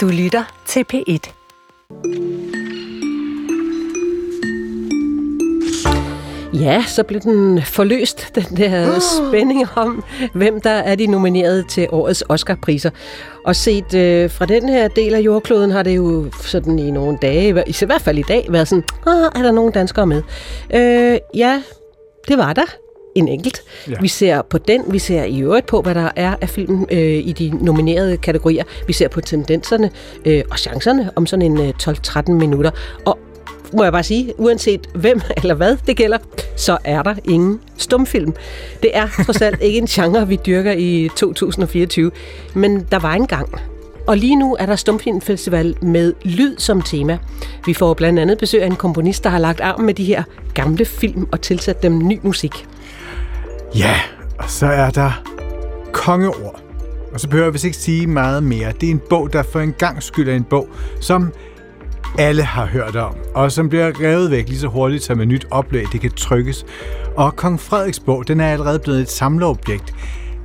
Du 0.00 0.08
lytter 0.08 0.62
til 0.66 0.84
P1. 0.92 1.32
Ja, 6.54 6.84
så 6.86 7.02
blev 7.02 7.20
den 7.20 7.62
forløst, 7.62 8.34
den 8.34 8.56
der 8.56 8.96
uh. 8.96 9.02
spænding 9.02 9.66
om, 9.76 10.04
hvem 10.34 10.60
der 10.60 10.70
er 10.70 10.94
de 10.94 11.06
nomineret 11.06 11.66
til 11.68 11.88
årets 11.92 12.24
Oscar-priser. 12.28 12.90
Og 13.44 13.56
set 13.56 13.94
øh, 13.94 14.30
fra 14.30 14.46
den 14.46 14.68
her 14.68 14.88
del 14.88 15.14
af 15.14 15.20
jordkloden 15.20 15.70
har 15.70 15.82
det 15.82 15.96
jo 15.96 16.30
sådan 16.40 16.78
i 16.78 16.90
nogle 16.90 17.18
dage, 17.22 17.48
i 17.48 17.84
hvert 17.86 18.02
fald 18.02 18.18
i 18.18 18.24
dag, 18.28 18.46
været 18.48 18.68
sådan, 18.68 18.84
ah, 19.06 19.30
er 19.34 19.42
der 19.42 19.52
nogen 19.52 19.72
danskere 19.72 20.06
med? 20.06 20.22
Øh, 20.74 21.18
ja, 21.34 21.62
det 22.28 22.38
var 22.38 22.52
der 22.52 22.76
en 23.14 23.28
enkelt. 23.28 23.62
Ja. 23.88 23.94
Vi 24.00 24.08
ser 24.08 24.42
på 24.42 24.58
den, 24.58 24.82
vi 24.88 24.98
ser 24.98 25.24
i 25.24 25.40
øvrigt 25.40 25.66
på, 25.66 25.80
hvad 25.80 25.94
der 25.94 26.08
er 26.16 26.34
af 26.40 26.48
filmen 26.48 26.86
øh, 26.90 26.98
i 27.00 27.32
de 27.32 27.64
nominerede 27.64 28.16
kategorier. 28.16 28.64
Vi 28.86 28.92
ser 28.92 29.08
på 29.08 29.20
tendenserne 29.20 29.90
øh, 30.24 30.42
og 30.50 30.58
chancerne 30.58 31.10
om 31.16 31.26
sådan 31.26 31.42
en 31.42 31.60
øh, 31.60 31.72
12-13 31.82 32.32
minutter. 32.32 32.70
Og 33.06 33.18
må 33.72 33.82
jeg 33.82 33.92
bare 33.92 34.02
sige, 34.02 34.32
uanset 34.38 34.86
hvem 34.94 35.20
eller 35.42 35.54
hvad 35.54 35.76
det 35.86 35.96
gælder, 35.96 36.18
så 36.56 36.78
er 36.84 37.02
der 37.02 37.14
ingen 37.24 37.60
stumfilm. 37.76 38.34
Det 38.82 38.90
er 38.96 39.08
trods 39.24 39.42
alt 39.42 39.62
ikke 39.62 39.78
en 39.78 39.86
genre, 39.86 40.28
vi 40.28 40.38
dyrker 40.46 40.72
i 40.72 41.10
2024, 41.16 42.10
men 42.54 42.86
der 42.90 42.98
var 42.98 43.14
engang. 43.14 43.60
Og 44.06 44.16
lige 44.16 44.36
nu 44.36 44.56
er 44.58 44.66
der 44.66 44.76
Stumfilmfestival 44.76 45.76
med 45.82 46.14
lyd 46.22 46.56
som 46.58 46.82
tema. 46.82 47.18
Vi 47.66 47.74
får 47.74 47.94
blandt 47.94 48.18
andet 48.18 48.38
besøg 48.38 48.62
af 48.62 48.66
en 48.66 48.76
komponist, 48.76 49.24
der 49.24 49.30
har 49.30 49.38
lagt 49.38 49.60
arm 49.60 49.80
med 49.80 49.94
de 49.94 50.04
her 50.04 50.22
gamle 50.54 50.84
film 50.84 51.28
og 51.32 51.40
tilsat 51.40 51.82
dem 51.82 51.98
ny 51.98 52.18
musik. 52.22 52.66
Ja, 53.74 53.94
og 54.38 54.50
så 54.50 54.66
er 54.66 54.90
der 54.90 55.22
kongeord. 55.92 56.60
Og 57.12 57.20
så 57.20 57.28
behøver 57.28 57.46
jeg 57.46 57.52
vist 57.52 57.64
ikke 57.64 57.76
sige 57.76 58.06
meget 58.06 58.42
mere. 58.42 58.72
Det 58.80 58.86
er 58.86 58.90
en 58.90 59.00
bog, 59.10 59.32
der 59.32 59.42
for 59.42 59.60
en 59.60 59.72
gang 59.72 60.02
skyld 60.02 60.28
er 60.28 60.34
en 60.34 60.44
bog, 60.44 60.68
som 61.00 61.32
alle 62.18 62.42
har 62.42 62.66
hørt 62.66 62.96
om, 62.96 63.14
og 63.34 63.52
som 63.52 63.68
bliver 63.68 64.00
revet 64.00 64.30
væk 64.30 64.48
lige 64.48 64.58
så 64.58 64.66
hurtigt 64.66 65.02
som 65.02 65.20
et 65.20 65.28
nyt 65.28 65.46
oplæg, 65.50 65.86
det 65.92 66.00
kan 66.00 66.10
trykkes. 66.10 66.66
Og 67.16 67.36
Kong 67.36 67.60
Frederiks 67.60 68.00
bog, 68.00 68.28
den 68.28 68.40
er 68.40 68.52
allerede 68.52 68.78
blevet 68.78 69.00
et 69.00 69.10
samleobjekt. 69.10 69.94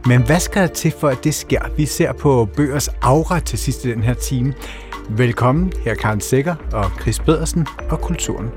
Men 0.06 0.22
hvad 0.22 0.40
skal 0.40 0.62
der 0.62 0.68
til 0.68 0.94
for, 1.00 1.08
at 1.08 1.24
det 1.24 1.34
sker? 1.34 1.62
Vi 1.78 1.86
ser 1.86 2.14
på 2.14 2.50
bøgers 2.56 2.88
aura 3.02 3.40
til 3.40 3.60
sidst 3.60 3.86
i 3.86 3.92
den 3.92 4.04
her 4.04 4.14
time. 4.14 4.54
Velkommen, 5.10 5.74
her 5.86 5.96
Karen 5.96 6.22
Sikker 6.22 6.56
og 6.72 6.92
Chris 7.02 7.20
Pedersen 7.20 7.68
og 7.90 8.02
Kulturen. 8.02 8.50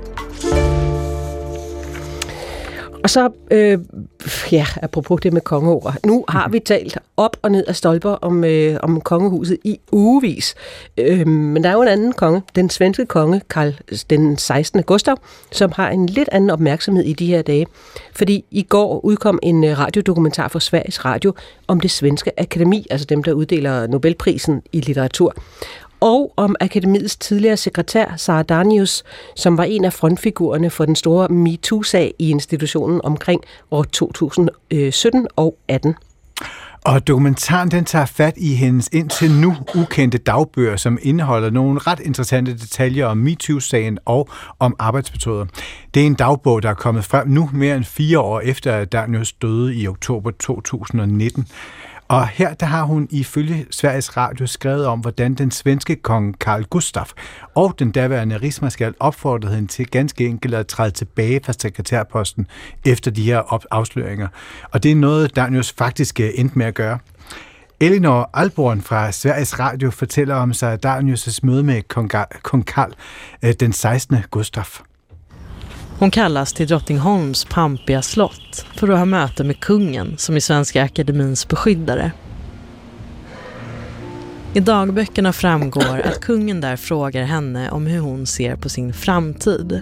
Og 3.03 3.09
så, 3.09 3.29
øh, 3.51 3.79
ja, 4.51 4.65
apropos 4.81 5.21
det 5.21 5.33
med 5.33 5.41
kongeord. 5.41 5.95
Nu 6.05 6.25
har 6.29 6.49
vi 6.49 6.59
talt 6.59 6.97
op 7.17 7.37
og 7.41 7.51
ned 7.51 7.65
af 7.67 7.75
stolper 7.75 8.09
om, 8.09 8.43
øh, 8.43 8.77
om 8.83 9.01
kongehuset 9.01 9.57
i 9.63 9.79
ugevis. 9.91 10.55
Øh, 10.97 11.27
men 11.27 11.63
der 11.63 11.69
er 11.69 11.73
jo 11.73 11.81
en 11.81 11.87
anden 11.87 12.13
konge, 12.13 12.41
den 12.55 12.69
svenske 12.69 13.05
konge, 13.05 13.41
Karl 13.49 13.73
den 14.09 14.37
16. 14.37 14.83
Gustav, 14.83 15.15
som 15.51 15.71
har 15.75 15.89
en 15.89 16.05
lidt 16.05 16.29
anden 16.31 16.49
opmærksomhed 16.49 17.03
i 17.03 17.13
de 17.13 17.25
her 17.25 17.41
dage. 17.41 17.67
Fordi 18.13 18.45
i 18.51 18.61
går 18.61 19.05
udkom 19.05 19.39
en 19.43 19.63
øh, 19.63 19.79
radiodokumentar 19.79 20.47
fra 20.47 20.59
Sveriges 20.59 21.05
Radio 21.05 21.33
om 21.67 21.79
det 21.79 21.91
svenske 21.91 22.39
akademi, 22.39 22.87
altså 22.89 23.05
dem, 23.05 23.23
der 23.23 23.33
uddeler 23.33 23.87
Nobelprisen 23.87 24.61
i 24.71 24.79
litteratur 24.79 25.35
og 25.99 26.33
om 26.37 26.55
akademiets 26.59 27.17
tidligere 27.17 27.57
sekretær, 27.57 28.13
Sara 28.17 28.43
Danius, 28.43 29.03
som 29.35 29.57
var 29.57 29.63
en 29.63 29.85
af 29.85 29.93
frontfigurerne 29.93 30.69
for 30.69 30.85
den 30.85 30.95
store 30.95 31.27
MeToo-sag 31.27 32.13
i 32.19 32.29
institutionen 32.29 33.01
omkring 33.03 33.41
år 33.71 33.83
2017 33.83 35.27
og 35.35 35.57
18. 35.67 35.95
Og 36.85 37.07
dokumentaren 37.07 37.71
den 37.71 37.85
tager 37.85 38.05
fat 38.05 38.33
i 38.37 38.55
hendes 38.55 38.89
indtil 38.93 39.31
nu 39.31 39.55
ukendte 39.75 40.17
dagbøger, 40.17 40.75
som 40.75 40.97
indeholder 41.01 41.49
nogle 41.49 41.79
ret 41.79 41.99
interessante 41.99 42.57
detaljer 42.57 43.05
om 43.05 43.17
MeToo-sagen 43.17 43.97
og 44.05 44.29
om 44.59 44.75
arbejdsmetoder. 44.79 45.45
Det 45.93 46.01
er 46.01 46.05
en 46.05 46.13
dagbog, 46.13 46.63
der 46.63 46.69
er 46.69 46.73
kommet 46.73 47.05
frem 47.05 47.27
nu 47.27 47.49
mere 47.53 47.75
end 47.75 47.83
fire 47.83 48.19
år 48.19 48.39
efter, 48.39 48.73
at 48.73 48.91
Danius 48.91 49.33
døde 49.33 49.75
i 49.75 49.87
oktober 49.87 50.31
2019. 50.31 51.47
Og 52.09 52.27
her 52.27 52.53
der 52.53 52.65
har 52.65 52.83
hun 52.83 53.07
ifølge 53.11 53.65
Sveriges 53.71 54.17
Radio 54.17 54.47
skrevet 54.47 54.85
om, 54.85 54.99
hvordan 54.99 55.33
den 55.33 55.51
svenske 55.51 55.95
kong 55.95 56.35
Carl 56.39 56.63
Gustaf 56.63 57.11
og 57.55 57.75
den 57.79 57.91
daværende 57.91 58.37
rigsmarskal 58.37 58.93
opfordrede 58.99 59.55
hende 59.55 59.67
til 59.67 59.87
ganske 59.87 60.25
enkelt 60.25 60.53
at 60.53 60.67
træde 60.67 60.91
tilbage 60.91 61.41
fra 61.45 61.53
sekretærposten 61.53 62.47
efter 62.85 63.11
de 63.11 63.23
her 63.23 63.65
afsløringer. 63.71 64.27
Og 64.71 64.83
det 64.83 64.91
er 64.91 64.95
noget, 64.95 65.35
Danius 65.35 65.71
faktisk 65.71 66.19
øh, 66.19 66.29
endte 66.35 66.57
med 66.57 66.65
at 66.65 66.73
gøre. 66.73 66.99
Elinor 67.79 68.29
Alborn 68.33 68.81
fra 68.81 69.11
Sveriges 69.11 69.59
Radio 69.59 69.91
fortæller 69.91 70.35
om 70.35 70.53
sig 70.53 70.85
Danius' 70.85 71.39
møde 71.43 71.63
med 71.63 71.81
kong 72.43 72.65
Karl 72.65 72.93
øh, 73.43 73.53
den 73.59 73.73
16. 73.73 74.17
Gustaf. 74.31 74.81
Hon 75.99 76.11
kallas 76.11 76.53
till 76.53 76.67
Drottningholms 76.67 77.45
pampiga 77.45 78.01
slott 78.01 78.65
för 78.75 78.89
att 78.89 78.97
ha 78.97 79.05
möte 79.05 79.43
med 79.43 79.59
kungen 79.59 80.17
som 80.17 80.35
är 80.35 80.39
Svenska 80.39 80.83
Akademins 80.83 81.47
beskyddare. 81.47 82.11
I 84.53 84.59
dagböckerna 84.59 85.33
framgår 85.33 86.01
att 86.05 86.21
kungen 86.21 86.61
där 86.61 86.75
frågar 86.75 87.23
henne 87.23 87.71
om 87.71 87.87
hur 87.87 87.99
hon 87.99 88.27
ser 88.27 88.55
på 88.55 88.69
sin 88.69 88.93
framtid. 88.93 89.81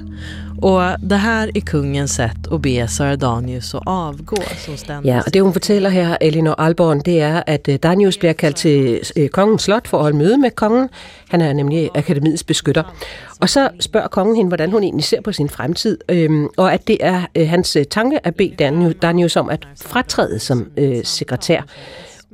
Och 0.62 0.82
det 1.00 1.16
här 1.16 1.52
är 1.54 1.62
kungens 1.62 2.16
sätt 2.16 2.48
att 2.52 2.62
be 2.62 2.88
Sara 2.88 3.16
Danius 3.16 3.76
att 3.76 3.84
avgå. 3.86 4.38
Som 4.66 4.78
ständigt... 4.78 5.14
Ja, 5.14 5.22
det 5.34 5.42
hun 5.42 5.54
fortæller 5.54 5.90
her, 5.90 6.18
Elinor 6.22 6.56
Alborn, 6.58 7.00
det 7.00 7.22
er, 7.22 7.44
at 7.48 7.68
øh, 7.70 7.76
Danius 7.84 8.18
bliver 8.18 8.34
kaldt 8.34 8.58
til 8.58 9.02
øh, 9.16 9.30
kongens 9.30 9.62
slot 9.62 9.88
for 9.88 9.98
at 9.98 10.04
holde 10.04 10.18
møde 10.18 10.38
med 10.38 10.52
kongen. 10.52 10.90
Han 11.30 11.42
er 11.42 11.54
nemlig 11.54 11.90
akademiets 11.96 12.44
beskytter. 12.44 12.84
Og 13.42 13.50
så 13.50 13.70
spørger 13.80 14.08
kongen 14.08 14.36
hende, 14.36 14.48
hvordan 14.48 14.72
hun 14.72 14.84
egentlig 14.84 15.06
ser 15.06 15.22
på 15.22 15.32
sin 15.32 15.50
fremtid, 15.50 15.98
øhm, 16.10 16.48
og 16.58 16.74
at 16.74 16.88
det 16.88 16.98
er 17.02 17.22
øh, 17.36 17.50
hans 17.50 17.76
øh, 17.76 17.86
tanke 17.86 18.28
at 18.28 18.36
bede 18.36 18.94
Danius 19.02 19.36
om 19.36 19.50
at 19.50 19.68
fratræde 19.82 20.40
som 20.40 20.72
øh, 20.78 21.04
sekretær. 21.04 21.62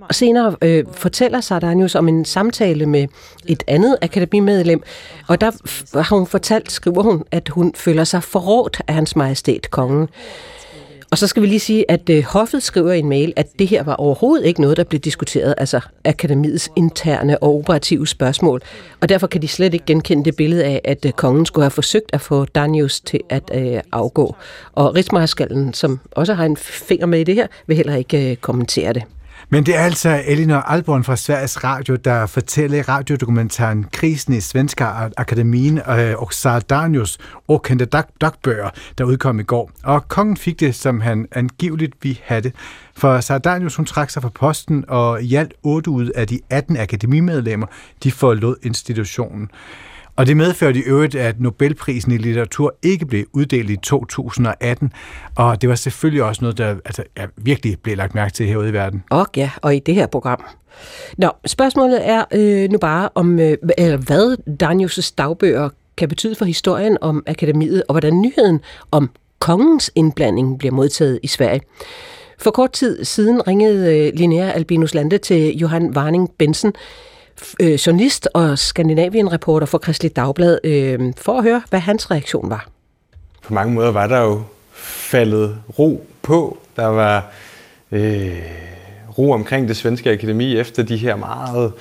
Og 0.10 0.16
senere 0.16 0.56
øh, 0.62 0.86
fortæller 0.92 1.42
Sardanius 1.42 1.96
om 1.96 2.08
en 2.08 2.26
samtale 2.26 2.86
med 2.86 3.08
et 3.46 3.64
andet 3.68 3.98
akademimedlem, 4.02 4.82
og 5.28 5.42
der 5.42 5.52
har 6.02 6.16
hun 6.16 6.28
fortalt, 6.28 6.72
skriver 6.72 7.04
hun, 7.04 7.24
at 7.32 7.50
hun 7.50 7.74
føler 7.76 8.04
sig 8.04 8.24
forrådt 8.24 8.82
af 8.88 8.94
hans 8.94 9.16
majestæt, 9.16 9.72
kongen. 9.72 10.10
Og 11.14 11.18
så 11.18 11.28
skal 11.28 11.42
vi 11.42 11.48
lige 11.48 11.60
sige, 11.60 11.92
at 11.92 12.10
øh, 12.10 12.24
Hoffet 12.24 12.64
skriver 12.64 12.92
i 12.92 13.00
en 13.00 13.10
mail, 13.10 13.34
at 13.36 13.60
det 13.60 13.68
her 13.68 13.84
var 13.84 13.96
overhovedet 13.96 14.46
ikke 14.46 14.62
noget, 14.62 14.78
der 14.78 14.84
blev 14.84 15.00
diskuteret, 15.02 15.56
altså 15.58 15.80
akademiets 16.06 16.70
interne 16.76 17.44
og 17.44 17.56
operative 17.56 18.08
spørgsmål. 18.08 18.62
Og 19.02 19.10
derfor 19.10 19.28
kan 19.28 19.42
de 19.42 19.48
slet 19.48 19.74
ikke 19.74 19.86
genkende 19.86 20.26
det 20.26 20.36
billede 20.36 20.64
af, 20.64 20.82
at 20.84 21.06
øh, 21.06 21.12
kongen 21.12 21.46
skulle 21.46 21.64
have 21.64 21.72
forsøgt 21.72 22.10
at 22.14 22.22
få 22.22 22.46
Danius 22.46 23.02
til 23.02 23.20
at 23.30 23.52
øh, 23.54 23.82
afgå. 23.92 24.36
Og 24.74 24.96
rigsmarskallen, 24.96 25.74
som 25.74 26.00
også 26.12 26.34
har 26.34 26.46
en 26.46 26.58
finger 26.58 27.06
med 27.06 27.20
i 27.20 27.24
det 27.24 27.36
her, 27.36 27.48
vil 27.68 27.78
heller 27.78 27.96
ikke 27.96 28.32
øh, 28.32 28.36
kommentere 28.38 28.94
det. 28.94 29.04
Men 29.54 29.66
det 29.66 29.76
er 29.76 29.80
altså 29.80 30.24
Elinor 30.26 30.58
Alborn 30.58 31.04
fra 31.04 31.16
Sveriges 31.16 31.64
Radio, 31.64 31.96
der 31.96 32.26
fortæller 32.26 32.78
i 32.78 32.82
radiodokumentaren 32.82 33.86
Krisen 33.92 34.34
i 34.34 34.42
Svenska 34.42 34.86
Akademien 35.18 35.78
øh, 35.78 36.16
og 36.18 36.34
Sardanius 36.34 37.18
kendte 37.64 37.86
dagbøger, 38.22 38.70
der 38.98 39.04
udkom 39.04 39.40
i 39.40 39.44
går. 39.44 39.72
Og 39.84 40.08
kongen 40.08 40.38
fik 40.38 40.60
det, 40.60 40.76
som 40.76 41.02
han 41.02 41.28
angiveligt 41.32 41.94
vi 42.02 42.22
havde. 42.24 42.52
For 42.98 43.20
Sardanius, 43.20 43.76
hun 43.76 43.86
trak 43.86 44.10
sig 44.10 44.22
fra 44.22 44.30
posten, 44.30 44.86
og 44.88 45.24
i 45.24 45.36
alt 45.36 45.54
8 45.64 45.90
ud 45.90 46.10
af 46.10 46.28
de 46.28 46.40
18 46.50 46.78
akademimedlemmer, 46.78 47.68
de 48.04 48.12
forlod 48.12 48.56
institutionen. 48.64 49.50
Og 50.16 50.28
det 50.28 50.38
medførte 50.38 50.80
i 50.80 50.82
øvrigt, 50.82 51.16
at 51.16 51.40
Nobelprisen 51.40 52.12
i 52.12 52.18
litteratur 52.18 52.76
ikke 52.84 53.06
blev 53.06 53.26
uddelt 53.34 53.70
i 53.70 53.76
2018, 53.76 54.94
og 55.36 55.62
det 55.62 55.70
var 55.70 55.76
selvfølgelig 55.76 56.24
også 56.24 56.42
noget, 56.42 56.58
der 56.58 56.76
altså, 56.86 57.04
virkelig 57.38 57.78
blev 57.84 57.98
lagt 57.98 58.16
mærke 58.16 58.34
til 58.34 58.48
herude 58.48 58.70
i 58.70 58.74
verden. 58.74 59.04
Og 59.10 59.28
ja, 59.36 59.52
og 59.62 59.76
i 59.76 59.80
det 59.80 59.96
her 59.96 60.08
program. 60.08 60.46
Nå, 61.18 61.30
spørgsmålet 61.46 62.10
er 62.10 62.24
øh, 62.32 62.70
nu 62.72 62.78
bare 62.78 63.10
om, 63.16 63.40
øh, 63.40 63.58
eller 63.78 63.98
hvad 63.98 64.38
Danius' 64.64 65.14
dagbøger 65.18 65.70
kan 65.98 66.10
betyde 66.10 66.36
for 66.36 66.46
historien 66.46 66.98
om 67.02 67.24
akademiet, 67.28 67.84
og 67.88 67.94
hvordan 67.94 68.22
nyheden 68.22 68.60
om 68.92 69.10
kongens 69.40 69.92
indblanding 69.96 70.60
bliver 70.60 70.74
modtaget 70.74 71.20
i 71.24 71.28
Sverige. 71.28 71.62
For 72.40 72.52
kort 72.52 72.72
tid 72.72 73.04
siden 73.04 73.48
ringede 73.48 73.98
øh, 73.98 74.14
Linnea 74.14 74.52
Albinus 74.52 74.94
Lande 74.94 75.18
til 75.18 75.58
Johan 75.58 75.98
Warning 75.98 76.30
Bensen, 76.38 76.74
øh, 77.60 77.74
journalist 77.74 78.30
og 78.34 78.60
Skandinavien-reporter 78.60 79.68
for 79.68 79.78
Kristelig 79.78 80.16
Dagblad, 80.16 80.60
øh, 80.64 81.14
for 81.18 81.38
at 81.38 81.44
høre, 81.44 81.62
hvad 81.70 81.80
hans 81.80 82.12
reaktion 82.12 82.50
var. 82.50 82.68
På 83.44 83.54
mange 83.54 83.74
måder 83.74 83.92
var 83.92 84.08
der 84.08 84.22
jo 84.22 84.42
faldet 84.74 85.58
ro 85.80 86.06
på. 86.22 86.58
Der 86.76 86.86
var 86.86 87.32
øh, 87.92 88.38
ro 89.18 89.32
omkring 89.32 89.68
det 89.68 89.78
svenske 89.78 90.12
akademi 90.12 90.58
efter 90.58 90.84
de 90.84 90.98
her 90.98 91.16
meget 91.16 91.74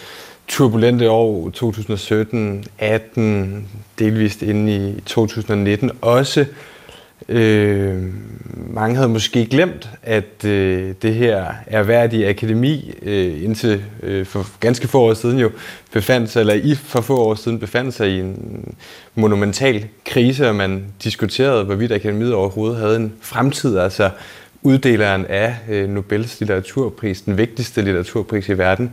turbulente 0.48 1.10
år 1.10 1.50
2017, 1.50 2.64
18, 2.78 3.68
delvist 3.98 4.42
inde 4.42 4.90
i 4.90 5.00
2019. 5.00 5.90
Også 6.00 6.46
Øh, 7.28 8.02
mange 8.70 8.96
havde 8.96 9.08
måske 9.08 9.46
glemt, 9.46 9.90
at 10.02 10.44
øh, 10.44 10.94
det 11.02 11.14
her 11.14 11.46
erhverdige 11.66 12.28
akademi 12.28 12.94
øh, 13.02 13.44
indtil 13.44 13.84
øh, 14.02 14.26
for 14.26 14.46
ganske 14.60 14.88
få 14.88 15.00
år 15.00 15.14
siden 15.14 15.38
jo 15.38 15.50
befandt 15.92 16.30
sig, 16.30 16.40
eller 16.40 16.54
i 16.54 16.74
for 16.74 17.00
få 17.00 17.16
år 17.16 17.34
siden 17.34 17.58
befandt 17.58 17.94
sig 17.94 18.08
i 18.08 18.20
en 18.20 18.74
monumental 19.14 19.86
krise, 20.06 20.48
og 20.48 20.54
man 20.54 20.84
diskuterede, 21.04 21.64
hvorvidt 21.64 21.92
akademiet 21.92 22.34
overhovedet 22.34 22.76
havde 22.78 22.96
en 22.96 23.12
fremtid. 23.20 23.78
Altså 23.78 24.10
uddeleren 24.62 25.26
af 25.26 25.56
øh, 25.68 25.88
Nobels 25.88 26.40
litteraturpris, 26.40 27.22
den 27.22 27.38
vigtigste 27.38 27.82
litteraturpris 27.82 28.48
i 28.48 28.58
verden, 28.58 28.90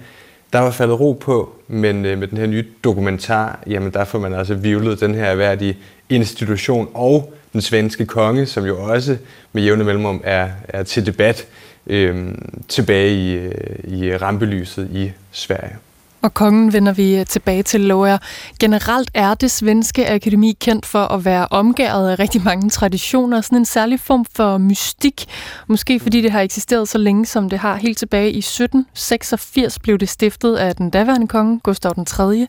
der 0.54 0.60
var 0.60 0.72
faldet 0.72 1.00
ro 1.00 1.14
på, 1.14 1.56
men 1.68 2.06
øh, 2.06 2.18
med 2.18 2.28
den 2.28 2.38
her 2.38 2.48
nye 2.48 2.66
dokumentar, 2.84 3.60
jamen 3.68 3.94
der 3.94 4.06
får 4.06 4.20
man 4.20 4.34
altså 4.34 4.54
vivlet 4.54 5.00
den 5.00 5.16
her 5.16 5.26
erhverdige 5.26 5.78
institution 6.10 6.90
og 6.94 7.34
den 7.54 7.62
svenske 7.62 8.06
konge, 8.06 8.46
som 8.46 8.66
jo 8.66 8.84
også 8.84 9.18
med 9.54 9.63
jævne 9.63 9.84
mellemrum 9.84 10.22
er, 10.24 10.50
er 10.68 10.84
til 10.84 11.06
debat 11.06 11.48
øh, 11.88 12.28
tilbage 12.68 13.13
i, 13.13 13.34
øh, 13.34 13.54
i 13.84 14.18
rampelyset 14.18 14.90
i 14.94 15.12
Sverige. 15.31 15.75
Og 16.22 16.34
kongen 16.34 16.74
vender 16.74 16.92
vi 16.92 17.19
øh, 17.19 17.25
tilbage 17.25 17.63
til, 17.63 17.81
lover 17.81 18.18
Generelt 18.60 19.12
er 19.13 19.34
det 19.34 19.51
svenske 19.51 20.10
akademi 20.10 20.57
kendt 20.60 20.86
for 20.86 21.00
at 21.00 21.25
være 21.25 21.48
omgæret 21.51 22.12
af 22.12 22.19
rigtig 22.19 22.44
mange 22.44 22.69
traditioner, 22.69 23.42
sådan 23.42 23.57
en 23.57 23.66
særlig 23.66 24.00
form 24.00 24.25
for 24.36 24.57
mystik. 24.57 25.25
Måske 25.68 26.00
fordi 26.00 26.22
det 26.22 26.31
har 26.31 26.42
eksisteret 26.42 26.88
så 26.90 26.98
længe, 26.98 27.25
som 27.25 27.50
det 27.50 27.60
har. 27.60 27.75
Helt 27.75 27.98
tilbage 27.98 28.31
i 28.31 28.38
1786 28.38 29.80
blev 29.80 29.98
det 29.98 30.10
stiftet 30.10 30.56
af 30.56 30.75
den 30.75 30.90
daværende 30.90 31.28
konge, 31.28 31.60
Gustav 31.60 31.94
den 31.95 32.06
3. 32.06 32.48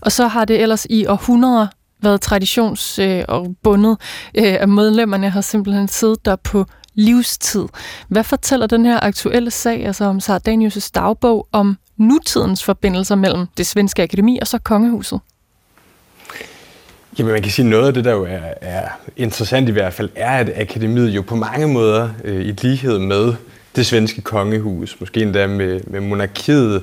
Og 0.00 0.12
så 0.12 0.26
har 0.26 0.44
det 0.44 0.60
ellers 0.60 0.86
i 0.90 1.06
århundreder 1.06 1.66
været 2.02 2.24
traditions- 2.24 3.02
øh, 3.02 3.24
og 3.28 3.54
bundet, 3.62 3.96
øh, 4.34 4.56
af 4.60 4.68
medlemmerne 4.68 5.30
har 5.30 5.40
simpelthen 5.40 5.88
siddet 5.88 6.24
der 6.24 6.36
på 6.36 6.66
livstid. 6.94 7.64
Hvad 8.08 8.24
fortæller 8.24 8.66
den 8.66 8.86
her 8.86 9.00
aktuelle 9.02 9.50
sag, 9.50 9.86
altså 9.86 10.04
om 10.04 10.18
Sardanius' 10.18 10.90
dagbog, 10.94 11.48
om 11.52 11.76
nutidens 11.96 12.64
forbindelser 12.64 13.14
mellem 13.14 13.46
det 13.56 13.66
svenske 13.66 14.02
akademi 14.02 14.38
og 14.40 14.46
så 14.46 14.58
kongehuset? 14.58 15.20
Jamen 17.18 17.32
man 17.32 17.42
kan 17.42 17.52
sige, 17.52 17.68
noget 17.68 17.86
af 17.86 17.94
det, 17.94 18.04
der 18.04 18.12
jo 18.12 18.24
er, 18.24 18.40
er 18.60 18.88
interessant 19.16 19.68
i 19.68 19.72
hvert 19.72 19.92
fald, 19.92 20.10
er, 20.14 20.38
at 20.38 20.50
akademiet 20.56 21.10
jo 21.10 21.22
på 21.22 21.36
mange 21.36 21.68
måder 21.68 22.08
øh, 22.24 22.46
i 22.46 22.52
lighed 22.52 22.98
med 22.98 23.34
det 23.76 23.86
svenske 23.86 24.20
kongehus, 24.20 24.96
måske 25.00 25.22
endda 25.22 25.46
med, 25.46 25.80
med 25.86 26.00
monarkiet, 26.00 26.82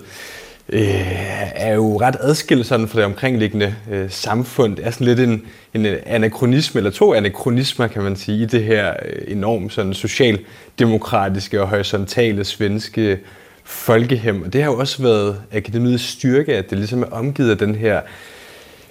øh, 0.70 1.52
er 1.56 1.74
jo 1.74 2.02
ret 2.02 2.16
adskilt 2.20 2.66
sådan 2.66 2.88
fra 2.88 2.98
det 2.98 3.06
omkringliggende 3.06 3.76
øh, 3.92 4.12
samfund. 4.12 4.76
Det 4.76 4.88
er 4.88 4.92
sådan 4.92 5.08
lidt 5.08 5.20
en, 5.20 5.42
en 5.74 5.86
anachronisme, 6.06 6.80
eller 6.80 6.92
to 6.92 7.14
anachronismer, 7.14 7.88
kan 7.88 8.04
man 8.04 8.16
sige, 8.16 8.44
i 8.44 8.46
det 8.46 8.64
her 8.64 8.94
øh, 9.06 9.22
enormt 9.28 9.74
sådan 9.74 9.94
socialdemokratiske 9.94 11.62
og 11.62 11.68
horisontale 11.68 12.44
svenske 12.46 13.20
folkehem. 13.64 14.42
Og 14.42 14.54
det 14.54 14.64
har 14.64 14.72
jo 14.72 14.78
også 14.78 15.02
været 15.02 15.42
akademiets 15.54 16.04
styrke, 16.04 16.56
at 16.56 16.70
det 16.70 16.78
ligesom 16.78 17.04
er 17.04 17.08
omgivet 17.08 17.52
af 17.52 17.58
den 17.58 17.76
her 17.76 18.02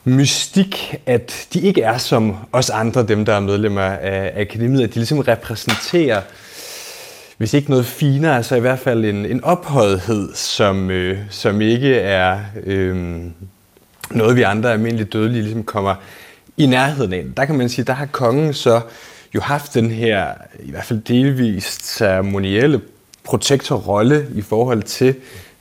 mystik, 0.04 0.94
at 1.06 1.46
de 1.52 1.60
ikke 1.60 1.82
er 1.82 1.98
som 1.98 2.36
os 2.52 2.70
andre, 2.70 3.06
dem 3.06 3.24
der 3.24 3.32
er 3.32 3.40
medlemmer 3.40 3.82
af 3.82 4.40
akademiet, 4.40 4.82
at 4.82 4.94
de 4.94 4.94
ligesom 4.94 5.18
repræsenterer 5.18 6.20
hvis 7.38 7.54
ikke 7.54 7.70
noget 7.70 7.86
finere, 7.86 8.42
så 8.42 8.56
i 8.56 8.60
hvert 8.60 8.78
fald 8.78 9.04
en, 9.04 9.26
en 9.26 9.44
ophøjethed, 9.44 10.34
som, 10.34 10.90
øh, 10.90 11.18
som 11.30 11.60
ikke 11.60 11.94
er 11.94 12.40
øh, 12.64 13.20
noget, 14.10 14.36
vi 14.36 14.42
andre 14.42 14.72
almindelige 14.72 15.06
dødelige 15.06 15.42
ligesom 15.42 15.64
kommer 15.64 15.94
i 16.56 16.66
nærheden 16.66 17.12
af. 17.12 17.24
Der 17.36 17.44
kan 17.44 17.58
man 17.58 17.68
sige, 17.68 17.84
der 17.84 17.92
har 17.92 18.06
kongen 18.06 18.54
så 18.54 18.80
jo 19.34 19.40
haft 19.40 19.74
den 19.74 19.90
her, 19.90 20.26
i 20.60 20.70
hvert 20.70 20.84
fald 20.84 21.00
delvist 21.00 21.96
ceremonielle 21.96 22.80
protektorrolle 23.24 24.26
i 24.34 24.42
forhold 24.42 24.82
til 24.82 25.14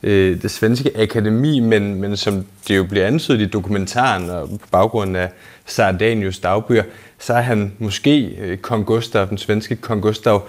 øh, 0.04 0.42
det 0.42 0.52
svenske 0.52 0.92
akademi, 0.96 1.60
men, 1.60 2.02
men 2.02 2.18
som 2.18 2.46
det 2.68 2.78
jo 2.78 2.84
bliver 2.84 3.08
antydet 3.08 3.42
i 3.42 3.46
dokumentaren 3.46 4.30
og 4.30 4.50
på 4.50 4.68
baggrund 4.72 5.18
af 5.18 5.30
Sardanius 5.66 6.40
dagbøger, 6.40 6.84
så 7.20 7.34
er 7.34 7.42
han 7.42 7.74
måske 7.80 8.26
øh, 8.26 8.58
kong 8.58 8.86
Gustav, 8.86 9.30
den 9.30 9.38
svenske 9.38 9.76
kong 9.76 10.02
Gustav, 10.02 10.48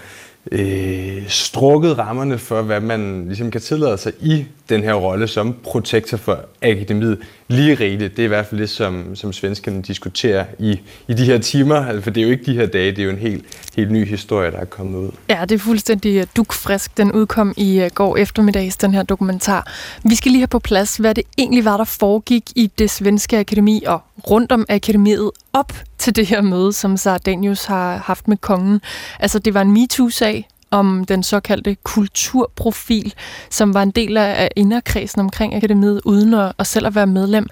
øh, 0.53 1.29
strukket 1.29 1.99
rammerne 1.99 2.39
for, 2.39 2.63
hvad 2.63 2.81
man 2.81 3.25
ligesom 3.27 3.51
kan 3.51 3.61
tillade 3.61 3.99
sig 3.99 4.13
i 4.21 4.47
den 4.69 4.83
her 4.83 4.95
rolle 4.95 5.29
som 5.29 5.57
protektor 5.63 6.17
for 6.17 6.41
akademiet. 6.63 7.19
Lige 7.49 7.75
rigeligt, 7.75 8.17
det 8.17 8.23
er 8.23 8.25
i 8.25 8.29
hvert 8.29 8.47
fald 8.47 8.61
det, 8.61 8.71
som, 8.71 9.17
som 9.17 9.33
svenskerne 9.33 9.83
diskuterer 9.83 10.45
i, 10.59 10.81
i 11.09 11.13
de 11.13 11.25
her 11.25 11.39
timer, 11.39 11.87
altså, 11.87 12.03
for 12.03 12.11
det 12.11 12.21
er 12.21 12.25
jo 12.25 12.31
ikke 12.31 12.45
de 12.45 12.55
her 12.55 12.67
dage, 12.67 12.91
det 12.91 12.99
er 12.99 13.05
jo 13.05 13.11
en 13.11 13.19
helt, 13.19 13.45
helt 13.77 13.91
ny 13.91 14.07
historie, 14.07 14.51
der 14.51 14.59
er 14.59 14.65
kommet 14.65 14.99
ud. 14.99 15.11
Ja, 15.29 15.41
det 15.49 15.53
er 15.53 15.59
fuldstændig 15.59 16.17
øh, 16.17 16.27
dukfrisk. 16.37 16.97
Den 16.97 17.13
udkom 17.13 17.55
i 17.57 17.81
øh, 17.81 17.91
går 17.95 18.17
eftermiddags, 18.17 18.77
den 18.77 18.95
her 18.95 19.03
dokumentar. 19.03 19.73
Vi 20.05 20.15
skal 20.15 20.33
lige 20.33 20.41
have 20.41 20.49
på 20.49 20.59
plads, 20.59 20.97
hvad 20.97 21.15
det 21.15 21.25
egentlig 21.39 21.65
var, 21.65 21.77
der 21.77 21.85
foregik 21.85 22.43
i 22.57 22.71
det 22.79 22.91
svenske 22.91 23.39
akademi 23.39 23.83
og 23.87 24.01
rundt 24.31 24.53
om 24.53 24.67
akademiet 24.69 25.31
op 25.53 25.73
til 25.99 26.17
det 26.17 26.27
her 26.27 26.41
møde, 26.41 26.73
som 26.73 26.97
Sardanius 26.97 27.65
har 27.65 27.97
haft 27.97 28.29
med 28.29 28.37
kongen. 28.37 28.81
Altså, 29.21 29.39
det 29.39 29.55
var 29.55 29.63
en 29.63 29.73
MeToo-sag 29.73 30.49
om 30.71 31.05
den 31.05 31.23
såkaldte 31.23 31.77
kulturprofil, 31.83 33.15
som 33.51 33.75
var 33.75 33.83
en 33.83 33.91
del 33.91 34.17
af 34.17 34.51
inderkredsen 34.57 35.21
omkring 35.21 35.55
akademiet, 35.55 36.01
uden 36.05 36.35
at, 36.35 36.53
at 36.59 36.67
selv 36.67 36.87
at 36.87 36.95
være 36.95 37.07
medlem. 37.07 37.47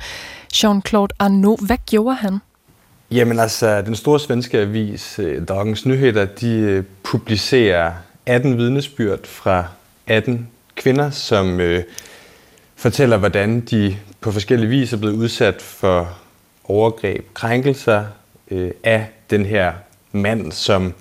Jean-Claude 0.54 1.16
Arnaud, 1.18 1.66
hvad 1.66 1.76
gjorde 1.86 2.16
han? 2.16 2.38
Jamen 3.10 3.38
altså, 3.38 3.82
den 3.82 3.96
store 3.96 4.20
svenske 4.20 4.58
avis 4.58 5.18
øh, 5.18 5.48
Dagens 5.48 5.86
Nyheder, 5.86 6.24
de 6.24 6.48
øh, 6.48 6.84
publicerer 7.02 7.92
18 8.26 8.58
vidnesbyrd 8.58 9.26
fra 9.26 9.64
18 10.06 10.48
kvinder, 10.76 11.10
som 11.10 11.60
øh, 11.60 11.82
fortæller, 12.76 13.16
hvordan 13.16 13.60
de 13.60 13.96
på 14.20 14.32
forskellige 14.32 14.68
vis 14.68 14.92
er 14.92 14.96
blevet 14.96 15.14
udsat 15.14 15.62
for 15.62 16.08
overgreb, 16.68 17.34
krænkelser 17.34 18.04
øh, 18.50 18.70
af 18.84 19.06
den 19.30 19.46
her 19.46 19.72
mand, 20.12 20.52
som 20.52 20.94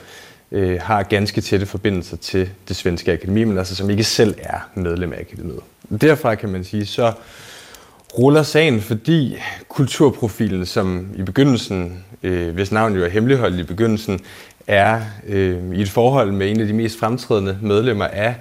øh, 0.51 0.81
har 0.81 1.03
ganske 1.03 1.41
tætte 1.41 1.65
forbindelser 1.65 2.17
til 2.17 2.49
det 2.67 2.75
svenske 2.75 3.11
akademi, 3.11 3.43
men 3.43 3.57
altså 3.57 3.75
som 3.75 3.89
ikke 3.89 4.03
selv 4.03 4.35
er 4.39 4.69
medlem 4.75 5.13
af 5.13 5.19
akademiet. 5.19 5.59
Derfra 6.01 6.35
kan 6.35 6.49
man 6.49 6.63
sige, 6.63 6.85
så 6.85 7.13
ruller 8.17 8.43
sagen, 8.43 8.81
fordi 8.81 9.37
kulturprofilen, 9.69 10.65
som 10.65 11.07
i 11.15 11.23
begyndelsen, 11.23 12.03
øh, 12.23 12.53
hvis 12.53 12.71
navn 12.71 12.95
jo 12.95 13.03
er 13.03 13.09
hemmeligholdt 13.09 13.59
i 13.59 13.63
begyndelsen, 13.63 14.19
er 14.67 15.01
øh, 15.27 15.75
i 15.75 15.81
et 15.81 15.89
forhold 15.89 16.31
med 16.31 16.51
en 16.51 16.61
af 16.61 16.67
de 16.67 16.73
mest 16.73 16.99
fremtrædende 16.99 17.57
medlemmer 17.61 18.05
af 18.05 18.35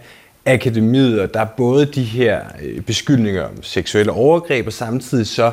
akademiet, 0.46 1.20
og 1.20 1.34
der 1.34 1.40
er 1.40 1.44
både 1.44 1.86
de 1.86 2.02
her 2.02 2.40
øh, 2.62 2.80
beskyldninger 2.80 3.42
om 3.42 3.62
seksuelle 3.62 4.12
overgreb, 4.12 4.66
og 4.66 4.72
samtidig 4.72 5.26
så 5.26 5.52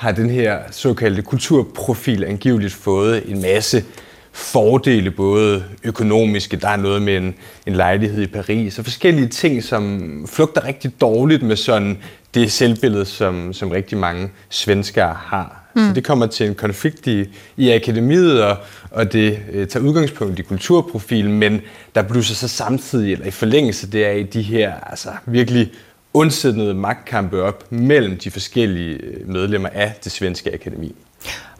har 0.00 0.12
den 0.12 0.30
her 0.30 0.58
såkaldte 0.70 1.22
kulturprofil 1.22 2.24
angiveligt 2.24 2.72
fået 2.72 3.30
en 3.30 3.42
masse 3.42 3.84
fordele, 4.32 5.10
både 5.10 5.64
økonomiske, 5.84 6.56
der 6.56 6.68
er 6.68 6.76
noget 6.76 7.02
med 7.02 7.16
en, 7.16 7.34
en 7.66 7.72
lejlighed 7.72 8.22
i 8.22 8.26
Paris, 8.26 8.78
og 8.78 8.84
forskellige 8.84 9.28
ting, 9.28 9.64
som 9.64 10.26
flugter 10.28 10.64
rigtig 10.64 11.00
dårligt 11.00 11.42
med 11.42 11.56
sådan 11.56 11.98
det 12.34 12.52
selvbillede, 12.52 13.04
som, 13.04 13.52
som 13.52 13.70
rigtig 13.70 13.98
mange 13.98 14.30
svenskere 14.48 15.16
har. 15.18 15.70
Mm. 15.74 15.88
Så 15.88 15.94
det 15.94 16.04
kommer 16.04 16.26
til 16.26 16.46
en 16.46 16.54
konflikt 16.54 17.06
i, 17.06 17.24
i 17.56 17.70
akademiet, 17.70 18.42
og, 18.42 18.56
og 18.90 19.12
det 19.12 19.38
øh, 19.52 19.68
tager 19.68 19.86
udgangspunkt 19.86 20.38
i 20.38 20.42
kulturprofilen, 20.42 21.38
men 21.38 21.60
der 21.94 22.02
blusser 22.02 22.34
så 22.34 22.48
samtidig, 22.48 23.12
eller 23.12 23.26
i 23.26 23.30
forlængelse 23.30 23.90
deraf, 23.90 24.28
de 24.32 24.42
her 24.42 24.72
altså, 24.90 25.08
virkelig 25.26 25.72
ondsættende 26.14 26.74
magtkampe 26.74 27.42
op 27.42 27.72
mellem 27.72 28.18
de 28.18 28.30
forskellige 28.30 28.94
øh, 28.94 29.28
medlemmer 29.28 29.68
af 29.72 29.94
det 30.04 30.12
svenske 30.12 30.54
akademi. 30.54 30.94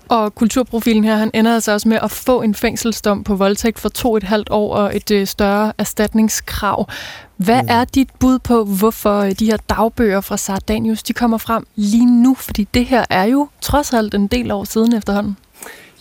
Og 0.09 0.35
kulturprofilen 0.35 1.05
her, 1.05 1.17
han 1.17 1.31
ender 1.35 1.55
altså 1.55 1.73
også 1.73 1.89
med 1.89 1.99
at 2.03 2.11
få 2.11 2.43
en 2.43 2.55
fængselsdom 2.55 3.25
på 3.25 3.35
voldtægt 3.35 3.79
for 3.79 3.89
to 3.89 4.17
et 4.17 4.23
halvt 4.23 4.49
år 4.51 4.75
og 4.75 4.97
et 4.97 5.11
øh, 5.11 5.27
større 5.27 5.73
erstatningskrav. 5.79 6.89
Hvad 7.37 7.63
mm. 7.63 7.69
er 7.71 7.85
dit 7.85 8.09
bud 8.19 8.39
på, 8.39 8.65
hvorfor 8.65 9.19
øh, 9.21 9.33
de 9.39 9.47
her 9.47 9.57
dagbøger 9.57 10.21
fra 10.21 10.37
Sardanius, 10.37 11.03
de 11.03 11.13
kommer 11.13 11.39
frem 11.39 11.67
lige 11.77 12.23
nu? 12.23 12.35
Fordi 12.35 12.69
det 12.75 12.87
her 12.87 13.05
er 13.11 13.25
jo 13.25 13.49
trods 13.61 13.93
alt 13.93 14.15
en 14.15 14.27
del 14.27 14.51
år 14.51 14.65
siden 14.65 14.95
efterhånden. 14.95 15.37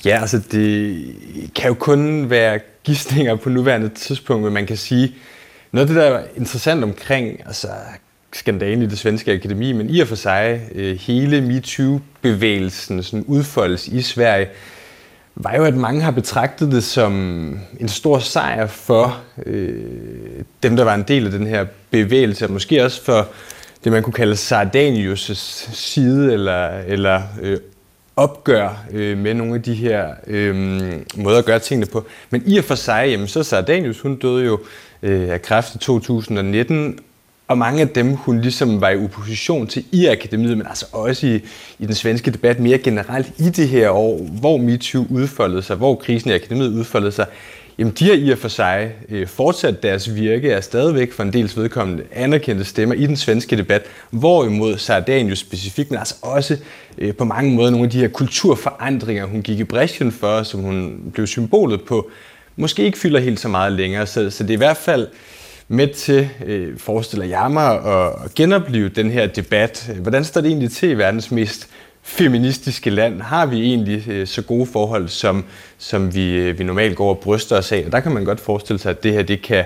Ja, 0.05 0.21
altså 0.21 0.39
det 0.51 1.05
kan 1.55 1.67
jo 1.67 1.73
kun 1.73 2.29
være 2.29 2.59
gidsninger 2.83 3.35
på 3.35 3.49
nuværende 3.49 3.89
tidspunkt, 3.89 4.43
men 4.43 4.53
man 4.53 4.65
kan 4.65 4.77
sige, 4.77 5.15
noget 5.71 5.89
af 5.89 5.93
det, 5.93 6.03
der 6.03 6.17
er 6.17 6.23
interessant 6.35 6.83
omkring 6.83 7.39
altså, 7.45 7.67
skandalen 8.33 8.81
i 8.81 8.85
det 8.85 8.99
svenske 8.99 9.31
akademi, 9.31 9.71
men 9.71 9.89
i 9.89 9.99
og 9.99 10.07
for 10.07 10.15
sig 10.15 10.61
øh, 10.75 10.99
hele 10.99 11.41
MeToo-bevægelsen 11.41 13.03
sådan 13.03 13.25
udfoldes 13.27 13.87
i 13.87 14.01
Sverige, 14.01 14.47
var 15.35 15.55
jo, 15.55 15.63
at 15.63 15.75
mange 15.75 16.01
har 16.01 16.11
betragtet 16.11 16.71
det 16.71 16.83
som 16.83 17.13
en 17.79 17.87
stor 17.87 18.19
sejr 18.19 18.67
for 18.67 19.21
øh, 19.45 19.83
dem, 20.63 20.75
der 20.75 20.83
var 20.83 20.95
en 20.95 21.03
del 21.07 21.25
af 21.25 21.31
den 21.31 21.47
her 21.47 21.65
bevægelse, 21.91 22.45
og 22.45 22.51
måske 22.51 22.85
også 22.85 23.03
for 23.03 23.27
det, 23.83 23.91
man 23.91 24.03
kunne 24.03 24.13
kalde 24.13 24.33
Sardanius' 24.33 25.33
side 25.73 26.33
eller, 26.33 26.69
eller 26.69 27.21
øh, 27.41 27.57
opgør 28.15 28.85
øh, 28.91 29.17
med 29.17 29.33
nogle 29.33 29.55
af 29.55 29.61
de 29.61 29.73
her 29.73 30.09
øh, 30.27 30.55
måder 31.17 31.37
at 31.37 31.45
gøre 31.45 31.59
tingene 31.59 31.85
på. 31.85 32.05
Men 32.29 32.43
i 32.45 32.57
og 32.57 32.63
for 32.63 32.75
sig, 32.75 33.07
jamen, 33.09 33.27
så 33.27 33.43
Sardanius, 33.43 33.99
hun 33.99 34.15
døde 34.15 34.45
jo 34.45 34.59
øh, 35.03 35.29
af 35.29 35.41
kræft 35.41 35.75
i 35.75 35.77
2019, 35.77 36.99
og 37.49 37.57
mange 37.57 37.81
af 37.81 37.89
dem, 37.89 38.15
hun 38.15 38.41
ligesom 38.41 38.81
var 38.81 38.89
i 38.89 39.03
opposition 39.03 39.67
til 39.67 39.85
i 39.91 40.05
akademiet, 40.05 40.57
men 40.57 40.67
altså 40.67 40.85
også 40.91 41.27
i, 41.27 41.35
i 41.79 41.85
den 41.85 41.95
svenske 41.95 42.31
debat 42.31 42.59
mere 42.59 42.77
generelt 42.77 43.27
i 43.37 43.49
det 43.49 43.69
her 43.69 43.89
år, 43.89 44.17
hvor 44.17 44.57
MeToo 44.57 45.05
udfoldede 45.09 45.61
sig, 45.61 45.75
hvor 45.75 45.95
krisen 45.95 46.29
i 46.29 46.33
akademiet 46.33 46.73
udfoldede 46.73 47.11
sig, 47.11 47.25
jamen 47.79 47.93
de 47.99 48.05
har 48.05 48.13
i 48.13 48.29
og 48.29 48.37
for 48.37 48.47
sig 48.47 48.91
øh, 49.09 49.27
fortsat 49.27 49.83
deres 49.83 50.15
virke, 50.15 50.51
er 50.51 50.61
stadigvæk 50.61 51.11
for 51.11 51.23
en 51.23 51.33
dels 51.33 51.57
vedkommende 51.57 52.03
anerkendte 52.13 52.65
stemmer 52.65 52.95
i 52.95 53.05
den 53.05 53.17
svenske 53.17 53.57
debat, 53.57 53.81
hvorimod 54.09 54.77
Sardanius 54.77 55.39
specifikt, 55.39 55.91
men 55.91 55.99
altså 55.99 56.15
også 56.21 56.57
øh, 56.97 57.15
på 57.15 57.25
mange 57.25 57.55
måder 57.55 57.69
nogle 57.69 57.85
af 57.85 57.91
de 57.91 57.99
her 57.99 58.07
kulturforandringer, 58.07 59.25
hun 59.25 59.41
gik 59.41 59.59
i 59.59 59.63
bræschen 59.63 60.11
for, 60.11 60.43
som 60.43 60.61
hun 60.61 61.01
blev 61.13 61.27
symbolet 61.27 61.81
på, 61.81 62.09
måske 62.55 62.83
ikke 62.83 62.97
fylder 62.97 63.19
helt 63.19 63.39
så 63.39 63.47
meget 63.47 63.73
længere. 63.73 64.05
Så, 64.05 64.29
så 64.29 64.43
det 64.43 64.49
er 64.49 64.53
i 64.53 64.57
hvert 64.57 64.77
fald 64.77 65.07
med 65.71 65.87
til, 65.87 66.29
øh, 66.45 66.77
forestiller 66.77 67.25
jeg 67.25 67.51
mig, 67.51 67.85
at 67.85 68.33
genopleve 68.35 68.89
den 68.89 69.11
her 69.11 69.27
debat. 69.27 69.91
Hvordan 70.01 70.23
står 70.23 70.41
det 70.41 70.47
egentlig 70.47 70.71
til 70.71 70.89
i 70.89 70.93
verdens 70.93 71.31
mest 71.31 71.69
feministiske 72.01 72.89
land? 72.89 73.21
Har 73.21 73.45
vi 73.45 73.61
egentlig 73.61 74.09
øh, 74.09 74.27
så 74.27 74.41
gode 74.41 74.65
forhold, 74.65 75.07
som, 75.07 75.45
som 75.77 76.15
vi, 76.15 76.35
øh, 76.35 76.59
vi 76.59 76.63
normalt 76.63 76.95
går 76.95 77.09
og 77.09 77.19
bryster 77.19 77.57
os 77.57 77.71
af? 77.71 77.83
Og 77.85 77.91
der 77.91 77.99
kan 77.99 78.11
man 78.11 78.25
godt 78.25 78.39
forestille 78.39 78.79
sig, 78.79 78.89
at 78.89 79.03
det 79.03 79.13
her 79.13 79.23
det 79.23 79.41
kan 79.41 79.65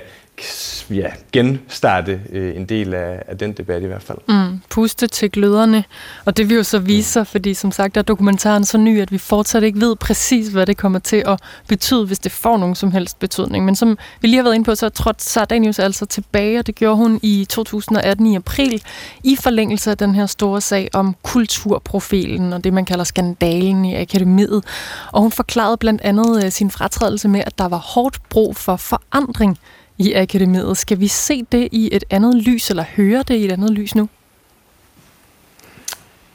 ja, 0.90 1.12
genstarte 1.32 2.22
øh, 2.30 2.56
en 2.56 2.66
del 2.66 2.94
af, 2.94 3.24
af 3.28 3.38
den 3.38 3.54
debat 3.54 3.84
i 3.84 3.86
hvert 3.86 4.04
fald. 4.04 4.18
Mm, 4.28 4.62
puste 4.70 5.08
til 5.08 5.32
gløderne, 5.32 5.84
og 6.26 6.38
det 6.38 6.50
vil 6.50 6.58
jo 6.58 6.64
så 6.64 6.80
vise 6.80 7.12
sig, 7.12 7.28
fordi 7.28 7.54
som 7.54 7.72
sagt 7.72 7.98
er 7.98 8.02
dokumentaren 8.02 8.66
så 8.66 8.78
ny, 8.78 9.02
at 9.02 9.12
vi 9.12 9.18
fortsat 9.18 9.64
ikke 9.64 9.80
ved 9.80 9.96
præcis, 9.96 10.48
hvad 10.48 10.66
det 10.66 10.78
kommer 10.78 11.00
til 11.00 11.24
at 11.26 11.40
betyde, 11.68 12.06
hvis 12.06 12.20
det 12.20 12.32
får 12.32 12.58
nogen 12.58 12.76
som 12.76 12.92
helst 12.92 13.20
betydning. 13.20 13.66
Men 13.66 13.76
som 13.76 13.98
vi 14.22 14.28
lige 14.28 14.36
har 14.36 14.44
været 14.44 14.56
inde 14.56 14.66
på, 14.66 14.76
så 14.76 14.90
trådte 14.90 15.24
Sardanius 15.24 15.80
altså 15.80 16.06
tilbage, 16.06 16.60
og 16.60 16.68
det 16.68 16.76
gjorde 16.76 16.96
hun 16.96 17.20
i 17.24 17.46
2018 17.50 18.28
i 18.28 18.36
april, 18.36 18.84
i 19.24 19.36
forlængelse 19.36 19.92
af 19.92 19.98
den 19.98 20.16
her 20.16 20.26
store 20.26 20.62
sag 20.62 20.90
om 20.94 21.16
kulturprofilen 21.24 22.54
og 22.54 22.64
det, 22.64 22.74
man 22.74 22.86
kalder 22.86 23.04
skandalen 23.04 23.86
i 23.86 23.96
akademiet. 23.96 24.64
Og 25.12 25.22
hun 25.22 25.32
forklarede 25.32 25.78
blandt 25.78 26.02
andet 26.02 26.46
øh, 26.46 26.52
sin 26.52 26.72
fratrædelse 26.72 27.28
med, 27.28 27.44
at 27.46 27.58
der 27.58 27.68
var 27.68 27.78
hårdt 27.78 28.20
brug 28.30 28.56
for 28.56 28.76
forandring 28.76 29.60
i 29.98 30.14
akademiet. 30.14 30.78
Skal 30.78 31.00
vi 31.00 31.08
se 31.08 31.46
det 31.52 31.70
i 31.72 31.90
et 31.92 32.04
andet 32.10 32.36
lys, 32.36 32.70
eller 32.70 32.84
høre 32.96 33.24
det 33.28 33.36
i 33.36 33.46
et 33.46 33.52
andet 33.52 33.72
lys 33.72 33.96
nu? 33.96 34.10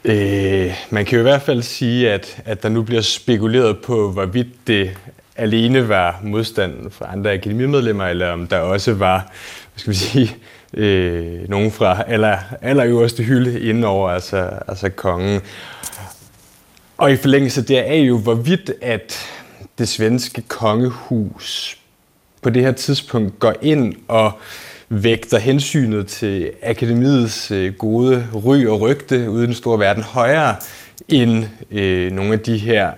Øh, 0.05 0.75
man 0.91 1.05
kan 1.05 1.17
jo 1.17 1.21
i 1.21 1.23
hvert 1.23 1.43
fald 1.43 1.63
sige, 1.63 2.11
at, 2.13 2.43
at 2.45 2.63
der 2.63 2.69
nu 2.69 2.83
bliver 2.83 3.03
spekuleret 3.03 3.79
på, 3.79 4.13
hvorvidt 4.13 4.67
det 4.67 4.97
alene 5.37 5.89
var 5.89 6.21
modstanden 6.23 6.91
fra 6.91 7.13
andre 7.13 7.33
akademimedlemmer, 7.33 8.07
eller 8.07 8.31
om 8.31 8.47
der 8.47 8.59
også 8.59 8.95
var, 8.95 9.19
hvad 9.73 9.81
skal 9.81 9.91
vi 9.91 9.97
sige, 9.97 10.37
øh, 10.75 11.49
nogen 11.49 11.73
fra 11.73 12.05
aller, 12.07 12.39
allerøverste 12.63 13.23
hylde 13.23 13.61
indover, 13.61 14.11
altså, 14.11 14.51
altså 14.69 14.89
kongen. 14.89 15.41
Og 16.97 17.13
i 17.13 17.17
forlængelse 17.17 17.63
der 17.63 17.95
jo, 17.95 18.19
hvorvidt 18.19 18.73
at 18.83 19.19
det 19.79 19.89
svenske 19.89 20.43
kongehus 20.43 21.79
på 22.43 22.51
det 22.51 22.63
her 22.63 22.73
tidspunkt 22.73 23.39
går 23.39 23.55
ind 23.63 23.95
og 24.09 24.33
vægter 24.89 25.39
hensynet 25.39 26.07
til 26.07 26.51
akademiets 26.63 27.51
øh, 27.51 27.75
gode 27.75 28.27
ry 28.35 28.67
og 28.67 28.81
rygte 28.81 29.31
ude 29.31 29.45
i 29.45 29.47
den 29.47 29.55
store 29.55 29.79
verden 29.79 30.03
højere 30.03 30.57
end 31.09 31.45
øh, 31.71 32.13
nogle 32.13 32.33
af 32.33 32.41
de 32.41 32.59
her 32.59 32.93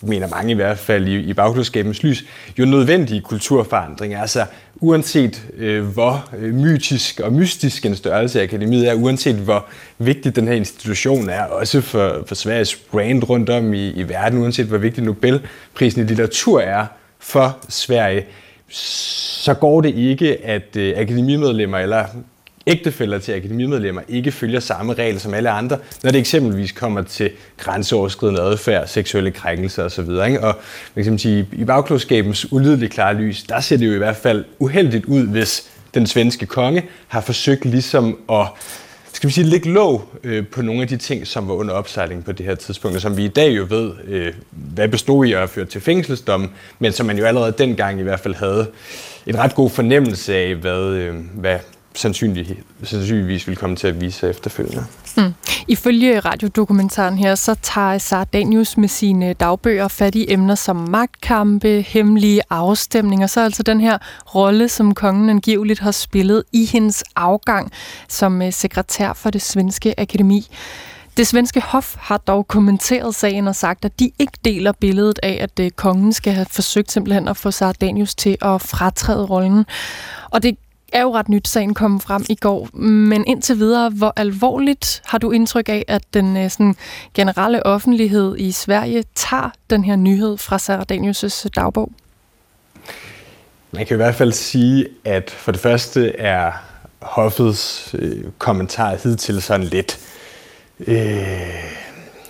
mener 0.00 0.28
mange 0.28 0.50
i 0.50 0.54
hvert 0.54 0.78
fald 0.78 1.08
i, 1.08 1.16
i 1.16 1.32
bagklodskabens 1.32 2.02
lys, 2.02 2.24
jo 2.58 2.64
nødvendige 2.64 3.20
kulturforandringer. 3.20 4.20
Altså 4.20 4.46
uanset 4.76 5.42
øh, 5.56 5.84
hvor 5.84 6.28
øh, 6.38 6.54
mytisk 6.54 7.20
og 7.20 7.32
mystisk 7.32 7.86
en 7.86 7.96
størrelse 7.96 8.42
akademiet 8.42 8.88
er, 8.88 8.94
uanset 8.94 9.36
hvor 9.36 9.66
vigtig 9.98 10.36
den 10.36 10.48
her 10.48 10.54
institution 10.54 11.28
er, 11.28 11.42
også 11.42 11.80
for, 11.80 12.24
for 12.26 12.34
Sveriges 12.34 12.76
brand 12.76 13.28
rundt 13.28 13.50
om 13.50 13.74
i, 13.74 13.90
i 13.90 14.08
verden, 14.08 14.38
uanset 14.38 14.66
hvor 14.66 14.78
vigtig 14.78 15.04
Nobelprisen 15.04 16.02
i 16.02 16.04
litteratur 16.04 16.60
er 16.60 16.86
for 17.18 17.58
Sverige, 17.68 18.26
så 18.68 19.54
går 19.54 19.80
det 19.80 19.94
ikke, 19.94 20.44
at 20.44 20.76
øh, 20.76 20.94
akademimedlemmer 20.96 21.78
eller 21.78 22.04
ægtefælder 22.66 23.18
til 23.18 23.32
akademimedlemmer 23.32 24.02
ikke 24.08 24.32
følger 24.32 24.60
samme 24.60 24.94
regler 24.94 25.20
som 25.20 25.34
alle 25.34 25.50
andre, 25.50 25.78
når 26.02 26.10
det 26.10 26.18
eksempelvis 26.18 26.72
kommer 26.72 27.02
til 27.02 27.30
grænseoverskridende 27.58 28.40
adfærd, 28.40 28.86
seksuelle 28.86 29.30
krænkelser 29.30 29.84
osv. 29.84 30.10
Og 30.40 30.54
man 30.94 31.04
kan 31.04 31.18
sige, 31.18 31.48
i 31.52 31.64
bagklodskabens 31.64 32.52
ulideligt 32.52 32.92
klare 32.92 33.14
lys, 33.14 33.42
der 33.42 33.60
ser 33.60 33.76
det 33.76 33.86
jo 33.86 33.92
i 33.92 33.98
hvert 33.98 34.16
fald 34.16 34.44
uheldigt 34.58 35.04
ud, 35.04 35.26
hvis 35.26 35.70
den 35.94 36.06
svenske 36.06 36.46
konge 36.46 36.84
har 37.08 37.20
forsøgt 37.20 37.64
ligesom 37.64 38.18
at 38.32 38.46
skal 39.16 39.28
vi 39.28 39.32
sige, 39.32 39.44
lægge 39.44 39.70
låg 39.70 40.04
øh, 40.24 40.46
på 40.46 40.62
nogle 40.62 40.82
af 40.82 40.88
de 40.88 40.96
ting, 40.96 41.26
som 41.26 41.48
var 41.48 41.54
under 41.54 41.74
opsejling 41.74 42.24
på 42.24 42.32
det 42.32 42.46
her 42.46 42.54
tidspunkt, 42.54 42.96
og 42.96 43.02
som 43.02 43.16
vi 43.16 43.24
i 43.24 43.28
dag 43.28 43.56
jo 43.56 43.66
ved, 43.68 43.92
øh, 44.06 44.32
hvad 44.50 44.88
bestod 44.88 45.26
i 45.26 45.32
at 45.32 45.50
føre 45.50 45.64
til 45.64 45.80
fængselsdom, 45.80 46.50
men 46.78 46.92
som 46.92 47.06
man 47.06 47.18
jo 47.18 47.24
allerede 47.24 47.54
dengang 47.58 48.00
i 48.00 48.02
hvert 48.02 48.20
fald 48.20 48.34
havde 48.34 48.66
en 49.26 49.38
ret 49.38 49.54
god 49.54 49.70
fornemmelse 49.70 50.34
af, 50.34 50.54
hvad, 50.54 50.80
øh, 50.80 51.14
hvad 51.34 51.58
sandsynlig, 51.96 52.62
sandsynligvis 52.82 53.48
vil 53.48 53.56
komme 53.56 53.76
til 53.76 53.86
at 53.86 54.00
vise 54.00 54.18
sig 54.18 54.30
efterfølgende. 54.30 54.84
Mm. 55.16 55.34
Ifølge 55.68 56.20
radiodokumentaren 56.20 57.18
her, 57.18 57.34
så 57.34 57.54
tager 57.62 57.98
Sardanius 57.98 58.76
med 58.76 58.88
sine 58.88 59.32
dagbøger 59.32 59.88
fat 59.88 60.14
i 60.14 60.32
emner 60.32 60.54
som 60.54 60.76
magtkampe, 60.76 61.80
hemmelige 61.80 62.42
afstemninger, 62.50 63.26
så 63.26 63.40
altså 63.40 63.62
den 63.62 63.80
her 63.80 63.98
rolle, 64.34 64.68
som 64.68 64.94
kongen 64.94 65.30
angiveligt 65.30 65.80
har 65.80 65.90
spillet 65.90 66.42
i 66.52 66.64
hendes 66.64 67.04
afgang 67.16 67.72
som 68.08 68.42
øh, 68.42 68.52
sekretær 68.52 69.12
for 69.12 69.30
det 69.30 69.42
svenske 69.42 70.00
akademi. 70.00 70.48
Det 71.16 71.26
svenske 71.26 71.60
hof 71.60 71.96
har 71.98 72.16
dog 72.16 72.48
kommenteret 72.48 73.14
sagen 73.14 73.48
og 73.48 73.56
sagt, 73.56 73.84
at 73.84 74.00
de 74.00 74.10
ikke 74.18 74.38
deler 74.44 74.72
billedet 74.72 75.18
af, 75.22 75.38
at 75.40 75.60
øh, 75.60 75.70
kongen 75.70 76.12
skal 76.12 76.32
have 76.32 76.46
forsøgt 76.50 76.92
simpelthen 76.92 77.28
at 77.28 77.36
få 77.36 77.50
Sardanius 77.50 78.14
til 78.14 78.36
at 78.42 78.62
fratræde 78.62 79.24
rollen. 79.24 79.64
Og 80.30 80.42
det 80.42 80.56
er 80.92 81.02
jo 81.02 81.14
ret 81.14 81.28
nyt, 81.28 81.48
sagen 81.48 81.74
kom 81.74 82.00
frem 82.00 82.24
i 82.28 82.34
går. 82.34 82.68
Men 82.78 83.24
indtil 83.26 83.58
videre, 83.58 83.90
hvor 83.90 84.12
alvorligt 84.16 85.02
har 85.06 85.18
du 85.18 85.30
indtryk 85.30 85.68
af, 85.68 85.84
at 85.88 86.02
den 86.14 86.36
øh, 86.36 86.50
sådan, 86.50 86.76
generelle 87.14 87.66
offentlighed 87.66 88.36
i 88.38 88.52
Sverige 88.52 89.04
tager 89.14 89.50
den 89.70 89.84
her 89.84 89.96
nyhed 89.96 90.36
fra 90.36 90.56
Sardanius' 90.56 91.44
øh, 91.46 91.50
dagbog? 91.56 91.92
Man 93.72 93.86
kan 93.86 93.94
i 93.94 93.96
hvert 93.96 94.14
fald 94.14 94.32
sige, 94.32 94.86
at 95.04 95.30
for 95.30 95.52
det 95.52 95.60
første 95.60 96.16
er 96.16 96.52
hoffets 96.98 97.94
øh, 97.98 98.24
kommentar 98.38 98.96
hidtil 99.02 99.42
sådan 99.42 99.66
lidt 99.66 99.98
øh, 100.86 101.76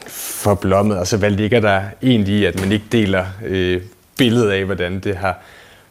forblommet. 0.06 0.98
Altså, 0.98 1.16
hvad 1.16 1.30
ligger 1.30 1.60
der 1.60 1.82
egentlig 2.02 2.34
i, 2.34 2.44
at 2.44 2.60
man 2.60 2.72
ikke 2.72 2.84
deler 2.92 3.26
øh, 3.44 3.82
billedet 4.16 4.50
af, 4.50 4.64
hvordan 4.64 5.00
det 5.00 5.16
har 5.16 5.38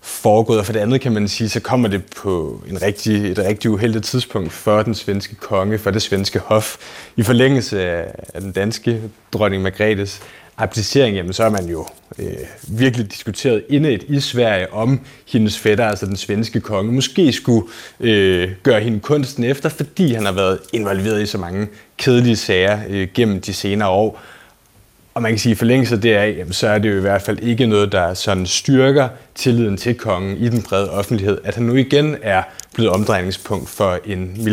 foregået, 0.05 0.59
og 0.59 0.65
for 0.65 0.73
det 0.73 0.79
andet 0.79 1.01
kan 1.01 1.11
man 1.11 1.27
sige, 1.27 1.49
så 1.49 1.59
kommer 1.59 1.87
det 1.87 2.01
på 2.05 2.63
en 2.69 2.81
rigtig, 2.81 3.31
et 3.31 3.39
rigtig 3.39 3.71
uheldigt 3.71 4.05
tidspunkt 4.05 4.51
for 4.51 4.81
den 4.83 4.95
svenske 4.95 5.35
konge, 5.35 5.77
for 5.77 5.91
det 5.91 6.01
svenske 6.01 6.39
hof. 6.39 6.75
I 7.15 7.23
forlængelse 7.23 7.81
af 8.33 8.41
den 8.41 8.51
danske 8.51 9.01
dronning 9.33 9.63
Margrethes 9.63 10.21
abdicering, 10.57 11.15
jamen 11.15 11.33
så 11.33 11.43
er 11.43 11.49
man 11.49 11.65
jo 11.65 11.85
øh, 12.19 12.27
virkelig 12.67 13.11
diskuteret 13.11 13.63
indet 13.69 14.03
i 14.07 14.19
Sverige 14.19 14.73
om 14.73 14.99
hendes 15.27 15.59
fætter, 15.59 15.85
altså 15.85 16.05
den 16.05 16.15
svenske 16.15 16.59
konge, 16.59 16.91
måske 16.91 17.33
skulle 17.33 17.67
øh, 17.99 18.51
gøre 18.63 18.81
hende 18.81 18.99
kunsten 18.99 19.43
efter, 19.43 19.69
fordi 19.69 20.13
han 20.13 20.25
har 20.25 20.31
været 20.31 20.59
involveret 20.73 21.21
i 21.21 21.25
så 21.25 21.37
mange 21.37 21.67
kedelige 21.97 22.35
sager 22.35 22.79
øh, 22.89 23.07
gennem 23.13 23.41
de 23.41 23.53
senere 23.53 23.89
år. 23.89 24.21
Og 25.15 25.21
man 25.21 25.31
kan 25.31 25.39
sige, 25.39 25.51
at 25.51 25.55
i 25.55 25.59
forlængelse 25.59 25.97
deraf, 26.01 26.35
jamen, 26.37 26.53
så 26.53 26.67
er 26.67 26.79
det 26.79 26.91
jo 26.91 26.97
i 26.97 27.01
hvert 27.01 27.21
fald 27.21 27.39
ikke 27.39 27.67
noget, 27.67 27.91
der 27.91 28.13
sådan 28.13 28.45
styrker 28.45 29.09
tilliden 29.35 29.77
til 29.77 29.95
kongen 29.95 30.37
i 30.37 30.49
den 30.49 30.61
brede 30.61 30.91
offentlighed, 30.91 31.37
at 31.43 31.55
han 31.55 31.63
nu 31.63 31.75
igen 31.75 32.15
er 32.21 32.43
blevet 32.73 32.91
omdrejningspunkt 32.91 33.69
for 33.69 33.99
en 34.05 34.43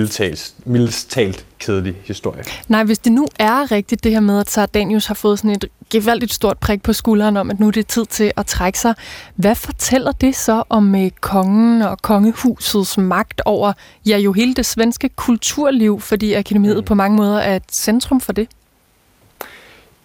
mildest 0.66 1.10
talt 1.10 1.46
kedelig 1.58 1.94
historie. 2.04 2.42
Nej, 2.68 2.84
hvis 2.84 2.98
det 2.98 3.12
nu 3.12 3.26
er 3.38 3.72
rigtigt 3.72 4.04
det 4.04 4.12
her 4.12 4.20
med, 4.20 4.40
at 4.40 4.50
Sardanius 4.50 5.06
har 5.06 5.14
fået 5.14 5.38
sådan 5.38 5.50
et 5.50 5.64
gevaldigt 5.90 6.32
stort 6.32 6.58
prik 6.58 6.82
på 6.82 6.92
skulderen 6.92 7.36
om, 7.36 7.50
at 7.50 7.60
nu 7.60 7.66
er 7.66 7.70
det 7.70 7.86
tid 7.86 8.06
til 8.06 8.32
at 8.36 8.46
trække 8.46 8.78
sig. 8.78 8.94
Hvad 9.34 9.54
fortæller 9.54 10.12
det 10.12 10.36
så 10.36 10.62
om 10.68 10.94
øh, 10.94 11.10
kongen 11.20 11.82
og 11.82 12.02
kongehusets 12.02 12.98
magt 12.98 13.40
over 13.44 13.72
ja, 14.06 14.18
jo 14.18 14.32
hele 14.32 14.54
det 14.54 14.66
svenske 14.66 15.08
kulturliv, 15.08 16.00
fordi 16.00 16.32
akademiet 16.32 16.76
mm. 16.76 16.84
på 16.84 16.94
mange 16.94 17.16
måder 17.16 17.38
er 17.38 17.56
et 17.56 17.62
centrum 17.72 18.20
for 18.20 18.32
det? 18.32 18.48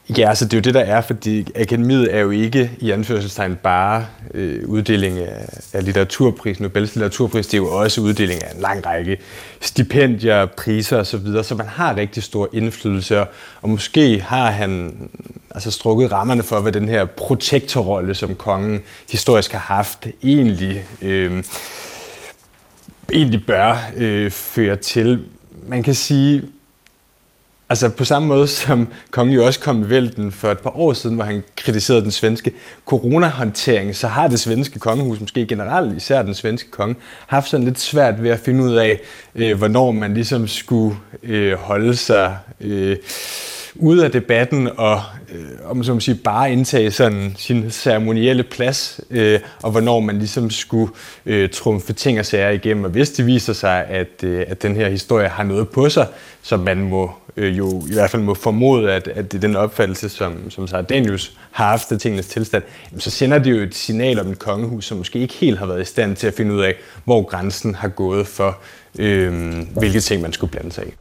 Ja, 0.10 0.30
altså 0.30 0.46
det 0.46 0.54
er 0.54 0.58
jo 0.58 0.62
det, 0.62 0.74
der 0.74 0.80
er, 0.80 1.02
fordi 1.02 1.48
akademiet 1.56 2.16
er 2.16 2.20
jo 2.20 2.30
ikke 2.30 2.72
i 2.80 2.92
anførselstegn 2.92 3.56
bare 3.56 4.06
øh, 4.34 4.70
uddeling 4.70 5.20
af, 5.20 5.50
af 5.74 5.86
litteraturpris, 5.86 6.60
Nobels 6.60 6.96
litteraturpris, 6.96 7.48
det 7.48 7.54
er 7.54 7.58
jo 7.58 7.76
også 7.76 8.02
uddeling 8.02 8.44
af 8.44 8.54
en 8.56 8.62
lang 8.62 8.86
række 8.86 9.18
stipendier, 9.62 10.46
priser 10.46 10.98
osv., 10.98 11.06
så, 11.06 11.18
videre, 11.18 11.44
så 11.44 11.56
man 11.56 11.68
har 11.68 11.96
rigtig 11.96 12.24
stor 12.24 12.50
indflydelse, 12.54 13.26
og 13.62 13.70
måske 13.70 14.22
har 14.22 14.52
han 14.52 14.96
altså 15.52 15.72
strukket 15.72 16.12
rammerne 16.12 16.44
for, 16.44 16.60
hvad 16.60 16.72
den 16.72 16.90
her 16.90 17.06
protektorrolle, 17.06 18.16
som 18.16 18.36
kongen 18.36 18.82
historisk 19.12 19.52
har 19.52 19.76
haft, 19.76 20.08
egentlig, 20.24 20.86
øh, 21.02 21.44
egentlig 23.14 23.46
bør 23.46 23.78
øh, 23.98 24.32
føre 24.32 24.76
til. 24.76 25.26
Man 25.68 25.84
kan 25.84 25.96
sige, 25.96 26.44
Altså 27.69 27.89
på 27.89 28.05
samme 28.05 28.27
måde 28.27 28.47
som 28.47 28.88
kongen 29.12 29.36
jo 29.36 29.45
også 29.45 29.59
kom 29.59 29.81
i 29.81 29.89
vælten 29.89 30.31
for 30.31 30.51
et 30.51 30.59
par 30.59 30.77
år 30.77 30.93
siden, 30.93 31.15
hvor 31.15 31.25
han 31.25 31.43
kritiserede 31.55 32.01
den 32.01 32.12
svenske 32.12 32.51
coronahåndtering, 32.86 33.95
så 33.95 34.07
har 34.07 34.27
det 34.27 34.39
svenske 34.39 34.79
kongehus, 34.79 35.19
måske 35.19 35.45
generelt 35.45 35.97
især 35.97 36.21
den 36.21 36.33
svenske 36.33 36.71
konge, 36.71 36.95
haft 37.27 37.50
sådan 37.50 37.65
lidt 37.65 37.79
svært 37.79 38.24
ved 38.24 38.29
at 38.29 38.39
finde 38.39 38.63
ud 38.63 38.75
af, 38.75 39.00
øh, 39.36 39.57
hvornår 39.57 39.91
man 39.91 40.13
ligesom 40.13 40.47
skulle 40.47 40.95
øh, 41.24 41.53
holde 41.53 41.95
sig 41.95 42.38
øh, 42.62 42.97
ude 43.79 44.05
af 44.05 44.12
debatten 44.12 44.69
og 44.77 45.01
øh, 45.31 45.69
om 45.69 45.84
så 45.84 45.91
man 45.93 46.01
sige, 46.01 46.15
bare 46.15 46.51
indtage 46.51 46.91
sådan 46.91 47.34
sin 47.38 47.72
ceremonielle 47.72 48.43
plads, 48.43 49.01
øh, 49.10 49.39
og 49.63 49.72
hvornår 49.72 50.00
man 50.00 50.17
ligesom 50.17 50.50
skulle 50.50 50.91
øh, 51.25 51.50
trumfe 51.50 51.93
ting 51.93 52.19
og 52.19 52.25
sager 52.25 52.50
igennem. 52.50 52.84
Og 52.84 52.89
hvis 52.89 53.10
det 53.10 53.25
viser 53.25 53.53
sig, 53.53 53.86
at, 53.86 54.24
øh, 54.24 54.46
at 54.48 54.62
den 54.63 54.75
her 54.75 54.89
historie 54.89 55.27
har 55.27 55.43
noget 55.43 55.69
på 55.69 55.89
sig, 55.89 56.07
som 56.41 56.60
man 56.60 56.77
må 56.77 57.12
øh, 57.38 57.57
jo 57.57 57.84
i 57.89 57.93
hvert 57.93 58.10
fald 58.10 58.22
må 58.22 58.34
formode, 58.34 58.93
at, 58.93 59.07
at 59.07 59.31
det 59.31 59.38
er 59.38 59.41
den 59.41 59.55
opfattelse, 59.55 60.10
som, 60.10 60.50
som 60.50 60.86
Danius 60.89 61.38
har 61.51 61.67
haft 61.67 61.91
af 61.91 62.00
tingenes 62.00 62.27
tilstand, 62.27 62.63
jamen, 62.91 63.01
så 63.01 63.12
sender 63.12 63.38
det 63.38 63.51
jo 63.51 63.63
et 63.63 63.75
signal 63.75 64.19
om 64.19 64.31
et 64.31 64.39
kongehus, 64.39 64.86
som 64.86 64.98
måske 64.98 65.19
ikke 65.19 65.34
helt 65.34 65.60
har 65.60 65.65
været 65.65 65.81
i 65.81 65.86
stand 65.86 66.15
til 66.15 66.27
at 66.27 66.34
finde 66.34 66.53
ud 66.53 66.62
af, 66.62 66.75
hvor 67.03 67.24
grænsen 67.24 67.75
har 67.75 67.88
gået 67.88 68.27
for, 68.27 68.57
øh, 69.00 69.53
hvilke 69.77 70.00
ting 70.00 70.22
man 70.22 70.34
skulle 70.34 70.51
blande 70.51 70.72
sig 70.72 70.88
i. 70.88 70.91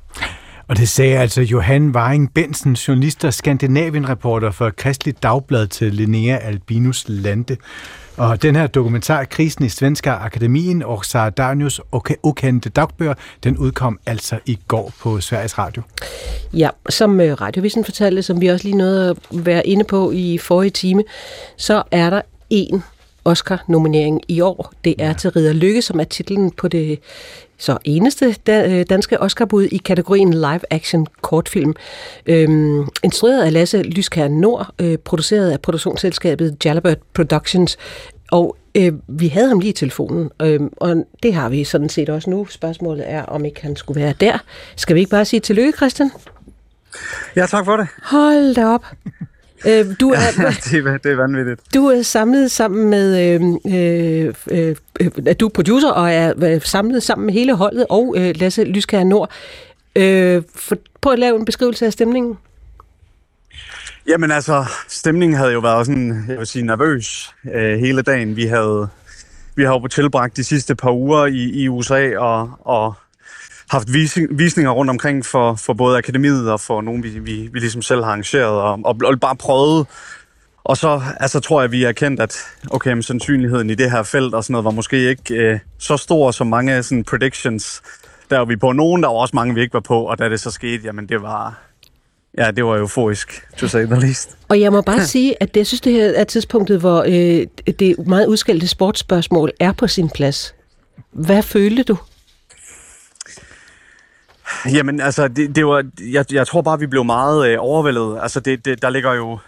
Og 0.68 0.76
det 0.76 0.88
sagde 0.88 1.18
altså 1.18 1.42
Johan 1.42 1.90
Waring 1.90 2.34
Bensen, 2.34 2.72
journalist 2.72 3.24
og 3.24 3.34
Skandinavien-reporter 3.34 4.50
for 4.50 4.70
Kristelig 4.70 5.22
Dagblad 5.22 5.66
til 5.66 5.94
Linnea 5.94 6.36
Albinus 6.36 7.04
Lande. 7.08 7.56
Og 8.16 8.42
den 8.42 8.56
her 8.56 8.66
dokumentar, 8.66 9.24
Krisen 9.24 9.64
i 9.64 9.68
Svenska 9.68 10.10
Akademien 10.10 10.82
og 10.82 11.04
Sardanius 11.04 11.80
ukendte 12.22 12.68
dagbøger, 12.68 13.14
den 13.44 13.58
udkom 13.58 13.98
altså 14.06 14.38
i 14.46 14.58
går 14.68 14.92
på 15.00 15.20
Sveriges 15.20 15.58
Radio. 15.58 15.82
Ja, 16.52 16.68
som 16.88 17.20
øh, 17.20 17.32
Radiovisen 17.32 17.84
fortalte, 17.84 18.22
som 18.22 18.40
vi 18.40 18.46
også 18.46 18.64
lige 18.64 18.76
nåede 18.76 19.10
at 19.10 19.16
være 19.30 19.66
inde 19.66 19.84
på 19.84 20.12
i 20.12 20.38
forrige 20.38 20.70
time, 20.70 21.04
så 21.56 21.82
er 21.90 22.10
der 22.10 22.22
en 22.50 22.82
Oscar-nominering 23.26 24.20
i 24.28 24.40
år. 24.40 24.72
Det 24.84 24.94
er 24.98 25.12
til 25.12 25.30
Ridder 25.30 25.52
Lykke, 25.52 25.82
som 25.82 26.00
er 26.00 26.04
titlen 26.04 26.50
på 26.50 26.68
det 26.68 26.98
så 27.58 27.78
eneste 27.84 28.36
øh, 28.48 28.86
danske 28.90 29.20
Oscarbud 29.20 29.64
i 29.64 29.76
kategorien 29.76 30.34
live 30.34 30.60
action 30.70 31.06
kortfilm. 31.22 31.74
Øhm, 32.26 32.88
instrueret 33.04 33.42
af 33.42 33.52
Lasse 33.52 33.82
Lyskær 33.82 34.28
Nord, 34.28 34.74
øh, 34.78 34.98
produceret 34.98 35.50
af 35.50 35.60
produktionsselskabet 35.60 36.56
Jalabert 36.64 36.98
Productions, 37.14 37.78
og 38.30 38.56
øh, 38.74 38.92
vi 39.08 39.28
havde 39.28 39.48
ham 39.48 39.60
lige 39.60 39.70
i 39.70 39.72
telefonen, 39.72 40.30
øh, 40.42 40.60
og 40.76 41.04
det 41.22 41.34
har 41.34 41.48
vi 41.48 41.64
sådan 41.64 41.88
set 41.88 42.08
også 42.08 42.30
nu. 42.30 42.46
Spørgsmålet 42.50 43.10
er, 43.10 43.22
om 43.22 43.44
ikke 43.44 43.62
han 43.62 43.76
skulle 43.76 44.00
være 44.00 44.14
der. 44.20 44.38
Skal 44.76 44.94
vi 44.94 45.00
ikke 45.00 45.10
bare 45.10 45.24
sige 45.24 45.40
tillykke, 45.40 45.76
Christian? 45.76 46.10
Ja, 47.36 47.46
tak 47.46 47.64
for 47.64 47.76
det. 47.76 47.88
Hold 48.02 48.54
da 48.54 48.66
op. 48.66 48.86
Øh, 49.66 49.86
du 50.00 50.10
er, 50.10 50.18
det, 50.70 50.86
er, 50.86 50.98
det 50.98 51.12
er 51.12 51.16
vanvittigt. 51.16 51.60
Du 51.74 51.86
er 51.86 52.02
samlet 52.02 52.50
sammen 52.50 52.90
med, 52.90 53.34
øh, 53.34 53.42
øh, 53.78 54.76
øh, 55.00 55.34
du 55.40 55.46
er 55.46 55.50
producer 55.50 55.90
og 55.90 56.12
er 56.12 56.32
øh, 56.42 56.60
samlet 56.62 57.02
sammen 57.02 57.26
med 57.26 57.34
hele 57.34 57.54
holdet 57.54 57.86
og 57.90 58.14
øh, 58.18 58.34
Lasse 58.36 58.64
Lyskær 58.64 59.04
Nord. 59.04 59.30
Øh, 59.96 60.42
for, 60.54 60.76
prøv 61.00 61.12
at 61.12 61.18
lave 61.18 61.38
en 61.38 61.44
beskrivelse 61.44 61.86
af 61.86 61.92
stemningen. 61.92 62.38
Jamen 64.08 64.30
altså, 64.30 64.64
stemningen 64.88 65.38
havde 65.38 65.52
jo 65.52 65.58
været 65.58 65.86
sådan, 65.86 66.24
jeg 66.28 66.38
vil 66.38 66.46
sige, 66.46 66.66
nervøs 66.66 67.34
øh, 67.54 67.78
hele 67.78 68.02
dagen. 68.02 68.36
Vi 68.36 68.46
havde, 68.46 68.88
vi 69.54 69.64
har 69.64 69.72
jo 69.72 69.86
tilbragt 69.86 70.36
de 70.36 70.44
sidste 70.44 70.74
par 70.74 70.90
uger 70.90 71.26
i, 71.26 71.62
i 71.62 71.68
USA 71.68 72.18
og, 72.18 72.50
og 72.60 72.94
haft 73.70 73.88
visninger 74.30 74.70
rundt 74.70 74.90
omkring 74.90 75.26
for, 75.26 75.54
for 75.54 75.72
både 75.72 75.98
akademiet 75.98 76.50
og 76.50 76.60
for 76.60 76.80
nogen, 76.80 77.02
vi, 77.02 77.08
vi, 77.08 77.48
vi 77.52 77.58
ligesom 77.58 77.82
selv 77.82 78.00
har 78.00 78.10
arrangeret, 78.10 78.44
og, 78.44 78.80
og, 78.84 78.96
og 79.04 79.20
bare 79.20 79.36
prøvet. 79.36 79.86
Og 80.64 80.76
så 80.76 81.02
altså, 81.20 81.40
tror 81.40 81.60
jeg, 81.60 81.72
vi 81.72 81.82
har 81.82 81.92
kendt, 81.92 82.20
at 82.20 82.36
okay, 82.70 82.92
men 82.92 83.02
sandsynligheden 83.02 83.70
i 83.70 83.74
det 83.74 83.90
her 83.90 84.02
felt 84.02 84.34
og 84.34 84.44
sådan 84.44 84.52
noget 84.52 84.64
var 84.64 84.70
måske 84.70 85.08
ikke 85.08 85.34
øh, 85.34 85.58
så 85.78 85.96
stor 85.96 86.30
som 86.30 86.46
mange 86.46 86.82
sådan, 86.82 87.04
predictions. 87.04 87.82
Der 88.30 88.38
var 88.38 88.44
vi 88.44 88.56
på 88.56 88.72
nogen, 88.72 89.02
der 89.02 89.08
var 89.08 89.16
også 89.16 89.36
mange, 89.36 89.54
vi 89.54 89.60
ikke 89.60 89.74
var 89.74 89.80
på, 89.80 90.02
og 90.02 90.18
da 90.18 90.28
det 90.28 90.40
så 90.40 90.50
skete, 90.50 90.82
jamen 90.84 91.08
det 91.08 91.22
var, 91.22 91.66
Ja, 92.38 92.50
det 92.50 92.64
var 92.64 92.76
euforisk, 92.76 93.46
to 93.56 93.68
say 93.68 93.86
the 93.86 94.00
least. 94.00 94.36
Og 94.48 94.60
jeg 94.60 94.72
må 94.72 94.80
bare 94.80 95.04
sige, 95.04 95.42
at 95.42 95.54
det, 95.54 95.60
jeg 95.60 95.66
synes, 95.66 95.80
det 95.80 95.92
her 95.92 96.04
er 96.04 96.24
tidspunktet, 96.24 96.80
hvor 96.80 97.02
øh, 97.02 97.46
det 97.78 98.06
meget 98.06 98.26
udskældte 98.26 98.68
sportsspørgsmål 98.68 99.50
er 99.60 99.72
på 99.72 99.86
sin 99.86 100.08
plads. 100.08 100.54
Hvad 101.12 101.42
følte 101.42 101.82
du? 101.82 101.96
Jamen, 104.72 105.00
altså, 105.00 105.28
det, 105.28 105.56
det 105.56 105.66
var, 105.66 105.84
jeg, 106.12 106.32
jeg 106.32 106.46
tror 106.46 106.62
bare, 106.62 106.78
vi 106.78 106.86
blev 106.86 107.04
meget 107.04 107.48
øh, 107.48 107.56
overvældet. 107.60 108.18
Altså, 108.22 108.40
det, 108.40 108.64
det, 108.64 108.82
der 108.82 108.90
ligger 108.90 109.12
jo 109.12 109.38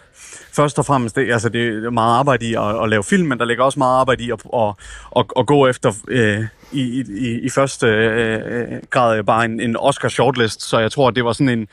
først 0.53 0.79
og 0.79 0.87
fremmest, 0.87 1.17
det, 1.17 1.33
altså, 1.33 1.49
det 1.49 1.85
er 1.85 1.91
meget 1.91 2.19
arbejde 2.19 2.47
i 2.47 2.55
at, 2.55 2.83
at 2.83 2.89
lave 2.89 3.05
film, 3.05 3.29
men 3.29 3.39
der 3.39 3.45
ligger 3.45 3.65
også 3.65 3.79
meget 3.79 4.01
arbejde 4.01 4.25
i 4.25 4.31
at, 4.31 4.41
at, 4.55 4.75
at, 5.17 5.25
at 5.39 5.47
gå 5.47 5.67
efter 5.67 5.93
øh, 6.09 6.45
i, 6.73 7.05
i, 7.19 7.41
i 7.41 7.49
første 7.49 7.87
øh, 7.87 8.41
øh 8.45 8.81
grad 8.91 9.19
øh, 9.19 9.25
bare 9.25 9.45
en, 9.45 9.61
en 9.61 9.77
Oscar 9.77 10.09
shortlist. 10.09 10.63
Så 10.63 10.79
jeg 10.79 10.93
tror, 10.93 11.11
det 11.11 11.25
var 11.25 11.33
sådan 11.33 11.59
en 11.59 11.69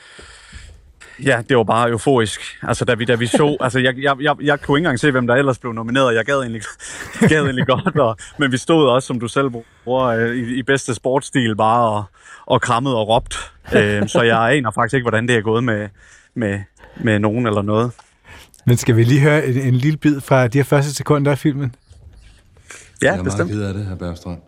Ja, 1.24 1.42
det 1.50 1.58
var 1.58 1.64
bare 1.64 1.90
euforisk. 1.90 2.42
Altså, 2.64 2.86
da 2.86 2.94
vi, 2.94 3.06
da 3.06 3.16
vi 3.16 3.28
så... 3.28 3.58
Altså, 3.60 3.80
jeg, 3.80 3.98
jeg, 3.98 4.16
jeg, 4.22 4.36
jeg 4.42 4.62
kunne 4.62 4.78
ikke 4.78 4.86
engang 4.86 5.00
se, 5.00 5.12
hvem 5.12 5.28
der 5.28 5.36
ellers 5.36 5.58
blev 5.60 5.74
nomineret. 5.74 6.16
Jeg 6.16 6.26
gad 6.26 6.40
egentlig, 6.40 6.62
jeg 7.22 7.30
gad 7.30 7.44
egentlig 7.44 7.68
godt. 7.68 7.98
Og, 7.98 8.18
men 8.40 8.52
vi 8.52 8.58
stod 8.58 8.90
også, 8.90 9.08
som 9.08 9.20
du 9.20 9.28
selv 9.28 9.50
bruger, 9.84 10.06
øh, 10.06 10.36
i, 10.36 10.56
i 10.56 10.64
bedste 10.64 10.94
sportsstil 10.94 11.56
bare 11.56 11.90
og, 11.90 12.04
og 12.46 12.62
krammede 12.62 12.96
og 12.96 13.08
råbt. 13.08 13.52
Øh, 13.76 14.08
så 14.08 14.22
jeg 14.22 14.56
aner 14.58 14.72
faktisk 14.72 14.94
ikke, 14.94 15.04
hvordan 15.04 15.28
det 15.28 15.36
er 15.36 15.42
gået 15.42 15.64
med, 15.64 15.90
med, 16.36 16.60
med 16.98 17.20
nogen 17.20 17.48
eller 17.48 17.62
noget. 17.62 17.92
Men 18.66 18.78
skal 18.78 18.96
vi 18.96 19.04
lige 19.04 19.22
høre 19.22 19.46
en, 19.46 19.58
en 19.58 19.76
lille 19.76 19.98
bid 19.98 20.22
fra 20.22 20.48
de 20.48 20.58
her 20.58 20.64
første 20.64 20.94
sekunder 20.94 21.32
af 21.32 21.38
filmen? 21.38 21.76
Ja, 23.02 23.12
jeg 23.12 23.20
er 23.20 23.24
bestemt. 23.24 23.50
meget 23.50 23.60
ked 23.60 23.68
af 23.68 23.74
det, 23.74 23.86
her 23.86 23.96
Bergstrand. 23.96 24.42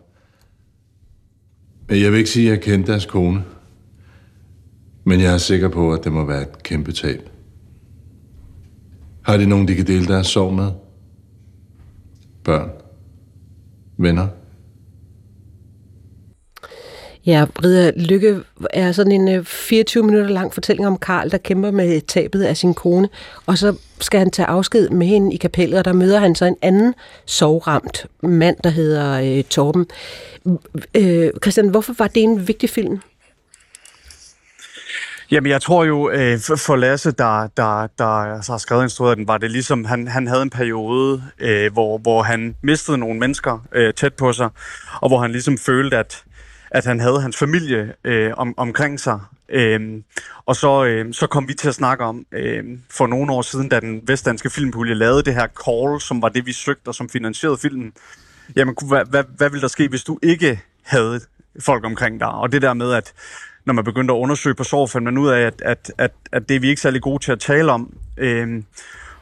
Men 1.88 2.02
jeg 2.02 2.10
vil 2.10 2.18
ikke 2.18 2.30
sige, 2.30 2.46
at 2.46 2.56
jeg 2.56 2.62
kendte 2.62 2.92
deres 2.92 3.06
kone. 3.06 3.44
Men 5.08 5.20
jeg 5.20 5.34
er 5.34 5.38
sikker 5.38 5.68
på, 5.68 5.92
at 5.92 6.04
det 6.04 6.12
må 6.12 6.24
være 6.24 6.42
et 6.42 6.62
kæmpe 6.62 6.92
tab. 6.92 7.28
Har 9.22 9.36
de 9.36 9.46
nogen, 9.46 9.68
de 9.68 9.74
kan 9.74 9.86
dele 9.86 10.06
deres 10.06 10.26
sorg 10.26 10.52
med? 10.52 10.70
Børn? 12.44 12.70
Venner? 13.96 14.26
Ja, 17.26 17.46
Brida 17.54 17.90
Lykke 17.96 18.40
er 18.70 18.92
sådan 18.92 19.12
en 19.12 19.28
øh, 19.28 19.44
24 19.44 20.04
minutter 20.04 20.28
lang 20.28 20.54
fortælling 20.54 20.86
om 20.86 20.98
Karl, 20.98 21.30
der 21.30 21.38
kæmper 21.38 21.70
med 21.70 22.00
tabet 22.00 22.42
af 22.42 22.56
sin 22.56 22.74
kone, 22.74 23.08
og 23.46 23.58
så 23.58 23.76
skal 24.00 24.18
han 24.18 24.30
tage 24.30 24.46
afsked 24.46 24.88
med 24.88 25.06
hende 25.06 25.34
i 25.34 25.36
kapellet, 25.36 25.78
og 25.78 25.84
der 25.84 25.92
møder 25.92 26.18
han 26.18 26.34
så 26.34 26.44
en 26.44 26.56
anden 26.62 26.94
sovramt 27.26 28.06
mand, 28.22 28.56
der 28.64 28.70
hedder 28.70 29.38
øh, 29.38 29.44
Torben. 29.44 29.86
Øh, 30.94 31.30
Christian, 31.42 31.68
hvorfor 31.68 31.94
var 31.98 32.06
det 32.06 32.22
en 32.22 32.48
vigtig 32.48 32.70
film? 32.70 33.00
Jamen, 35.30 35.50
jeg 35.50 35.62
tror 35.62 35.84
jo, 35.84 36.10
øh, 36.10 36.38
for 36.38 36.76
Lasse, 36.76 37.10
der, 37.10 37.46
der, 37.56 37.86
der 37.86 38.04
altså 38.04 38.52
har 38.52 38.58
skrevet 38.58 38.82
instrueret 38.82 39.16
den, 39.18 39.28
var 39.28 39.38
det 39.38 39.50
ligesom, 39.50 39.84
han, 39.84 40.08
han 40.08 40.26
havde 40.26 40.42
en 40.42 40.50
periode, 40.50 41.22
øh, 41.38 41.72
hvor, 41.72 41.98
hvor 41.98 42.22
han 42.22 42.56
mistede 42.62 42.98
nogle 42.98 43.20
mennesker 43.20 43.66
øh, 43.72 43.94
tæt 43.94 44.14
på 44.14 44.32
sig, 44.32 44.48
og 45.00 45.08
hvor 45.08 45.18
han 45.18 45.32
ligesom 45.32 45.58
følte, 45.58 45.96
at, 45.96 46.24
at 46.70 46.84
han 46.84 47.00
havde 47.00 47.20
hans 47.20 47.36
familie 47.36 47.94
øh, 48.04 48.32
om, 48.36 48.54
omkring 48.56 49.00
sig. 49.00 49.20
Øh, 49.48 49.80
og 50.46 50.56
så, 50.56 50.84
øh, 50.84 51.14
så 51.14 51.26
kom 51.26 51.48
vi 51.48 51.54
til 51.54 51.68
at 51.68 51.74
snakke 51.74 52.04
om, 52.04 52.26
øh, 52.32 52.64
for 52.90 53.06
nogle 53.06 53.32
år 53.32 53.42
siden, 53.42 53.68
da 53.68 53.80
den 53.80 54.00
vestdanske 54.06 54.50
filmpulje 54.50 54.94
lavede 54.94 55.22
det 55.22 55.34
her 55.34 55.46
call, 55.64 56.00
som 56.00 56.22
var 56.22 56.28
det, 56.28 56.46
vi 56.46 56.52
søgte 56.52 56.88
og 56.88 56.94
som 56.94 57.08
finansierede 57.08 57.58
filmen. 57.58 57.92
Jamen, 58.56 58.74
hvad, 58.88 59.04
hvad, 59.10 59.24
hvad 59.36 59.50
ville 59.50 59.62
der 59.62 59.68
ske, 59.68 59.88
hvis 59.88 60.04
du 60.04 60.18
ikke 60.22 60.60
havde 60.82 61.20
folk 61.60 61.84
omkring 61.84 62.20
dig? 62.20 62.28
Og 62.28 62.52
det 62.52 62.62
der 62.62 62.74
med, 62.74 62.92
at 62.92 63.12
når 63.68 63.74
man 63.74 63.84
begyndte 63.84 64.14
at 64.14 64.18
undersøge 64.18 64.54
på 64.54 64.64
sorg, 64.64 64.90
fandt 64.90 65.04
man 65.04 65.18
ud 65.18 65.28
af, 65.28 65.40
at, 65.40 65.62
at, 65.64 65.92
at, 65.98 66.12
at 66.32 66.48
det 66.48 66.56
er 66.56 66.60
vi 66.60 66.68
ikke 66.68 66.80
særlig 66.80 67.02
gode 67.02 67.22
til 67.22 67.32
at 67.32 67.40
tale 67.40 67.72
om. 67.72 67.96
Øhm, 68.16 68.64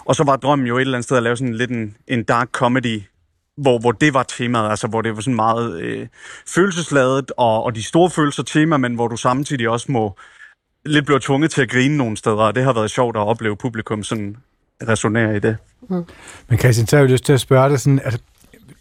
og 0.04 0.16
så 0.16 0.24
var 0.24 0.36
drømmen 0.36 0.66
jo 0.66 0.76
et 0.76 0.80
eller 0.80 0.94
andet 0.94 1.04
sted 1.04 1.16
at 1.16 1.22
lave 1.22 1.36
sådan 1.36 1.54
lidt 1.54 1.70
en, 1.70 1.96
en 2.08 2.24
dark 2.24 2.48
comedy, 2.52 3.02
hvor, 3.56 3.78
hvor 3.78 3.92
det 3.92 4.14
var 4.14 4.22
temaet, 4.22 4.70
altså 4.70 4.86
hvor 4.86 5.02
det 5.02 5.16
var 5.16 5.22
sådan 5.22 5.34
meget 5.34 5.80
øh, 5.80 6.06
følelsesladet, 6.48 7.32
og, 7.36 7.64
og 7.64 7.74
de 7.74 7.82
store 7.82 8.10
følelser 8.10 8.42
tema, 8.42 8.76
men 8.76 8.94
hvor 8.94 9.08
du 9.08 9.16
samtidig 9.16 9.68
også 9.68 9.92
må 9.92 10.16
lidt 10.84 11.06
blive 11.06 11.20
tvunget 11.20 11.50
til 11.50 11.62
at 11.62 11.70
grine 11.70 11.96
nogle 11.96 12.16
steder, 12.16 12.36
og 12.36 12.54
det 12.54 12.64
har 12.64 12.72
været 12.72 12.90
sjovt 12.90 13.16
at 13.16 13.20
opleve 13.20 13.56
publikum 13.56 14.02
sådan 14.02 14.36
resonere 14.88 15.36
i 15.36 15.40
det. 15.40 15.56
Mm. 15.88 16.04
Men 16.48 16.58
Christian, 16.58 16.86
så 16.86 16.96
har 16.96 17.02
jeg 17.02 17.10
lyst 17.10 17.24
til 17.24 17.32
at 17.32 17.40
spørge 17.40 17.70
dig 17.70 17.80
sådan, 17.80 18.00
altså, 18.04 18.20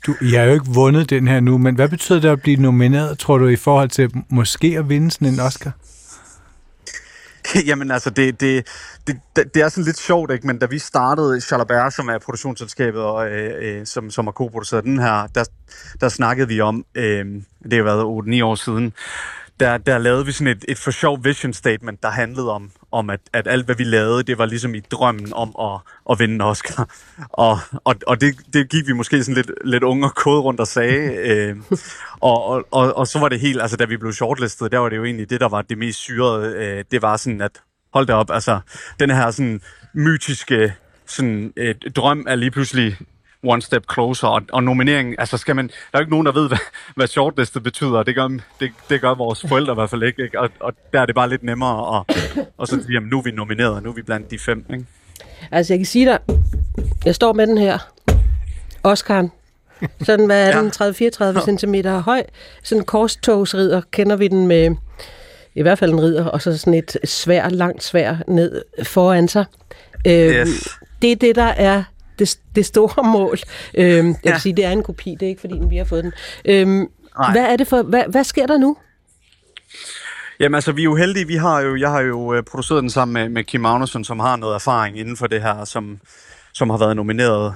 du, 0.05 0.15
jeg 0.21 0.39
har 0.39 0.47
jo 0.47 0.53
ikke 0.53 0.65
vundet 0.65 1.09
den 1.09 1.27
her 1.27 1.39
nu, 1.39 1.57
men 1.57 1.75
hvad 1.75 1.89
betyder 1.89 2.19
det 2.19 2.29
at 2.29 2.41
blive 2.41 2.61
nomineret, 2.61 3.19
tror 3.19 3.37
du, 3.37 3.47
i 3.47 3.55
forhold 3.55 3.89
til 3.89 4.11
måske 4.29 4.75
at 4.77 4.89
vinde 4.89 5.11
sådan 5.11 5.27
en 5.27 5.39
Oscar? 5.39 5.71
Jamen 7.69 7.91
altså, 7.91 8.09
det, 8.09 8.41
det, 8.41 8.67
det, 9.07 9.19
det 9.53 9.61
er 9.61 9.69
sådan 9.69 9.83
lidt 9.83 9.99
sjovt, 9.99 10.31
ikke? 10.31 10.47
men 10.47 10.57
da 10.57 10.65
vi 10.65 10.79
startede 10.79 11.41
Chalabert, 11.41 11.93
som 11.93 12.07
er 12.07 12.17
produktionsselskabet, 12.17 13.01
og, 13.01 13.27
øh, 13.27 13.79
øh, 13.79 13.85
som, 13.85 14.11
som 14.11 14.25
har 14.25 14.31
co-produceret 14.31 14.83
den 14.83 14.99
her, 14.99 15.27
der, 15.35 15.43
der 16.01 16.09
snakkede 16.09 16.47
vi 16.47 16.61
om, 16.61 16.85
øh, 16.95 17.25
det 17.63 17.73
har 17.73 17.83
været 17.83 18.39
8-9 18.39 18.43
år 18.43 18.55
siden, 18.55 18.93
der, 19.59 19.77
der 19.77 19.97
lavede 19.97 20.25
vi 20.25 20.31
sådan 20.31 20.47
et, 20.47 20.65
et 20.67 20.77
for 20.77 20.91
sjov 20.91 21.23
vision 21.23 21.53
statement, 21.53 22.03
der 22.03 22.09
handlede 22.09 22.51
om, 22.51 22.71
om 22.91 23.09
at, 23.09 23.19
at 23.33 23.47
alt, 23.47 23.65
hvad 23.65 23.75
vi 23.75 23.83
lavede, 23.83 24.23
det 24.23 24.37
var 24.37 24.45
ligesom 24.45 24.75
i 24.75 24.79
drømmen 24.79 25.33
om 25.33 25.55
at, 25.61 25.79
at 26.11 26.19
vinde 26.19 26.35
en 26.35 26.41
Oscar. 26.41 26.89
Og, 27.29 27.57
og, 27.83 27.95
og 28.07 28.21
det, 28.21 28.35
det 28.53 28.69
gik 28.69 28.87
vi 28.87 28.93
måske 28.93 29.23
sådan 29.23 29.35
lidt, 29.35 29.51
lidt 29.65 29.83
unge 29.83 30.05
og 30.05 30.15
kode 30.15 30.39
rundt 30.41 30.59
og 30.59 30.67
sagde. 30.67 31.15
Øh, 31.25 31.55
og, 32.21 32.47
og, 32.47 32.65
og, 32.71 32.97
og 32.97 33.07
så 33.07 33.19
var 33.19 33.29
det 33.29 33.39
helt, 33.39 33.61
altså 33.61 33.77
da 33.77 33.85
vi 33.85 33.97
blev 33.97 34.13
shortlistet, 34.13 34.71
der 34.71 34.77
var 34.77 34.89
det 34.89 34.97
jo 34.97 35.05
egentlig 35.05 35.29
det, 35.29 35.41
der 35.41 35.49
var 35.49 35.61
det 35.61 35.77
mest 35.77 35.99
syrede. 35.99 36.55
Øh, 36.55 36.83
det 36.91 37.01
var 37.01 37.17
sådan, 37.17 37.41
at 37.41 37.51
hold 37.93 38.07
det 38.07 38.15
op, 38.15 38.31
altså 38.31 38.59
den 38.99 39.09
her 39.09 39.31
sådan 39.31 39.61
mytiske 39.93 40.73
sådan, 41.05 41.53
øh, 41.57 41.75
drøm 41.95 42.25
er 42.27 42.35
lige 42.35 42.51
pludselig 42.51 42.97
one 43.45 43.61
step 43.61 43.83
closer, 43.93 44.27
og, 44.27 44.41
og 44.51 44.63
nomineringen, 44.63 45.15
altså 45.17 45.37
skal 45.37 45.55
man, 45.55 45.67
der 45.67 45.73
er 45.93 45.99
jo 45.99 45.99
ikke 45.99 46.11
nogen, 46.11 46.25
der 46.25 46.31
ved, 46.31 46.47
hvad, 46.47 46.57
hvad 46.95 47.07
shortlistet 47.07 47.63
betyder, 47.63 48.03
det 48.03 48.15
gør, 48.15 48.27
det, 48.59 48.71
det 48.89 49.01
gør 49.01 49.13
vores 49.13 49.45
forældre 49.49 49.73
i 49.73 49.75
hvert 49.75 49.89
fald 49.89 50.03
ikke, 50.03 50.23
ikke? 50.23 50.39
Og, 50.39 50.49
og 50.59 50.73
der 50.93 51.01
er 51.01 51.05
det 51.05 51.15
bare 51.15 51.29
lidt 51.29 51.43
nemmere, 51.43 51.85
og, 51.85 52.05
og 52.57 52.67
så 52.67 52.85
jamen, 52.93 53.09
nu 53.09 53.17
er 53.17 53.23
vi 53.23 53.31
nomineret, 53.31 53.83
nu 53.83 53.89
er 53.89 53.93
vi 53.93 54.01
blandt 54.01 54.31
de 54.31 54.39
fem, 54.39 54.65
ikke? 54.73 54.85
Altså, 55.51 55.73
jeg 55.73 55.79
kan 55.79 55.85
sige 55.85 56.05
dig, 56.05 56.19
jeg 57.05 57.15
står 57.15 57.33
med 57.33 57.47
den 57.47 57.57
her, 57.57 57.77
Oscar'en, 58.87 59.29
sådan, 60.01 60.25
hvad 60.25 60.49
er 60.49 60.61
den, 60.61 60.71
30-34 61.55 61.57
cm 61.59 61.87
høj, 61.87 62.23
sådan 62.63 62.81
en 62.81 62.85
korstogsridder, 62.85 63.81
kender 63.91 64.15
vi 64.15 64.27
den 64.27 64.47
med, 64.47 64.75
i 65.55 65.61
hvert 65.61 65.79
fald 65.79 65.93
en 65.93 66.01
ridder, 66.01 66.25
og 66.25 66.41
så 66.41 66.57
sådan 66.57 66.73
et 66.73 66.97
svær, 67.03 67.49
langt 67.49 67.83
svær 67.83 68.15
ned 68.27 68.61
foran 68.83 69.27
sig. 69.27 69.45
Øhm, 70.07 70.33
yes. 70.33 70.77
Det 71.01 71.11
er 71.11 71.15
det, 71.15 71.35
der 71.35 71.43
er 71.43 71.83
det, 72.19 72.39
det 72.55 72.65
store 72.65 73.03
mål. 73.17 73.37
Øhm, 73.73 74.07
jeg 74.07 74.15
ja. 74.25 74.31
vil 74.31 74.41
sige, 74.41 74.55
det 74.55 74.65
er 74.65 74.71
en 74.71 74.83
kopi, 74.83 75.15
det 75.19 75.25
er 75.25 75.29
ikke 75.29 75.41
fordi, 75.41 75.59
vi 75.69 75.77
har 75.77 75.85
fået 75.85 76.03
den. 76.03 76.13
Øhm, 76.45 76.87
hvad 77.31 77.43
er 77.43 77.55
det 77.55 77.67
for, 77.67 77.81
hvad, 77.81 78.03
hvad 78.09 78.23
sker 78.23 78.47
der 78.47 78.57
nu? 78.57 78.77
Jamen 80.39 80.55
altså, 80.55 80.71
vi 80.71 80.81
er 80.81 80.83
jo 80.83 80.95
heldige. 80.95 81.27
Vi 81.27 81.35
har 81.35 81.61
jo, 81.61 81.75
jeg 81.75 81.89
har 81.89 82.01
jo 82.01 82.33
øh, 82.33 82.43
produceret 82.43 82.81
den 82.81 82.89
sammen 82.89 83.13
med, 83.13 83.29
med 83.29 83.43
Kim 83.43 83.61
Magnussen, 83.61 84.03
som 84.03 84.19
har 84.19 84.35
noget 84.35 84.55
erfaring 84.55 84.99
inden 84.99 85.17
for 85.17 85.27
det 85.27 85.41
her, 85.41 85.65
som, 85.65 85.99
som 86.53 86.69
har 86.69 86.77
været 86.77 86.95
nomineret 86.95 87.53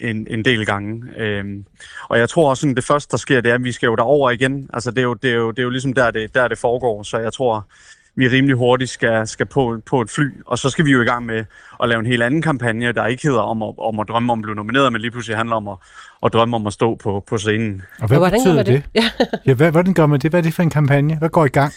en, 0.00 0.26
en 0.30 0.44
del 0.44 0.66
gange. 0.66 1.02
Øhm, 1.16 1.64
og 2.08 2.18
jeg 2.18 2.28
tror 2.28 2.50
også, 2.50 2.68
at 2.68 2.76
det 2.76 2.84
første, 2.84 3.10
der 3.10 3.16
sker, 3.16 3.40
det 3.40 3.50
er, 3.50 3.54
at 3.54 3.64
vi 3.64 3.72
skal 3.72 3.86
jo 3.86 3.94
derover 3.94 4.30
igen. 4.30 4.70
Altså, 4.72 4.90
det 4.90 4.98
er 4.98 5.02
jo, 5.02 5.14
det 5.14 5.30
er 5.30 5.34
jo, 5.34 5.50
det 5.50 5.58
er 5.58 5.62
jo 5.62 5.70
ligesom 5.70 5.92
der 5.92 6.10
det, 6.10 6.34
der, 6.34 6.48
det 6.48 6.58
foregår. 6.58 7.02
Så 7.02 7.18
jeg 7.18 7.32
tror, 7.32 7.66
vi 8.16 8.28
rimelig 8.28 8.56
hurtigt 8.56 8.90
skal, 8.90 9.26
skal 9.26 9.46
på, 9.46 9.80
på 9.86 10.00
et 10.00 10.10
fly, 10.10 10.30
og 10.46 10.58
så 10.58 10.70
skal 10.70 10.84
vi 10.84 10.90
jo 10.90 11.02
i 11.02 11.04
gang 11.04 11.26
med 11.26 11.44
at 11.82 11.88
lave 11.88 12.00
en 12.00 12.06
helt 12.06 12.22
anden 12.22 12.42
kampagne, 12.42 12.92
der 12.92 13.06
ikke 13.06 13.22
hedder 13.22 13.40
om 13.40 13.62
at, 13.62 13.74
om 13.78 14.00
at 14.00 14.08
drømme 14.08 14.32
om 14.32 14.38
at 14.38 14.42
blive 14.42 14.54
nomineret, 14.54 14.92
men 14.92 15.00
lige 15.00 15.10
pludselig 15.10 15.36
handler 15.36 15.56
om 15.56 15.68
at, 15.68 15.76
at 16.24 16.32
drømme 16.32 16.56
om 16.56 16.66
at 16.66 16.72
stå 16.72 16.94
på, 16.94 17.24
på 17.26 17.38
scenen. 17.38 17.82
Og 18.00 18.08
hvad 18.08 18.18
hvordan 18.18 18.40
betyder 18.40 18.62
det? 18.62 18.82
det? 18.94 19.02
Ja. 19.02 19.26
ja, 19.46 19.54
hvad, 19.54 19.70
hvordan 19.70 19.94
gør 19.94 20.06
man 20.06 20.20
det? 20.20 20.30
Hvad 20.30 20.40
er 20.40 20.42
det 20.42 20.54
for 20.54 20.62
en 20.62 20.70
kampagne? 20.70 21.18
Hvad 21.18 21.28
går 21.28 21.44
i 21.44 21.48
gang? 21.48 21.72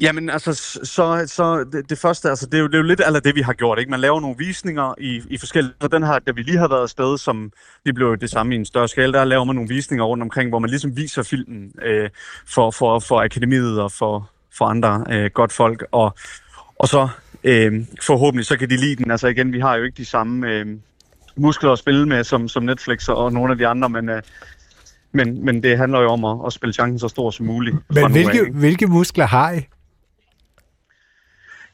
Jamen 0.00 0.30
altså, 0.30 0.54
så, 0.82 1.24
så 1.26 1.64
det, 1.72 1.90
det 1.90 1.98
første, 1.98 2.28
altså 2.28 2.46
det 2.46 2.54
er, 2.54 2.58
jo, 2.58 2.66
det 2.66 2.74
er 2.74 2.78
jo 2.78 2.84
lidt 2.84 3.00
af 3.00 3.22
det, 3.22 3.34
vi 3.34 3.40
har 3.40 3.52
gjort, 3.52 3.78
ikke? 3.78 3.90
Man 3.90 4.00
laver 4.00 4.20
nogle 4.20 4.36
visninger 4.38 4.94
i, 4.98 5.22
i 5.30 5.38
forskellige, 5.38 5.74
så 5.80 5.88
den 5.88 6.02
her, 6.02 6.18
da 6.18 6.32
vi 6.32 6.42
lige 6.42 6.58
har 6.58 6.68
været 6.68 6.82
afsted, 6.82 7.18
som 7.18 7.52
det 7.86 7.94
blev 7.94 8.16
det 8.16 8.30
samme 8.30 8.54
i 8.54 8.58
en 8.58 8.64
større 8.64 8.88
skala, 8.88 9.18
der 9.18 9.24
laver 9.24 9.44
man 9.44 9.54
nogle 9.54 9.68
visninger 9.68 10.04
rundt 10.04 10.22
omkring, 10.22 10.48
hvor 10.48 10.58
man 10.58 10.70
ligesom 10.70 10.96
viser 10.96 11.22
filmen 11.22 11.72
øh, 11.82 12.10
for, 12.46 12.70
for, 12.70 12.98
for 12.98 13.22
akademiet 13.22 13.80
og 13.80 13.92
for, 13.92 14.30
for 14.58 14.64
andre 14.64 15.04
øh, 15.10 15.30
godt 15.34 15.52
folk, 15.52 15.84
og, 15.92 16.16
og 16.78 16.88
så 16.88 17.08
øh, 17.44 17.72
forhåbentlig 18.06 18.46
så 18.46 18.58
kan 18.58 18.70
de 18.70 18.76
lide 18.76 18.96
den. 18.96 19.10
Altså 19.10 19.28
igen, 19.28 19.52
vi 19.52 19.60
har 19.60 19.76
jo 19.76 19.82
ikke 19.82 19.96
de 19.96 20.04
samme 20.04 20.48
øh, 20.48 20.66
muskler 21.36 21.72
at 21.72 21.78
spille 21.78 22.08
med 22.08 22.24
som, 22.24 22.48
som 22.48 22.62
Netflix 22.62 23.08
og 23.08 23.32
nogle 23.32 23.52
af 23.52 23.58
de 23.58 23.66
andre, 23.66 23.88
men, 23.88 24.08
øh, 24.08 24.22
men, 25.12 25.44
men 25.44 25.62
det 25.62 25.78
handler 25.78 26.00
jo 26.00 26.08
om 26.10 26.24
at, 26.24 26.46
at 26.46 26.52
spille 26.52 26.72
chancen 26.72 26.98
så 26.98 27.08
stor 27.08 27.30
som 27.30 27.46
muligt. 27.46 27.76
Men 27.90 28.12
hvilke, 28.12 28.40
af, 28.40 28.50
hvilke 28.52 28.86
muskler 28.86 29.26
har 29.26 29.52
I? 29.52 29.60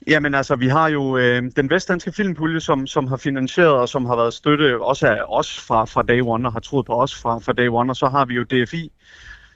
Jamen 0.07 0.35
altså, 0.35 0.57
vi 0.57 0.69
har 0.69 0.89
jo 0.89 1.17
øh, 1.17 1.43
den 1.57 1.71
vestdanske 1.71 2.13
filmpulje, 2.13 2.61
som, 2.61 2.87
som 2.87 3.07
har 3.07 3.17
finansieret 3.17 3.73
og 3.73 3.89
som 3.89 4.07
har 4.07 4.17
været 4.17 4.35
støtte 4.35 4.83
også 4.83 5.07
af 5.07 5.21
os 5.29 5.61
fra, 5.61 5.85
fra 5.85 6.03
day 6.03 6.21
one 6.25 6.49
og 6.49 6.53
har 6.53 6.61
troet 6.61 6.87
på 6.87 7.03
os 7.03 7.15
fra, 7.15 7.39
fra 7.39 7.53
day 7.53 7.69
one. 7.69 7.93
Og 7.93 7.97
så 7.97 8.09
har 8.09 8.25
vi 8.25 8.35
jo 8.35 8.45
DFI, 8.45 8.93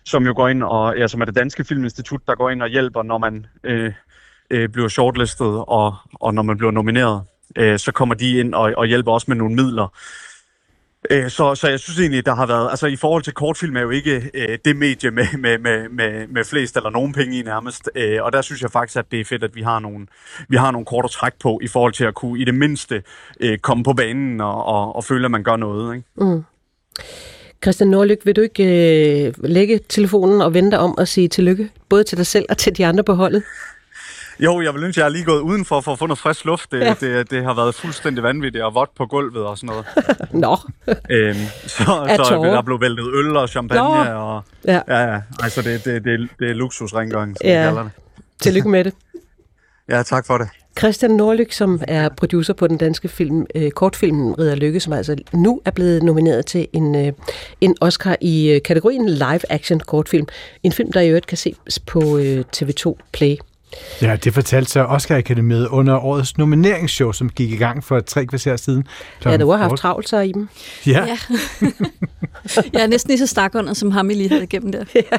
som 0.05 0.27
jo 0.27 0.33
går 0.37 0.49
ind 0.49 0.63
og, 0.63 0.99
ja, 0.99 1.07
som 1.07 1.21
er 1.21 1.25
det 1.25 1.37
danske 1.37 1.65
filminstitut, 1.65 2.21
der 2.27 2.35
går 2.35 2.51
ind 2.51 2.63
og 2.63 2.69
hjælper, 2.69 3.03
når 3.03 3.19
man 3.19 3.47
øh, 3.65 3.93
øh, 4.51 4.69
bliver 4.69 4.89
shortlistet 4.89 5.65
og, 5.69 5.95
og 6.15 6.35
når 6.35 6.43
man 6.43 6.57
bliver 6.57 6.71
nomineret. 6.71 7.23
Øh, 7.57 7.79
så 7.79 7.93
kommer 7.93 8.15
de 8.15 8.39
ind 8.39 8.55
og, 8.55 8.73
og 8.77 8.87
hjælper 8.87 9.13
også 9.13 9.25
med 9.29 9.37
nogle 9.37 9.55
midler. 9.55 9.89
Øh, 11.11 11.31
så, 11.31 11.55
så 11.55 11.69
jeg 11.69 11.81
synes 11.81 12.01
egentlig, 12.01 12.27
der 12.27 12.35
har 12.35 12.47
været, 12.47 12.71
altså 12.71 12.87
i 12.87 12.97
forhold 12.97 13.23
til 13.23 13.33
kortfilm 13.33 13.77
er 13.77 13.81
jo 13.81 13.91
ikke 13.91 14.31
øh, 14.35 14.59
det 14.65 14.77
medie 14.77 15.11
med, 15.11 15.27
med, 15.39 15.59
med, 15.59 15.89
med, 15.89 16.27
med 16.27 16.45
flest 16.45 16.77
eller 16.77 16.91
nogen 16.91 17.13
penge 17.13 17.39
i 17.39 17.43
nærmest. 17.43 17.91
Øh, 17.95 18.23
og 18.23 18.33
der 18.33 18.43
synes 18.43 18.63
jeg 18.63 18.71
faktisk, 18.71 18.99
at 18.99 19.11
det 19.11 19.21
er 19.21 19.25
fedt, 19.25 19.45
at 19.45 19.55
vi 19.55 19.63
har 19.63 19.79
nogle, 19.79 20.07
vi 20.49 20.57
har 20.57 20.71
nogle 20.71 20.85
kort 20.85 21.05
at 21.05 21.11
trække 21.11 21.39
på 21.39 21.61
i 21.63 21.69
forhold 21.69 21.93
til 21.93 22.05
at 22.05 22.15
kunne 22.15 22.41
i 22.41 22.45
det 22.45 22.55
mindste 22.55 23.03
øh, 23.41 23.59
komme 23.59 23.85
på 23.85 23.93
banen 23.93 24.41
og, 24.41 24.65
og, 24.65 24.97
og 24.97 25.05
føle, 25.05 25.25
at 25.25 25.31
man 25.31 25.43
gør 25.43 25.57
noget. 25.57 25.97
Ikke? 25.97 26.09
Mm. 26.17 26.45
Christian 27.65 27.91
Nordlyk, 27.91 28.19
vil 28.25 28.37
du 28.37 28.41
ikke 28.41 28.65
øh, 29.27 29.35
lægge 29.39 29.81
telefonen 29.89 30.41
og 30.41 30.55
vente 30.55 30.79
om 30.79 30.99
og 30.99 31.09
sige 31.09 31.29
tillykke, 31.29 31.71
både 31.89 32.05
til 32.05 32.19
dig 32.19 32.27
selv 32.27 32.47
og 32.49 32.59
til 32.59 32.77
de 32.77 32.87
andre 32.87 33.05
på 33.05 33.15
holdet? 33.15 33.43
Jo, 34.41 34.61
jeg 34.61 34.75
vil 34.75 34.85
ønske, 34.85 35.01
jeg 35.01 35.05
har 35.05 35.11
lige 35.11 35.25
gået 35.25 35.41
udenfor 35.41 35.81
for 35.81 35.93
at 35.93 35.99
få 35.99 36.07
noget 36.07 36.19
frisk 36.19 36.45
luft. 36.45 36.73
Det, 36.73 36.81
ja. 36.81 36.95
det, 37.01 37.31
det 37.31 37.45
har 37.45 37.55
været 37.55 37.75
fuldstændig 37.75 38.23
vanvittigt 38.23 38.65
og 38.65 38.75
vådt 38.75 38.95
på 38.95 39.07
gulvet 39.07 39.47
og 39.47 39.59
sådan 39.59 39.67
noget. 39.67 39.87
Nå. 40.45 40.57
Øhm, 41.11 41.37
så 41.67 41.85
så 42.19 42.41
der 42.45 42.63
blev 42.63 42.81
væltet 42.81 43.07
øl 43.15 43.37
og 43.37 43.49
champagne. 43.49 43.83
Nå. 43.83 44.21
Og, 44.21 44.43
ja. 44.65 44.81
ja, 44.89 45.13
ja. 45.13 45.21
Altså, 45.43 45.63
det, 45.63 45.85
det, 45.85 46.05
det, 46.05 46.29
det 46.39 46.51
er 46.51 46.55
luksusrengøring, 46.55 47.37
som 47.37 47.47
ja. 47.47 47.65
kalder 47.65 47.83
det. 47.83 47.93
Tillykke 48.41 48.69
med 48.69 48.85
det. 48.85 48.95
ja, 49.93 50.03
tak 50.03 50.27
for 50.27 50.39
det. 50.39 50.49
Christian 50.79 51.11
Norlyk, 51.11 51.53
som 51.53 51.81
er 51.89 52.09
producer 52.09 52.53
på 52.53 52.67
den 52.67 52.77
danske 52.77 53.09
film, 53.09 53.47
øh, 53.55 53.71
kortfilmen 53.71 54.39
Ridder 54.39 54.55
Lykke, 54.55 54.81
som 54.81 54.93
altså 54.93 55.17
nu 55.33 55.61
er 55.65 55.71
blevet 55.71 56.03
nomineret 56.03 56.47
til 56.47 56.67
en, 56.73 56.95
øh, 56.95 57.13
en 57.61 57.77
Oscar 57.81 58.17
i 58.21 58.51
øh, 58.51 58.63
kategorien 58.63 59.09
Live 59.09 59.53
Action 59.53 59.81
Kortfilm. 59.81 60.27
En 60.63 60.73
film, 60.73 60.93
der 60.93 61.01
i 61.01 61.09
øvrigt 61.09 61.27
kan 61.27 61.39
ses 61.39 61.79
på 61.87 62.19
øh, 62.19 62.45
TV2 62.57 62.95
Play. 63.13 63.37
Ja, 64.03 64.17
det 64.25 64.35
fortalte 64.35 64.71
så 64.71 64.85
Oscar 64.85 65.17
Akademiet 65.17 65.69
under 65.69 65.97
årets 65.97 66.39
nomineringsshow, 66.39 67.13
som 67.13 67.29
gik 67.29 67.51
i 67.51 67.57
gang 67.57 67.85
for 67.85 68.01
tre 68.01 68.27
kvarter 68.27 68.57
siden. 68.57 68.87
Ja, 69.25 69.37
du 69.37 69.51
har 69.51 69.57
haft 69.57 69.77
travlt 69.77 70.09
så 70.09 70.21
i 70.21 70.33
dem. 70.33 70.49
Ja. 70.87 71.07
ja. 71.07 71.19
jeg 72.73 72.83
er 72.83 72.87
næsten 72.87 73.09
lige 73.09 73.19
så 73.19 73.27
stak 73.27 73.55
under, 73.55 73.73
som 73.73 73.91
ham 73.91 74.11
I 74.11 74.15
lige 74.15 74.29
havde 74.29 74.43
igennem 74.43 74.73
der. 74.73 74.85
ja. 74.95 75.01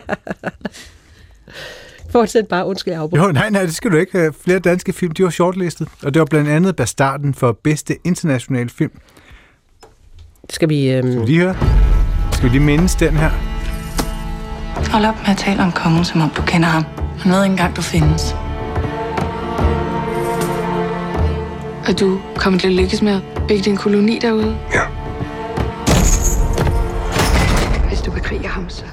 Fortsæt 2.16 2.48
bare, 2.48 2.66
undskyld, 2.66 2.94
jeg 2.94 3.10
Jo, 3.16 3.32
nej, 3.32 3.50
nej, 3.50 3.62
det 3.62 3.76
skal 3.76 3.92
du 3.92 3.98
ikke. 3.98 4.34
Flere 4.44 4.60
danske 4.60 4.94
film, 4.94 5.12
de 5.12 5.24
var 5.24 5.30
shortlistet, 5.30 5.88
og 6.04 6.14
det 6.14 6.20
var 6.20 6.26
blandt 6.26 6.50
andet 6.50 6.76
Bastarden 6.76 7.34
for 7.34 7.52
bedste 7.64 7.98
internationale 8.04 8.70
film. 8.70 8.92
Skal 10.50 10.70
vi... 10.70 10.92
Øhm... 10.92 11.12
Skal 11.12 11.22
vi 11.22 11.26
lige 11.26 11.40
høre? 11.40 11.56
Skal 12.32 12.44
vi 12.44 12.50
lige 12.50 12.64
mindes 12.64 12.96
den 12.96 13.14
her? 13.14 13.30
Hold 14.92 15.06
op 15.06 15.16
med 15.16 15.30
at 15.30 15.38
tale 15.38 15.64
om 15.64 15.72
kongen, 15.72 16.06
som 16.06 16.22
om 16.22 16.30
du 16.30 16.42
kender 16.42 16.68
ham. 16.68 16.84
Han 17.20 17.32
ved 17.32 17.44
ikke 17.44 17.52
engang, 17.52 17.76
du 17.76 17.82
findes. 17.82 18.36
Og 21.88 22.00
du 22.00 22.20
kommer 22.36 22.60
til 22.60 22.68
at 22.68 22.74
lykkes 22.74 23.02
med 23.02 23.14
at 23.14 23.22
bygge 23.48 23.64
din 23.64 23.78
koloni 23.78 24.20
derude? 24.20 24.58
Ja. 24.74 24.82
Hvis 27.88 28.02
du 28.02 28.12
bekriger 28.12 28.50
ham, 28.50 28.70
så 28.70 28.84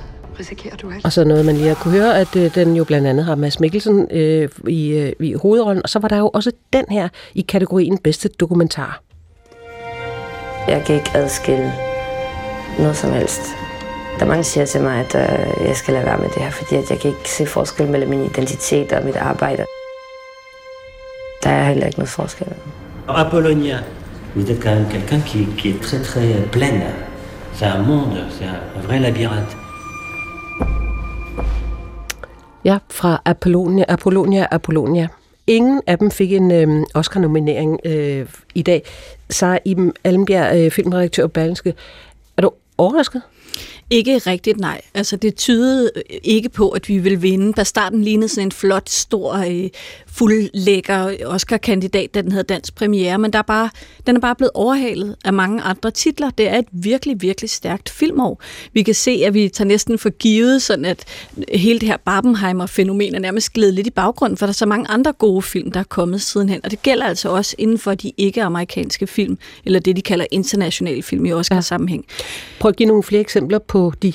risikerer 0.42 0.76
du 0.76 0.90
alt. 0.90 1.05
Og 1.05 1.12
så 1.12 1.24
noget, 1.24 1.46
man 1.46 1.57
lige 1.57 1.68
har 1.68 1.74
kunne 1.74 1.98
høre, 1.98 2.18
at 2.20 2.37
øh, 2.37 2.55
den 2.55 2.76
jo 2.76 2.85
blandt 2.85 3.07
andet 3.09 3.24
har 3.24 3.35
Mads 3.35 3.61
Mikkelsen 3.61 4.07
øh, 4.11 4.48
i, 4.68 4.88
øh, 4.88 5.12
i 5.20 5.33
hovedrollen. 5.33 5.83
Og 5.83 5.88
så 5.88 5.98
var 5.98 6.09
der 6.09 6.18
jo 6.18 6.28
også 6.28 6.52
den 6.72 6.85
her 6.90 7.09
i 7.35 7.40
kategorien 7.40 7.98
bedste 7.98 8.28
dokumentar. 8.28 9.02
Jeg 10.68 10.83
kan 10.87 10.94
ikke 10.94 11.11
adskille 11.14 11.72
noget 12.78 12.96
som 12.96 13.12
helst. 13.12 13.42
Der 14.18 14.26
mange 14.26 14.44
siger 14.44 14.66
til 14.66 14.81
mig, 14.81 15.00
at 15.00 15.14
øh, 15.14 15.66
jeg 15.68 15.76
skal 15.76 15.94
lade 15.94 16.07
være 16.07 16.18
med 16.18 16.28
det 16.28 16.42
her, 16.42 16.50
fordi 16.50 16.74
at 16.76 16.90
jeg 16.90 16.98
kan 16.98 17.11
ikke 17.11 17.31
se 17.31 17.46
forskel 17.46 17.90
mellem 17.90 18.11
min 18.11 18.24
identitet 18.24 18.92
og 18.92 19.05
mit 19.05 19.16
arbejde. 19.16 19.64
Der 21.42 21.50
er 21.50 21.68
heller 21.68 21.87
ikke 21.87 21.98
noget 21.98 22.09
forskel. 22.09 22.46
Apollonia, 23.09 23.78
vous 24.35 24.50
êtes 24.50 24.62
quand 24.62 24.74
même 24.76 24.88
quelqu'un 24.94 25.20
qui, 25.26 25.46
qui 25.59 25.68
est 25.70 25.81
très 25.83 26.00
très 26.11 26.26
pleine. 26.52 26.83
C'est 27.55 27.66
un 27.66 27.83
monde, 27.83 28.16
c'est 28.37 28.48
un 28.78 28.83
vrai 28.87 28.98
labyrinthe. 28.98 29.62
Ja, 32.64 32.79
fra 32.90 33.22
Apollonia, 33.25 33.85
Apollonia, 33.88 34.46
Apollonia. 34.51 35.09
Ingen 35.46 35.83
af 35.87 35.98
dem 35.98 36.11
fik 36.11 36.33
en 36.33 36.51
øh, 36.51 36.87
Oscar-nominering 36.94 37.81
øh, 37.85 38.27
i 38.55 38.62
dag. 38.62 38.83
Så 39.31 39.59
Iben 39.64 39.92
Almbjerg, 40.05 40.57
øh, 40.57 40.70
filmredaktør 40.70 41.27
Berlingske, 41.27 41.75
er 42.37 42.42
du 42.42 42.51
overrasket? 42.79 43.22
Ikke 43.90 44.18
rigtigt, 44.18 44.61
nej. 44.61 44.81
Altså, 44.94 45.16
det 45.16 45.35
tydede 45.35 45.90
ikke 46.22 46.48
på, 46.48 46.70
at 46.70 46.88
vi 46.88 46.98
ville 46.98 47.20
vinde. 47.20 47.53
Bastarden 47.53 48.05
lignede 48.05 48.29
sådan 48.29 48.48
en 48.48 48.53
flot, 48.53 48.90
stor, 48.90 49.35
øh, 49.35 49.68
fuldlækker 50.14 51.14
Oscar-kandidat, 51.27 52.14
da 52.14 52.22
den 52.22 52.33
havde 52.33 52.44
dansk 52.44 52.75
premiere, 52.75 53.18
men 53.18 53.33
der 53.33 53.38
er 53.38 53.42
bare, 53.42 53.70
den 54.07 54.16
er 54.16 54.20
bare 54.20 54.35
blevet 54.35 54.51
overhalet 54.55 55.16
af 55.25 55.33
mange 55.33 55.62
andre 55.62 55.90
titler. 55.90 56.31
Det 56.31 56.48
er 56.48 56.59
et 56.59 56.64
virkelig, 56.72 57.22
virkelig 57.22 57.51
stærkt 57.51 57.90
filmår. 57.90 58.42
Vi 58.72 58.83
kan 58.83 58.94
se, 58.94 59.22
at 59.27 59.35
vi 59.35 59.48
tager 59.48 59.68
næsten 59.68 59.98
for 59.98 60.11
givet, 60.11 60.62
sådan 60.62 60.85
at 60.85 61.05
hele 61.55 61.79
det 61.79 61.88
her 61.88 61.96
Barbenheimer-fænomen 61.96 63.14
er 63.14 63.18
nærmest 63.18 63.53
glædet 63.53 63.75
lidt 63.75 63.87
i 63.87 63.90
baggrunden, 63.90 64.37
for 64.37 64.46
der 64.46 64.51
er 64.51 64.55
så 64.55 64.66
mange 64.66 64.87
andre 64.88 65.12
gode 65.12 65.42
film, 65.42 65.70
der 65.72 65.81
er 65.81 65.85
kommet 65.85 66.22
sidenhen. 66.22 66.61
Og 66.64 66.70
det 66.70 66.83
gælder 66.83 67.07
altså 67.07 67.29
også 67.29 67.55
inden 67.59 67.79
for 67.79 67.94
de 67.94 68.12
ikke-amerikanske 68.16 69.07
film, 69.07 69.38
eller 69.64 69.81
det, 69.81 69.96
de 69.96 70.03
kalder 70.03 70.27
internationale 70.31 71.03
film 71.03 71.25
i 71.25 71.33
Oscar-sammenhæng. 71.33 72.05
Ja. 72.09 72.25
Prøv 72.61 72.68
at 72.68 72.77
give 72.77 72.87
nogle 72.87 73.03
flere 73.03 73.20
eksempler 73.20 73.59
på 73.59 73.92
de 74.03 74.12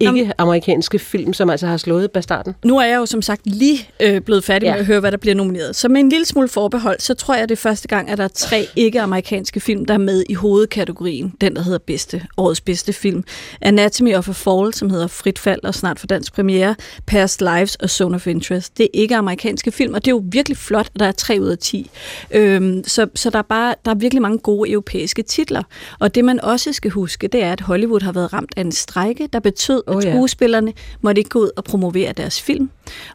ikke-amerikanske 0.00 0.98
film, 0.98 1.32
som 1.32 1.50
altså 1.50 1.66
har 1.66 1.76
slået 1.76 2.10
Bastarden. 2.10 2.54
Nu 2.64 2.78
er 2.78 2.84
jeg 2.84 2.96
jo 2.96 3.06
som 3.06 3.22
sagt 3.22 3.40
lige 3.44 3.90
øh, 4.00 4.20
blevet 4.20 4.44
færdig 4.44 4.66
ja. 4.66 4.72
med 4.72 4.80
at 4.80 4.86
høre, 4.86 5.00
hvad 5.00 5.10
der 5.10 5.16
bliver 5.28 5.36
nomineret. 5.36 5.76
Så 5.76 5.88
med 5.88 6.00
en 6.00 6.08
lille 6.08 6.26
smule 6.26 6.48
forbehold, 6.48 7.00
så 7.00 7.14
tror 7.14 7.34
jeg, 7.34 7.48
det 7.48 7.54
er 7.54 7.60
første 7.60 7.88
gang, 7.88 8.10
at 8.10 8.18
der 8.18 8.24
er 8.24 8.28
tre 8.28 8.66
ikke-amerikanske 8.76 9.60
film, 9.60 9.84
der 9.84 9.94
er 9.94 9.98
med 9.98 10.24
i 10.28 10.34
hovedkategorien. 10.34 11.34
Den, 11.40 11.56
der 11.56 11.62
hedder 11.62 11.78
bedste, 11.78 12.22
årets 12.36 12.60
bedste 12.60 12.92
film. 12.92 13.24
Anatomy 13.60 14.14
of 14.14 14.28
a 14.28 14.32
Fall, 14.32 14.74
som 14.74 14.90
hedder 14.90 15.06
Frit 15.06 15.38
Fald 15.38 15.64
og 15.64 15.74
snart 15.74 16.00
for 16.00 16.06
dansk 16.06 16.32
premiere. 16.32 16.74
Past 17.06 17.40
Lives 17.40 17.76
og 17.76 17.90
Zone 17.90 18.14
of 18.14 18.26
Interest. 18.26 18.78
Det 18.78 18.84
er 18.84 18.88
ikke 18.92 19.16
amerikanske 19.16 19.72
film, 19.72 19.94
og 19.94 20.04
det 20.04 20.10
er 20.10 20.14
jo 20.14 20.22
virkelig 20.24 20.56
flot, 20.58 20.86
at 20.94 21.00
der 21.00 21.06
er 21.06 21.12
tre 21.12 21.38
ud 21.40 21.48
af 21.48 21.58
10. 21.58 21.90
Øhm, 22.30 22.84
så 22.86 23.06
så 23.14 23.30
der, 23.30 23.38
er 23.38 23.42
bare, 23.42 23.74
der 23.84 23.90
er 23.90 23.94
virkelig 23.94 24.22
mange 24.22 24.38
gode 24.38 24.70
europæiske 24.70 25.22
titler. 25.22 25.62
Og 25.98 26.14
det, 26.14 26.24
man 26.24 26.40
også 26.40 26.72
skal 26.72 26.90
huske, 26.90 27.28
det 27.28 27.42
er, 27.42 27.52
at 27.52 27.60
Hollywood 27.60 28.00
har 28.00 28.12
været 28.12 28.32
ramt 28.32 28.52
af 28.56 28.60
en 28.60 28.72
strejke, 28.72 29.28
der 29.32 29.40
betød, 29.40 29.82
oh, 29.86 30.04
ja. 30.04 30.08
at 30.08 30.14
skuespillerne 30.14 30.72
måtte 31.00 31.20
ikke 31.20 31.30
gå 31.30 31.38
ud 31.38 31.50
og 31.56 31.64
promovere 31.64 32.12
deres 32.12 32.42
film. 32.42 32.70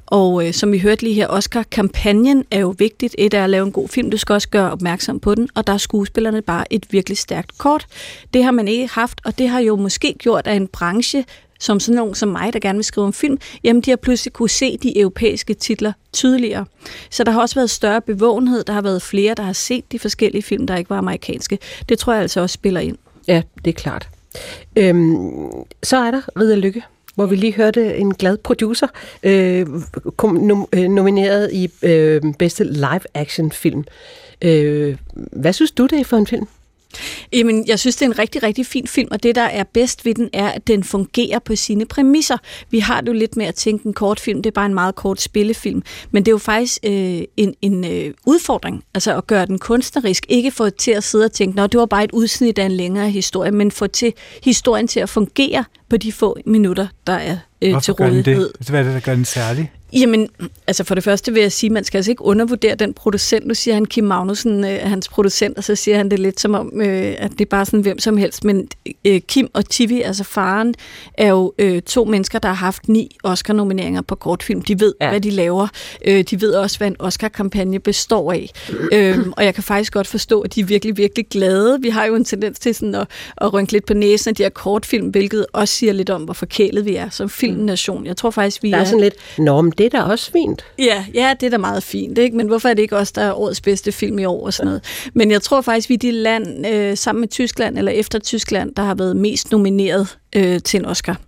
Og 0.05 0.47
øh, 0.47 0.53
som 0.53 0.71
vi 0.71 0.79
hørte 0.79 1.03
lige 1.03 1.15
her, 1.15 1.27
Oscar-kampagnen 1.27 2.02
er 2.51 2.59
jo 2.59 2.75
vigtigt. 2.77 3.15
Et 3.17 3.33
er 3.33 3.43
at 3.43 3.49
lave 3.49 3.65
en 3.65 3.71
god 3.71 3.87
film, 3.87 4.11
du 4.11 4.17
skal 4.17 4.33
også 4.33 4.49
gøre 4.49 4.71
opmærksom 4.71 5.19
på 5.19 5.35
den, 5.35 5.49
og 5.55 5.67
der 5.67 5.73
er 5.73 5.77
skuespillerne 5.77 6.41
bare 6.41 6.73
et 6.73 6.85
virkelig 6.91 7.17
stærkt 7.17 7.57
kort. 7.57 7.87
Det 8.33 8.43
har 8.43 8.51
man 8.51 8.67
ikke 8.67 8.93
haft, 8.93 9.21
og 9.25 9.37
det 9.37 9.49
har 9.49 9.59
jo 9.59 9.75
måske 9.75 10.15
gjort, 10.19 10.47
at 10.47 10.55
en 10.55 10.67
branche, 10.67 11.25
som 11.59 11.79
sådan 11.79 11.95
nogen 11.95 12.15
som 12.15 12.29
mig, 12.29 12.53
der 12.53 12.59
gerne 12.59 12.77
vil 12.77 12.83
skrive 12.83 13.05
om 13.05 13.13
film, 13.13 13.37
jamen 13.63 13.81
de 13.81 13.89
har 13.89 13.97
pludselig 13.97 14.33
kunne 14.33 14.49
se 14.49 14.77
de 14.77 14.99
europæiske 14.99 15.53
titler 15.53 15.93
tydeligere. 16.13 16.65
Så 17.09 17.23
der 17.23 17.31
har 17.31 17.41
også 17.41 17.55
været 17.55 17.69
større 17.69 18.01
bevågenhed, 18.01 18.63
der 18.63 18.73
har 18.73 18.81
været 18.81 19.01
flere, 19.01 19.33
der 19.33 19.43
har 19.43 19.53
set 19.53 19.91
de 19.91 19.99
forskellige 19.99 20.43
film, 20.43 20.67
der 20.67 20.75
ikke 20.75 20.89
var 20.89 20.97
amerikanske. 20.97 21.59
Det 21.89 21.99
tror 21.99 22.13
jeg 22.13 22.21
altså 22.21 22.41
også 22.41 22.53
spiller 22.53 22.79
ind. 22.79 22.97
Ja, 23.27 23.41
det 23.65 23.71
er 23.71 23.75
klart. 23.81 24.09
Øhm, 24.75 25.47
så 25.83 25.97
er 25.97 26.11
der 26.11 26.21
Ridder 26.39 26.55
Lykke, 26.55 26.83
hvor 27.15 27.25
vi 27.25 27.35
lige 27.35 27.53
hørte 27.53 27.97
en 27.97 28.13
glad 28.13 28.37
producer 28.37 28.87
øh, 29.23 29.67
kom, 30.17 30.67
øh, 30.73 30.89
nomineret 30.89 31.53
i 31.53 31.71
øh, 31.81 32.21
bedste 32.39 32.63
live-action 32.63 33.51
film. 33.51 33.83
Øh, 34.41 34.97
hvad 35.13 35.53
synes 35.53 35.71
du, 35.71 35.85
det 35.85 35.99
er 35.99 36.03
for 36.03 36.17
en 36.17 36.27
film? 36.27 36.47
Jamen, 37.33 37.67
jeg 37.67 37.79
synes, 37.79 37.95
det 37.95 38.05
er 38.05 38.09
en 38.09 38.19
rigtig, 38.19 38.43
rigtig 38.43 38.65
fin 38.65 38.87
film, 38.87 39.07
og 39.11 39.23
det, 39.23 39.35
der 39.35 39.41
er 39.41 39.63
bedst 39.63 40.05
ved 40.05 40.15
den, 40.15 40.29
er, 40.33 40.47
at 40.47 40.67
den 40.67 40.83
fungerer 40.83 41.39
på 41.39 41.55
sine 41.55 41.85
præmisser. 41.85 42.37
Vi 42.69 42.79
har 42.79 43.01
det 43.01 43.07
jo 43.07 43.13
lidt 43.13 43.37
med 43.37 43.45
at 43.45 43.55
tænke 43.55 43.85
en 43.85 43.93
kortfilm, 43.93 44.41
det 44.41 44.49
er 44.49 44.53
bare 44.53 44.65
en 44.65 44.73
meget 44.73 44.95
kort 44.95 45.21
spillefilm, 45.21 45.83
men 46.11 46.25
det 46.25 46.31
er 46.31 46.33
jo 46.33 46.37
faktisk 46.37 46.79
øh, 46.83 47.21
en, 47.37 47.53
en 47.61 47.85
øh, 47.85 48.13
udfordring, 48.25 48.83
altså 48.93 49.17
at 49.17 49.27
gøre 49.27 49.45
den 49.45 49.59
kunstnerisk, 49.59 50.25
ikke 50.29 50.51
få 50.51 50.69
til 50.69 50.91
at 50.91 51.03
sidde 51.03 51.25
og 51.25 51.31
tænke, 51.31 51.61
at 51.61 51.71
det 51.71 51.79
var 51.79 51.85
bare 51.85 52.03
et 52.03 52.11
udsnit 52.11 52.59
af 52.59 52.65
en 52.65 52.71
længere 52.71 53.09
historie, 53.09 53.51
men 53.51 53.71
få 53.71 53.87
til 53.87 54.13
historien 54.43 54.87
til 54.87 54.99
at 54.99 55.09
fungere 55.09 55.65
på 55.89 55.97
de 55.97 56.11
få 56.11 56.37
minutter, 56.45 56.87
der 57.07 57.13
er 57.13 57.37
øh, 57.61 57.81
til 57.81 57.93
rådighed. 57.93 58.53
Det? 58.59 58.69
Hvad 58.69 58.79
er 58.79 58.83
det, 58.83 58.93
der 58.93 58.99
gør 58.99 59.15
den 59.15 59.25
særlig? 59.25 59.71
Jamen, 59.99 60.29
altså 60.67 60.83
for 60.83 60.95
det 60.95 61.03
første 61.03 61.33
vil 61.33 61.41
jeg 61.41 61.51
sige, 61.51 61.67
at 61.67 61.71
man 61.71 61.83
skal 61.83 61.97
altså 61.97 62.11
ikke 62.11 62.25
undervurdere 62.25 62.75
den 62.75 62.93
producent. 62.93 63.47
Nu 63.47 63.53
siger 63.53 63.73
han 63.73 63.85
Kim 63.85 64.03
Magnussen, 64.03 64.65
øh, 64.65 64.79
hans 64.83 65.07
producent, 65.07 65.57
og 65.57 65.63
så 65.63 65.75
siger 65.75 65.97
han 65.97 66.11
det 66.11 66.19
lidt 66.19 66.39
som 66.39 66.53
om, 66.53 66.81
øh, 66.81 67.15
at 67.17 67.31
det 67.31 67.41
er 67.41 67.49
bare 67.49 67.65
sådan 67.65 67.81
hvem 67.81 67.99
som 67.99 68.17
helst. 68.17 68.43
Men 68.43 68.67
øh, 69.05 69.21
Kim 69.21 69.49
og 69.53 69.69
Tivi, 69.69 70.01
altså 70.01 70.23
faren, 70.23 70.75
er 71.13 71.27
jo 71.27 71.53
øh, 71.59 71.81
to 71.81 72.05
mennesker, 72.05 72.39
der 72.39 72.49
har 72.49 72.55
haft 72.55 72.87
ni 72.89 73.17
Oscar-nomineringer 73.23 74.01
på 74.01 74.15
kortfilm. 74.15 74.61
De 74.61 74.79
ved, 74.79 74.93
ja. 75.01 75.09
hvad 75.09 75.21
de 75.21 75.29
laver. 75.29 75.67
Øh, 76.05 76.23
de 76.23 76.41
ved 76.41 76.53
også, 76.53 76.77
hvad 76.77 76.87
en 76.87 76.95
Oscar-kampagne 76.99 77.79
består 77.79 78.31
af. 78.31 78.49
øh, 78.91 79.17
og 79.37 79.45
jeg 79.45 79.53
kan 79.53 79.63
faktisk 79.63 79.93
godt 79.93 80.07
forstå, 80.07 80.41
at 80.41 80.55
de 80.55 80.61
er 80.61 80.65
virkelig, 80.65 80.97
virkelig 80.97 81.25
glade. 81.29 81.77
Vi 81.81 81.89
har 81.89 82.05
jo 82.05 82.15
en 82.15 82.25
tendens 82.25 82.59
til 82.59 82.75
sådan 82.75 82.95
at, 82.95 83.07
at 83.37 83.53
rynke 83.53 83.71
lidt 83.71 83.85
på 83.85 83.93
næsen 83.93 84.29
af 84.29 84.35
de 84.35 84.43
her 84.43 84.49
kortfilm, 84.49 85.07
hvilket 85.07 85.45
også 85.53 85.73
siger 85.73 85.93
lidt 85.93 86.09
om, 86.09 86.23
hvor 86.23 86.33
forkælet 86.33 86.85
vi 86.85 86.95
er 86.95 87.09
som 87.09 87.29
filmnation. 87.29 88.05
Jeg 88.05 88.17
tror 88.17 88.31
faktisk, 88.31 88.63
vi 88.63 88.71
der 88.71 88.77
er... 88.77 88.81
er 88.81 88.85
sådan 88.85 88.99
lidt, 88.99 89.15
norm, 89.37 89.71
det 89.71 89.82
er 89.85 89.89
da 89.89 90.01
også 90.01 90.31
fint. 90.31 90.65
Ja, 90.79 91.05
ja, 91.13 91.33
det 91.39 91.45
er 91.45 91.49
da 91.49 91.57
meget 91.57 91.83
fint, 91.83 92.17
ikke? 92.17 92.37
men 92.37 92.47
hvorfor 92.47 92.69
er 92.69 92.73
det 92.73 92.81
ikke 92.81 92.97
også 92.97 93.13
der 93.15 93.21
er 93.21 93.33
årets 93.33 93.61
bedste 93.61 93.91
film 93.91 94.19
i 94.19 94.25
år 94.25 94.45
og 94.45 94.53
sådan 94.53 94.65
noget? 94.67 95.09
Men 95.13 95.31
jeg 95.31 95.41
tror 95.41 95.61
faktisk, 95.61 95.89
vi 95.89 95.93
er 95.93 95.97
de 95.97 96.11
land, 96.11 96.67
øh, 96.67 96.97
sammen 96.97 97.19
med 97.19 97.27
Tyskland, 97.27 97.77
eller 97.77 97.91
efter 97.91 98.19
Tyskland, 98.19 98.75
der 98.75 98.83
har 98.83 98.95
været 98.95 99.15
mest 99.15 99.51
nomineret 99.51 100.17
øh, 100.35 100.61
til 100.61 100.79
en 100.79 100.85
Oscar. 100.85 101.19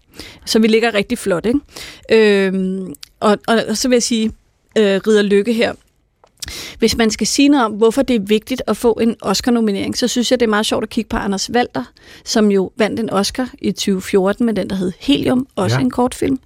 Så 0.45 0.59
vi 0.59 0.67
ligger 0.67 0.93
rigtig 0.93 1.17
flot, 1.17 1.45
ikke? 1.45 2.47
Øh, 2.47 2.81
og, 3.19 3.37
og, 3.47 3.63
og 3.67 3.77
så 3.77 3.87
vil 3.87 3.95
jeg 3.95 4.03
sige, 4.03 4.31
øh, 4.77 5.01
Ridder 5.07 5.21
Lykke 5.21 5.53
her, 5.53 5.73
hvis 6.79 6.97
man 6.97 7.11
skal 7.11 7.27
sige 7.27 7.49
noget 7.49 7.65
om, 7.65 7.71
hvorfor 7.71 8.01
det 8.01 8.15
er 8.15 8.19
vigtigt 8.19 8.61
at 8.67 8.77
få 8.77 8.93
en 8.93 9.15
Oscar-nominering, 9.21 9.97
så 9.97 10.07
synes 10.07 10.31
jeg, 10.31 10.39
det 10.39 10.45
er 10.45 10.49
meget 10.49 10.65
sjovt 10.65 10.83
at 10.83 10.89
kigge 10.89 11.09
på 11.09 11.17
Anders 11.17 11.51
Walter, 11.51 11.83
som 12.25 12.51
jo 12.51 12.71
vandt 12.77 12.99
en 12.99 13.09
Oscar 13.09 13.49
i 13.61 13.71
2014 13.71 14.45
med 14.45 14.53
den, 14.53 14.69
der 14.69 14.75
hed 14.75 14.91
Helium, 14.99 15.47
også 15.55 15.75
ja. 15.75 15.81
en 15.81 15.89
kortfilm 15.89 16.39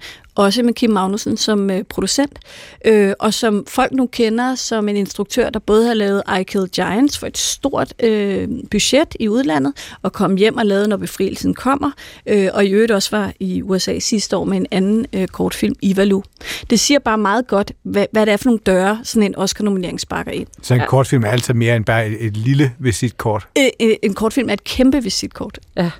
også 0.43 0.63
med 0.63 0.73
Kim 0.73 0.89
Magnussen 0.89 1.37
som 1.37 1.69
øh, 1.69 1.83
producent, 1.83 2.39
øh, 2.85 3.13
og 3.19 3.33
som 3.33 3.65
folk 3.67 3.91
nu 3.91 4.05
kender 4.05 4.55
som 4.55 4.89
en 4.89 4.95
instruktør, 4.95 5.49
der 5.49 5.59
både 5.59 5.87
har 5.87 5.93
lavet 5.93 6.23
I 6.39 6.43
Kill 6.43 6.69
Giants 6.69 7.17
for 7.17 7.27
et 7.27 7.37
stort 7.37 7.93
øh, 8.03 8.47
budget 8.71 9.15
i 9.19 9.27
udlandet, 9.27 9.73
og 10.01 10.13
kom 10.13 10.35
hjem 10.35 10.57
og 10.57 10.65
lavede 10.65 10.87
Når 10.87 10.97
befrielsen 10.97 11.53
kommer, 11.53 11.91
øh, 12.25 12.49
og 12.53 12.65
i 12.65 12.69
øvrigt 12.69 12.91
også 12.91 13.17
var 13.17 13.33
i 13.39 13.61
USA 13.61 13.99
sidste 13.99 14.37
år 14.37 14.43
med 14.43 14.57
en 14.57 14.65
anden 14.71 15.05
øh, 15.13 15.27
kortfilm, 15.27 15.75
Ivalu. 15.81 16.21
Det 16.69 16.79
siger 16.79 16.99
bare 16.99 17.17
meget 17.17 17.47
godt, 17.47 17.71
hvad, 17.83 18.05
hvad 18.11 18.25
det 18.25 18.31
er 18.31 18.37
for 18.37 18.45
nogle 18.45 18.59
døre, 18.65 18.99
sådan 19.03 19.23
en 19.23 19.35
Oscar-nominering 19.37 19.99
sparker 19.99 20.31
ind. 20.31 20.47
Så 20.61 20.73
en 20.73 20.79
ja. 20.79 20.85
kortfilm 20.85 21.23
er 21.23 21.29
altså 21.29 21.53
mere 21.53 21.75
end 21.75 21.85
bare 21.85 22.07
et, 22.07 22.25
et 22.25 22.37
lille 22.37 22.71
visitkort? 22.79 23.47
Øh, 23.57 23.65
øh, 23.81 23.95
en 24.03 24.13
kortfilm 24.13 24.49
er 24.49 24.53
et 24.53 24.63
kæmpe 24.63 25.03
visitkort. 25.03 25.59
Ja, 25.75 25.91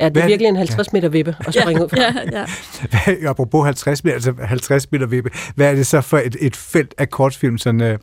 ja 0.00 0.08
det 0.08 0.22
er 0.22 0.26
virkelig 0.26 0.48
en 0.48 0.56
50 0.56 0.92
meter 0.92 1.08
vippe 1.08 1.36
at 1.46 1.54
springe 1.54 1.80
ja, 1.80 1.84
ud 1.84 1.88
fra. 1.88 2.00
Ja, 2.32 2.44
ja. 3.22 3.30
Apropos 3.30 3.64
50 3.64 3.83
50 3.84 4.04
meter, 4.04 4.14
altså 4.14 4.34
50 4.44 4.92
meter 4.92 5.06
vippe. 5.06 5.30
Hvad 5.54 5.70
er 5.70 5.74
det 5.74 5.86
så 5.86 6.00
for 6.00 6.18
et, 6.18 6.36
et 6.40 6.56
felt 6.56 6.94
af 6.98 7.10
kortfilm, 7.10 7.58
sådan, 7.58 7.80
øh, 7.80 7.98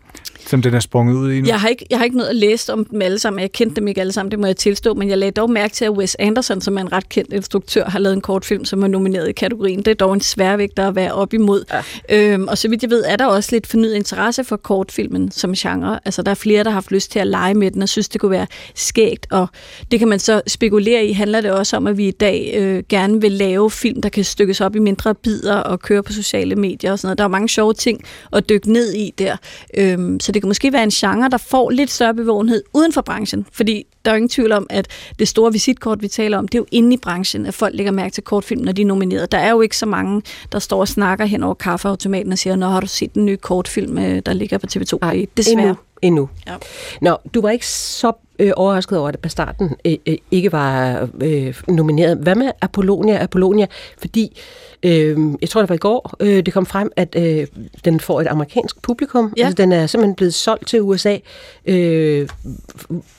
som 0.47 0.61
den 0.61 0.73
er 0.73 0.79
sprunget 0.79 1.15
ud 1.15 1.31
i 1.31 1.41
nu? 1.41 1.47
Jeg 1.47 1.59
har 1.59 1.67
ikke, 1.67 1.85
jeg 1.89 1.97
har 1.97 2.03
ikke 2.05 2.17
noget 2.17 2.29
at 2.29 2.35
læse 2.35 2.73
om 2.73 2.85
dem 2.85 3.01
alle 3.01 3.19
sammen. 3.19 3.41
Jeg 3.41 3.51
kendte 3.51 3.75
dem 3.75 3.87
ikke 3.87 4.01
alle 4.01 4.13
sammen, 4.13 4.31
det 4.31 4.39
må 4.39 4.45
jeg 4.45 4.57
tilstå. 4.57 4.93
Men 4.93 5.09
jeg 5.09 5.17
lagde 5.17 5.31
dog 5.31 5.49
mærke 5.49 5.73
til, 5.73 5.85
at 5.85 5.91
Wes 5.91 6.15
Anderson, 6.19 6.61
som 6.61 6.77
er 6.77 6.81
en 6.81 6.91
ret 6.91 7.09
kendt 7.09 7.33
instruktør, 7.33 7.85
har 7.85 7.99
lavet 7.99 8.15
en 8.15 8.21
kortfilm, 8.21 8.65
som 8.65 8.83
er 8.83 8.87
nomineret 8.87 9.29
i 9.29 9.31
kategorien. 9.31 9.79
Det 9.79 9.87
er 9.87 9.95
dog 9.95 10.13
en 10.13 10.21
sværvægt 10.21 10.79
at 10.79 10.95
være 10.95 11.13
op 11.13 11.33
imod. 11.33 11.63
Ja. 12.09 12.33
Øhm, 12.33 12.47
og 12.47 12.57
så 12.57 12.69
vidt 12.69 12.81
jeg 12.81 12.89
ved, 12.89 13.03
er 13.07 13.15
der 13.15 13.25
også 13.25 13.49
lidt 13.51 13.67
fornyet 13.67 13.95
interesse 13.95 14.43
for 14.43 14.57
kortfilmen 14.57 15.31
som 15.31 15.53
genre. 15.53 15.99
Altså, 16.05 16.21
der 16.21 16.31
er 16.31 16.35
flere, 16.35 16.63
der 16.63 16.69
har 16.69 16.75
haft 16.75 16.91
lyst 16.91 17.11
til 17.11 17.19
at 17.19 17.27
lege 17.27 17.53
med 17.53 17.71
den 17.71 17.81
og 17.81 17.89
synes, 17.89 18.09
det 18.09 18.21
kunne 18.21 18.31
være 18.31 18.47
skægt. 18.75 19.27
Og 19.31 19.47
det 19.91 19.99
kan 19.99 20.07
man 20.07 20.19
så 20.19 20.41
spekulere 20.47 21.05
i. 21.05 21.11
Handler 21.11 21.41
det 21.41 21.51
også 21.51 21.77
om, 21.77 21.87
at 21.87 21.97
vi 21.97 22.07
i 22.07 22.11
dag 22.11 22.53
øh, 22.57 22.83
gerne 22.89 23.21
vil 23.21 23.31
lave 23.31 23.71
film, 23.71 24.01
der 24.01 24.09
kan 24.09 24.23
stykkes 24.23 24.61
op 24.61 24.75
i 24.75 24.79
mindre 24.79 25.15
bidder 25.15 25.55
og 25.55 25.79
køre 25.79 26.03
på 26.03 26.13
sociale 26.13 26.55
medier 26.55 26.91
og 26.91 26.99
sådan 26.99 27.07
noget. 27.07 27.17
Der 27.17 27.23
er 27.23 27.27
mange 27.27 27.49
sjove 27.49 27.73
ting 27.73 28.03
at 28.33 28.49
dykke 28.49 28.71
ned 28.73 28.93
i 28.93 29.13
der. 29.17 29.37
Øhm, 29.77 30.19
så 30.19 30.30
det 30.33 30.41
kan 30.41 30.49
måske 30.49 30.73
være 30.73 30.83
en 30.83 30.89
genre, 30.89 31.29
der 31.29 31.37
får 31.37 31.69
lidt 31.69 31.91
større 31.91 32.13
bevågenhed 32.13 32.63
uden 32.73 32.93
for 32.93 33.01
branchen. 33.01 33.45
Fordi 33.51 33.85
der 34.05 34.11
er 34.11 34.15
jo 34.15 34.17
ingen 34.17 34.29
tvivl 34.29 34.51
om, 34.51 34.67
at 34.69 34.87
det 35.19 35.27
store 35.27 35.51
visitkort, 35.51 36.01
vi 36.01 36.07
taler 36.07 36.37
om, 36.37 36.47
det 36.47 36.57
er 36.57 36.59
jo 36.59 36.65
inde 36.71 36.93
i 36.93 36.97
branchen, 36.97 37.45
at 37.45 37.53
folk 37.53 37.75
lægger 37.75 37.91
mærke 37.91 38.13
til 38.13 38.23
kortfilm, 38.23 38.61
når 38.61 38.71
de 38.71 38.81
er 38.81 38.85
nomineret. 38.85 39.31
Der 39.31 39.37
er 39.37 39.51
jo 39.51 39.61
ikke 39.61 39.77
så 39.77 39.85
mange, 39.85 40.21
der 40.51 40.59
står 40.59 40.79
og 40.79 40.87
snakker 40.87 41.25
hen 41.25 41.43
over 41.43 41.53
kaffeautomaten 41.53 42.31
og 42.31 42.37
siger, 42.37 42.55
Nå, 42.55 42.67
har 42.67 42.79
du 42.79 42.87
set 42.87 43.15
den 43.15 43.25
nye 43.25 43.37
kortfilm, 43.37 43.97
øh, 43.97 44.21
der 44.25 44.33
ligger 44.33 44.57
på 44.57 44.65
TV2? 44.75 44.97
Nej, 45.01 45.25
desværre. 45.37 45.59
Endnu. 45.59 45.75
endnu. 46.01 46.29
Ja. 46.47 46.55
Nå, 47.01 47.17
du 47.33 47.41
var 47.41 47.49
ikke 47.49 47.67
så 47.67 48.11
øh, 48.39 48.51
overrasket 48.55 48.97
over, 48.97 49.09
at 49.09 49.19
Bastarden 49.19 49.75
øh, 49.85 49.97
øh, 50.05 50.17
ikke 50.31 50.51
var 50.51 51.07
øh, 51.21 51.61
nomineret. 51.67 52.17
Hvad 52.17 52.35
med 52.35 52.51
Apollonia? 52.61 53.23
Apollonia, 53.23 53.65
fordi 53.97 54.41
øh, 54.83 55.17
jeg 55.41 55.49
tror, 55.49 55.61
det 55.61 55.69
var 55.69 55.75
i 55.75 55.77
går, 55.77 56.15
øh, 56.19 56.45
det 56.45 56.53
kom 56.53 56.65
frem, 56.65 56.91
at 56.95 57.15
øh, 57.17 57.47
den 57.85 57.99
får 57.99 58.21
et 58.21 58.27
amerikansk 58.27 58.81
publikum. 58.81 59.33
Ja. 59.37 59.45
Altså, 59.45 59.55
den 59.55 59.71
er 59.71 59.87
simpelthen 59.87 60.15
blevet 60.15 60.33
solgt 60.33 60.67
til 60.67 60.81
USA. 60.81 61.17
Øh, 61.65 62.27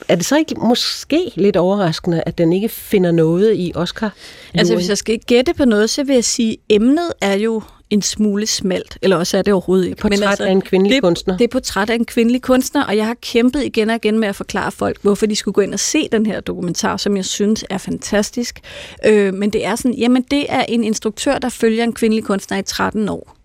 er 0.07 0.15
det 0.15 0.25
så 0.25 0.37
ikke 0.37 0.55
måske 0.57 1.31
lidt 1.35 1.57
overraskende, 1.57 2.23
at 2.25 2.37
den 2.37 2.53
ikke 2.53 2.69
finder 2.69 3.11
noget 3.11 3.55
i 3.55 3.71
Oscar? 3.75 4.13
Altså, 4.53 4.75
hvis 4.75 4.89
jeg 4.89 4.97
skal 4.97 5.19
gætte 5.19 5.53
på 5.53 5.65
noget, 5.65 5.89
så 5.89 6.03
vil 6.03 6.13
jeg 6.13 6.23
sige, 6.23 6.51
at 6.51 6.57
emnet 6.69 7.11
er 7.21 7.33
jo 7.33 7.61
en 7.89 8.01
smule 8.01 8.47
smalt, 8.47 8.97
eller 9.01 9.17
også 9.17 9.37
er 9.37 9.41
det 9.41 9.53
overhovedet 9.53 9.85
ikke. 9.85 10.01
Portræt 10.01 10.19
Men 10.19 10.29
altså, 10.29 10.43
af 10.43 10.51
en 10.51 10.61
kvindelig 10.61 10.95
det, 10.95 11.03
kunstner. 11.03 11.37
Det 11.37 11.43
er 11.43 11.47
portræt 11.47 11.89
af 11.89 11.95
en 11.95 12.05
kvindelig 12.05 12.41
kunstner, 12.41 12.83
og 12.83 12.97
jeg 12.97 13.05
har 13.05 13.15
kæmpet 13.21 13.63
igen 13.63 13.89
og 13.89 13.95
igen 13.95 14.19
med 14.19 14.27
at 14.27 14.35
forklare 14.35 14.71
folk, 14.71 15.01
hvor 15.01 15.13
hvorfor 15.13 15.25
de 15.25 15.35
skulle 15.35 15.53
gå 15.53 15.61
ind 15.61 15.73
og 15.73 15.79
se 15.79 16.09
den 16.11 16.25
her 16.25 16.39
dokumentar, 16.39 16.97
som 16.97 17.17
jeg 17.17 17.25
synes 17.25 17.65
er 17.69 17.77
fantastisk. 17.77 18.59
Øh, 19.05 19.33
men 19.33 19.49
det 19.49 19.65
er 19.65 19.75
sådan, 19.75 19.93
jamen 19.93 20.25
det 20.31 20.45
er 20.49 20.65
en 20.69 20.83
instruktør, 20.83 21.37
der 21.37 21.49
følger 21.53 21.83
en 21.83 21.93
kvindelig 21.93 22.23
kunstner 22.23 22.57
i 22.57 22.63
13 22.63 23.09
år 23.09 23.37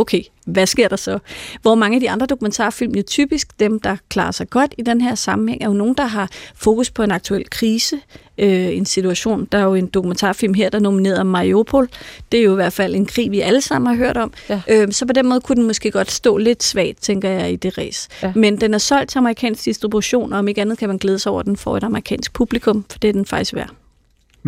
okay, 0.00 0.22
hvad 0.46 0.66
sker 0.66 0.88
der 0.88 0.96
så? 0.96 1.18
Hvor 1.62 1.74
mange 1.74 1.94
af 1.94 2.00
de 2.00 2.10
andre 2.10 2.26
dokumentarfilm, 2.26 2.94
jo 2.94 3.02
typisk 3.02 3.60
dem, 3.60 3.80
der 3.80 3.96
klarer 4.08 4.30
sig 4.30 4.50
godt 4.50 4.74
i 4.78 4.82
den 4.82 5.00
her 5.00 5.14
sammenhæng, 5.14 5.62
er 5.62 5.66
jo 5.66 5.72
nogen, 5.72 5.94
der 5.94 6.04
har 6.04 6.30
fokus 6.54 6.90
på 6.90 7.02
en 7.02 7.10
aktuel 7.10 7.50
krise, 7.50 8.00
øh, 8.38 8.76
en 8.76 8.86
situation. 8.86 9.48
Der 9.52 9.58
er 9.58 9.62
jo 9.62 9.74
en 9.74 9.86
dokumentarfilm 9.86 10.54
her, 10.54 10.68
der 10.68 10.78
nominerer 10.78 11.22
Mariupol. 11.22 11.88
Det 12.32 12.40
er 12.40 12.44
jo 12.44 12.52
i 12.52 12.54
hvert 12.54 12.72
fald 12.72 12.94
en 12.94 13.06
krig, 13.06 13.30
vi 13.30 13.40
alle 13.40 13.60
sammen 13.60 13.86
har 13.86 13.96
hørt 13.96 14.16
om. 14.16 14.32
Ja. 14.48 14.60
Øh, 14.68 14.92
så 14.92 15.06
på 15.06 15.12
den 15.12 15.28
måde 15.28 15.40
kunne 15.40 15.56
den 15.56 15.66
måske 15.66 15.90
godt 15.90 16.10
stå 16.10 16.36
lidt 16.36 16.62
svagt, 16.62 17.02
tænker 17.02 17.30
jeg, 17.30 17.52
i 17.52 17.56
det 17.56 17.78
race. 17.78 18.08
Ja. 18.22 18.32
Men 18.34 18.60
den 18.60 18.74
er 18.74 18.78
solgt 18.78 19.10
til 19.10 19.18
amerikansk 19.18 19.64
distribution, 19.64 20.32
og 20.32 20.38
om 20.38 20.48
ikke 20.48 20.60
andet 20.60 20.78
kan 20.78 20.88
man 20.88 20.98
glæde 20.98 21.18
sig 21.18 21.32
over, 21.32 21.40
at 21.40 21.46
den 21.46 21.56
får 21.56 21.76
et 21.76 21.84
amerikansk 21.84 22.32
publikum, 22.32 22.84
for 22.90 22.98
det 22.98 23.08
er 23.08 23.12
den 23.12 23.26
faktisk 23.26 23.54
værd. 23.54 23.70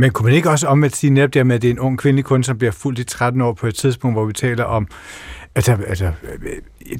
Men 0.01 0.11
kunne 0.11 0.27
man 0.27 0.35
ikke 0.35 0.51
også 0.51 0.67
omvendt 0.67 0.97
sige 0.97 1.11
netop 1.11 1.35
der 1.35 1.45
med, 1.45 1.57
at 1.57 1.63
det 1.63 1.69
er 1.69 1.73
en 1.73 1.79
ung 1.79 1.99
kvindelig 1.99 2.25
kunde, 2.25 2.45
som 2.45 2.59
bliver 2.59 2.71
fuldt 2.73 2.99
i 2.99 3.05
13 3.05 3.41
år 3.41 3.53
på 3.53 3.67
et 3.67 3.75
tidspunkt, 3.75 4.15
hvor 4.15 4.25
vi 4.25 4.33
taler 4.33 4.65
om 4.65 4.89
altså, 5.55 5.77
altså, 5.87 6.13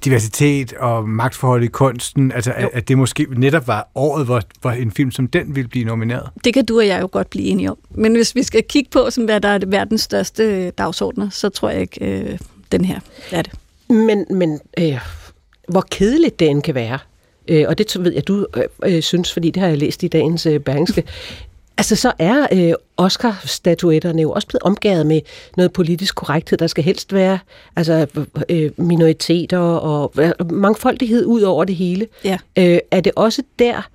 diversitet 0.05 0.73
og 0.73 1.09
magtforhold 1.09 1.65
i 1.65 1.67
kunsten, 1.67 2.33
altså 2.33 2.53
at, 2.57 2.69
at 2.73 2.89
det 2.89 2.99
måske 2.99 3.27
netop 3.37 3.67
var 3.67 3.89
året, 3.95 4.27
hvor, 4.27 4.43
hvor 4.61 4.71
en 4.71 4.91
film 4.91 5.11
som 5.11 5.27
den 5.27 5.57
ville 5.57 5.69
blive 5.69 5.85
nomineret? 5.85 6.29
Det 6.45 6.55
kan 6.55 6.65
du 6.65 6.79
og 6.79 6.87
jeg 6.87 7.01
jo 7.01 7.09
godt 7.13 7.31
blive 7.31 7.47
enige 7.47 7.71
om. 7.71 7.79
Men 7.91 8.15
hvis 8.15 8.35
vi 8.35 8.43
skal 8.43 8.63
kigge 8.69 8.91
på, 8.91 9.11
som 9.11 9.25
hvad 9.25 9.41
der 9.41 9.49
er 9.49 9.59
verdens 9.67 10.01
største 10.01 10.71
dagsordner, 10.71 11.29
så 11.31 11.49
tror 11.49 11.71
jeg 11.71 11.81
ikke, 11.81 12.05
øh, 12.05 12.39
den 12.73 12.85
her 12.85 13.01
er 13.33 13.43
det. 13.43 13.53
Men, 13.89 14.27
men 14.31 14.61
øh, 14.79 14.99
hvor 15.69 15.85
kedeligt 15.91 16.41
den 16.41 16.63
kan 16.63 16.75
være, 16.75 16.99
øh, 17.49 17.65
og 17.69 17.79
det 17.79 17.97
ved 18.01 18.13
jeg, 18.13 18.29
du 18.29 18.47
øh, 18.57 18.63
øh, 18.85 19.03
synes, 19.03 19.33
fordi 19.33 19.51
det 19.51 19.61
har 19.63 19.69
jeg 19.69 19.79
læst 19.79 20.03
i 20.03 20.09
dagens 20.09 20.47
øh, 20.47 20.61
Berlingske, 20.61 21.05
Altså, 21.81 21.97
så 21.97 22.13
er 22.19 22.47
øh, 22.53 22.73
Oscar-statuetterne 22.97 24.23
jo 24.23 24.33
også 24.33 24.49
blevet 24.49 24.63
omgavet 24.63 25.07
med 25.07 25.21
noget 25.57 25.73
politisk 25.73 26.15
korrekthed. 26.15 26.59
Der 26.59 26.67
skal 26.67 26.85
helst 26.85 27.13
være 27.13 27.39
altså, 27.77 28.07
øh, 28.49 28.71
minoriteter 28.77 29.59
og 29.59 30.13
øh, 30.19 30.53
mangfoldighed 30.53 31.25
ud 31.27 31.43
over 31.43 31.65
det 31.65 31.77
hele. 31.77 32.07
Ja. 32.25 32.39
Øh, 32.59 32.79
er 32.91 33.01
det 33.01 33.13
også 33.17 33.43
der, 33.59 33.89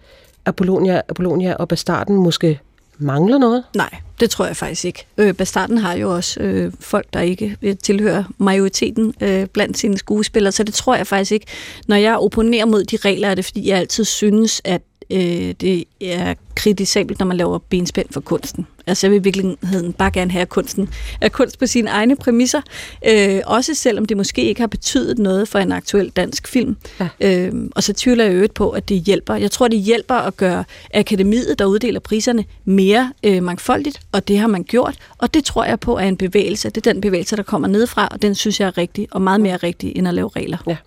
Apollonia, 0.45 1.01
Apollonia 1.09 1.53
og 1.53 1.67
Bastarden 1.67 2.15
måske 2.15 2.59
mangler 2.97 3.37
noget? 3.37 3.63
Nej, 3.75 3.89
det 4.19 4.29
tror 4.29 4.45
jeg 4.45 4.57
faktisk 4.57 4.85
ikke. 4.85 5.05
Øh, 5.17 5.33
Bastarden 5.33 5.77
har 5.77 5.93
jo 5.93 6.15
også 6.15 6.39
øh, 6.39 6.71
folk, 6.79 7.07
der 7.13 7.21
ikke 7.21 7.57
øh, 7.61 7.75
tilhører 7.83 8.23
majoriteten 8.37 9.13
øh, 9.21 9.45
blandt 9.45 9.77
sine 9.77 9.97
skuespillere, 9.97 10.51
så 10.51 10.63
det 10.63 10.73
tror 10.73 10.95
jeg 10.95 11.07
faktisk 11.07 11.31
ikke. 11.31 11.45
Når 11.87 11.95
jeg 11.95 12.17
opponerer 12.17 12.65
mod 12.65 12.83
de 12.83 12.97
regler, 12.97 13.29
er 13.29 13.35
det 13.35 13.45
fordi, 13.45 13.69
jeg 13.69 13.77
altid 13.77 14.03
synes, 14.03 14.61
at 14.63 14.81
øh, 15.09 15.53
det 15.61 15.83
er 16.01 16.33
kritisabelt, 16.55 17.19
når 17.19 17.25
man 17.25 17.37
laver 17.37 17.57
benspænd 17.57 18.07
for 18.11 18.21
kunsten. 18.21 18.67
Altså 18.87 19.07
jeg 19.07 19.11
vil 19.11 19.19
i 19.19 19.23
virkeligheden 19.23 19.93
bare 19.93 20.11
gerne 20.11 20.31
have, 20.31 20.41
at 20.41 20.49
kunsten 20.49 20.89
er 21.21 21.29
kunst 21.29 21.59
på 21.59 21.65
sine 21.65 21.89
egne 21.89 22.15
præmisser, 22.15 22.61
øh, 23.07 23.41
også 23.45 23.73
selvom 23.73 24.05
det 24.05 24.17
måske 24.17 24.43
ikke 24.43 24.61
har 24.61 24.67
betydet 24.67 25.19
noget 25.19 25.47
for 25.47 25.59
en 25.59 25.71
aktuel 25.71 26.09
dansk 26.09 26.47
film. 26.47 26.77
Ja. 26.99 27.07
Øh, 27.19 27.53
og 27.75 27.83
så 27.83 27.93
tvivler 27.93 28.23
jeg 28.23 28.33
øvrigt 28.33 28.53
på, 28.53 28.69
at 28.69 28.89
det 28.89 28.97
hjælper. 28.97 29.35
Jeg 29.35 29.51
tror, 29.51 29.67
det 29.67 29.79
hjælper 29.79 30.15
at 30.15 30.37
gøre 30.37 30.63
akademiet, 30.93 31.59
der 31.59 31.65
uddeler 31.65 31.99
priserne, 31.99 32.45
mere 32.65 33.13
øh, 33.23 33.43
mangfoldigt, 33.43 33.99
og 34.11 34.27
det 34.27 34.37
har 34.39 34.47
man 34.47 34.63
gjort, 34.63 34.97
og 35.17 35.33
det 35.33 35.43
tror 35.43 35.63
jeg 35.63 35.79
på 35.79 35.97
er 35.97 36.07
en 36.07 36.17
bevægelse. 36.17 36.69
Det 36.69 36.87
er 36.87 36.93
den 36.93 37.01
bevægelse, 37.01 37.35
der 37.35 37.43
kommer 37.43 37.67
nedefra, 37.67 38.07
og 38.11 38.21
den 38.21 38.35
synes 38.35 38.59
jeg 38.59 38.67
er 38.67 38.77
rigtig, 38.77 39.07
og 39.11 39.21
meget 39.21 39.41
mere 39.41 39.57
rigtig, 39.57 39.97
end 39.97 40.07
at 40.07 40.13
lave 40.13 40.29
regler. 40.35 40.57
Ja. 40.67 40.77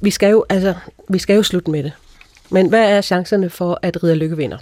Vi 0.00 0.10
skal 0.10 0.30
jo, 0.30 0.44
altså, 0.48 0.74
vi 1.08 1.18
skal 1.18 1.36
jo 1.36 1.42
slutte 1.42 1.70
med 1.70 1.82
det. 1.82 1.92
Men 2.50 2.68
hvad 2.68 2.90
er 2.90 3.00
chancerne 3.00 3.50
for, 3.50 3.78
at 3.82 4.02
Ridder 4.02 4.14
Lykke 4.14 4.36
vinder? 4.36 4.58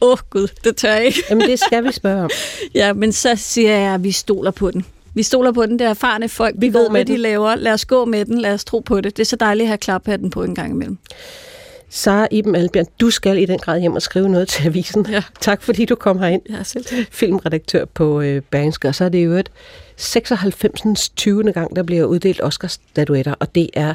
Åh 0.00 0.10
oh, 0.10 0.18
gud, 0.30 0.48
det 0.64 0.76
tør 0.76 0.92
jeg 0.92 1.04
ikke. 1.04 1.22
Jamen 1.30 1.48
det 1.48 1.58
skal 1.60 1.84
vi 1.84 1.92
spørge 1.92 2.22
om. 2.22 2.30
ja, 2.74 2.92
men 2.92 3.12
så 3.12 3.36
siger 3.36 3.76
jeg, 3.76 3.94
at 3.94 4.04
vi 4.04 4.12
stoler 4.12 4.50
på 4.50 4.70
den. 4.70 4.84
Vi 5.14 5.22
stoler 5.22 5.52
på 5.52 5.66
den, 5.66 5.78
der 5.78 5.88
erfarne 5.88 6.28
folk. 6.28 6.54
Vi, 6.58 6.66
vi 6.66 6.74
ved, 6.74 6.90
hvad 6.90 7.04
den. 7.04 7.14
de 7.14 7.20
laver. 7.20 7.54
Lad 7.54 7.72
os 7.72 7.84
gå 7.84 8.04
med 8.04 8.24
den. 8.24 8.38
Lad 8.38 8.52
os 8.52 8.64
tro 8.64 8.78
på 8.78 9.00
det. 9.00 9.16
Det 9.16 9.22
er 9.22 9.26
så 9.26 9.36
dejligt 9.36 9.64
at 9.64 9.68
have 9.68 9.78
klaphatten 9.78 10.30
på 10.30 10.42
en 10.42 10.54
gang 10.54 10.70
imellem. 10.70 10.98
Sara 11.90 12.28
Iben 12.30 12.54
Albjørn, 12.54 12.86
du 13.00 13.10
skal 13.10 13.38
i 13.38 13.46
den 13.46 13.58
grad 13.58 13.80
hjem 13.80 13.92
og 13.92 14.02
skrive 14.02 14.28
noget 14.28 14.48
til 14.48 14.66
avisen. 14.66 15.06
Ja. 15.10 15.22
Tak 15.40 15.62
fordi 15.62 15.84
du 15.84 15.94
kom 15.94 16.18
herind. 16.18 16.42
Ja, 16.50 16.62
selv. 16.62 16.84
Filmredaktør 17.10 17.84
på 17.84 18.20
øh, 18.20 18.42
Berlingske. 18.50 18.88
Og 18.88 18.94
så 18.94 19.04
er 19.04 19.08
det 19.08 19.24
jo 19.24 19.32
et 19.32 19.50
96. 19.96 21.08
20. 21.08 21.52
gang, 21.52 21.76
der 21.76 21.82
bliver 21.82 22.04
uddelt 22.04 22.40
Oscar-statuetter, 22.42 23.34
og 23.40 23.54
det 23.54 23.70
er 23.74 23.94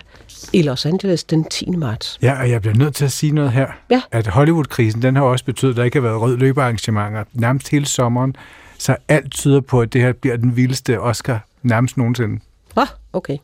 i 0.53 0.61
Los 0.61 0.85
Angeles 0.85 1.23
den 1.23 1.43
10. 1.43 1.69
marts. 1.69 2.19
Ja, 2.21 2.41
og 2.41 2.49
jeg 2.49 2.61
bliver 2.61 2.75
nødt 2.75 2.95
til 2.95 3.05
at 3.05 3.11
sige 3.11 3.31
noget 3.31 3.51
her. 3.51 3.67
Ja. 3.89 4.01
At 4.11 4.27
Hollywood-krisen, 4.27 5.01
den 5.01 5.15
har 5.15 5.23
også 5.23 5.45
betydet, 5.45 5.71
at 5.71 5.77
der 5.77 5.83
ikke 5.83 5.97
har 5.97 6.01
været 6.01 6.21
rød 6.21 6.37
løbearrangementer 6.37 7.23
nærmest 7.33 7.69
hele 7.69 7.85
sommeren. 7.85 8.35
Så 8.77 8.95
alt 9.07 9.31
tyder 9.31 9.61
på, 9.61 9.81
at 9.81 9.93
det 9.93 10.01
her 10.01 10.13
bliver 10.13 10.37
den 10.37 10.55
vildeste 10.55 10.99
Oscar 10.99 11.45
nærmest 11.63 11.97
nogensinde. 11.97 12.39
Ah, 12.75 12.87
okay. 13.13 13.37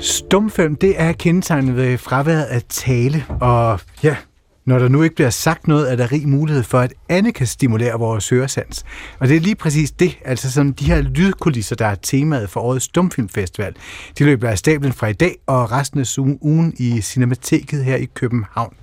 Stumfilm, 0.00 0.76
det 0.76 1.00
er 1.00 1.12
kendetegnet 1.12 1.76
ved 1.76 1.98
fraværet 1.98 2.44
af 2.44 2.62
tale, 2.68 3.24
og 3.40 3.80
ja, 4.02 4.16
når 4.68 4.78
der 4.78 4.88
nu 4.88 5.02
ikke 5.02 5.14
bliver 5.14 5.30
sagt 5.30 5.68
noget, 5.68 5.92
er 5.92 5.96
der 5.96 6.12
rig 6.12 6.28
mulighed 6.28 6.62
for, 6.62 6.78
at 6.78 6.94
Anne 7.08 7.32
kan 7.32 7.46
stimulere 7.46 7.98
vores 7.98 8.28
høresans. 8.28 8.84
Og 9.18 9.28
det 9.28 9.36
er 9.36 9.40
lige 9.40 9.54
præcis 9.54 9.90
det, 9.90 10.18
altså 10.24 10.52
sådan 10.52 10.72
de 10.72 10.84
her 10.84 11.00
lydkulisser, 11.00 11.76
der 11.76 11.86
er 11.86 11.94
temaet 11.94 12.50
for 12.50 12.60
årets 12.60 12.84
Stumfilmfestival. 12.84 13.74
De 14.18 14.24
løber 14.24 14.48
af 14.48 14.58
stablen 14.58 14.92
fra 14.92 15.06
i 15.06 15.12
dag 15.12 15.36
og 15.46 15.72
resten 15.72 16.00
af 16.00 16.18
ugen 16.40 16.74
i 16.78 17.00
Cinemateket 17.00 17.84
her 17.84 17.96
i 17.96 18.04
København. 18.14 18.74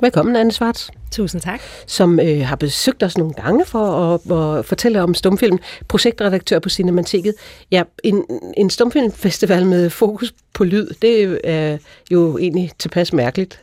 Velkommen, 0.00 0.36
Anne 0.36 0.52
Svarts. 0.52 0.90
Tusind 1.10 1.40
tak. 1.40 1.60
Som 1.86 2.20
øh, 2.20 2.46
har 2.46 2.56
besøgt 2.56 3.02
os 3.02 3.18
nogle 3.18 3.34
gange 3.34 3.64
for 3.66 4.14
at, 4.14 4.58
at 4.58 4.64
fortælle 4.64 5.02
om 5.02 5.14
stumfilm. 5.14 5.58
Projektredaktør 5.88 6.58
på 6.58 6.68
Cinemateket. 6.68 7.34
Ja, 7.70 7.82
en, 8.04 8.24
en 8.56 8.70
stumfilmfestival 8.70 9.66
med 9.66 9.90
fokus 9.90 10.34
på 10.54 10.64
lyd, 10.64 10.88
det 11.02 11.40
er 11.44 11.78
jo 12.10 12.38
egentlig 12.38 12.70
tilpas 12.78 13.12
mærkeligt. 13.12 13.60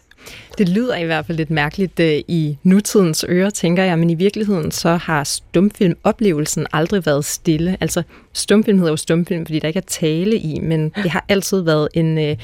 Det 0.58 0.70
lyder 0.70 0.96
i 0.96 1.06
hvert 1.06 1.26
fald 1.26 1.38
lidt 1.38 1.50
mærkeligt 1.50 2.00
øh, 2.00 2.22
i 2.28 2.58
nutidens 2.64 3.26
ører, 3.30 3.50
tænker 3.50 3.84
jeg, 3.84 4.00
men 4.00 4.10
i 4.10 4.16
virkeligheden 4.16 4.72
så 4.72 4.96
har 4.96 5.24
stumfilmoplevelsen 5.24 6.68
aldrig 6.74 7.06
været 7.06 7.26
stille. 7.26 7.78
Altså, 7.82 8.04
stumfilm 8.34 8.78
hedder 8.78 8.92
jo 8.92 8.98
stumfilm, 8.98 9.46
fordi 9.46 9.60
der 9.60 9.68
ikke 9.68 9.78
er 9.78 9.88
tale 9.88 10.38
i, 10.38 10.60
men 10.60 10.90
det 10.90 11.12
har 11.12 11.26
altid 11.30 11.62
været 11.62 11.88
en... 11.94 12.18
Øh, 12.18 12.38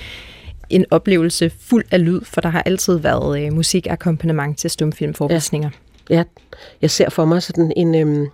en 0.69 0.85
oplevelse 0.91 1.51
fuld 1.59 1.85
af 1.91 2.05
lyd, 2.05 2.21
for 2.23 2.41
der 2.41 2.49
har 2.49 2.61
altid 2.61 2.97
været 2.97 3.45
øh, 3.45 3.53
musikakkompagnement 3.53 4.57
til 4.57 4.69
stumfilmforvisninger. 4.69 5.69
Ja. 6.09 6.15
ja, 6.15 6.23
jeg 6.81 6.91
ser 6.91 7.09
for 7.09 7.25
mig 7.25 7.43
sådan 7.43 7.73
en, 7.75 7.95
øhm, 7.95 8.27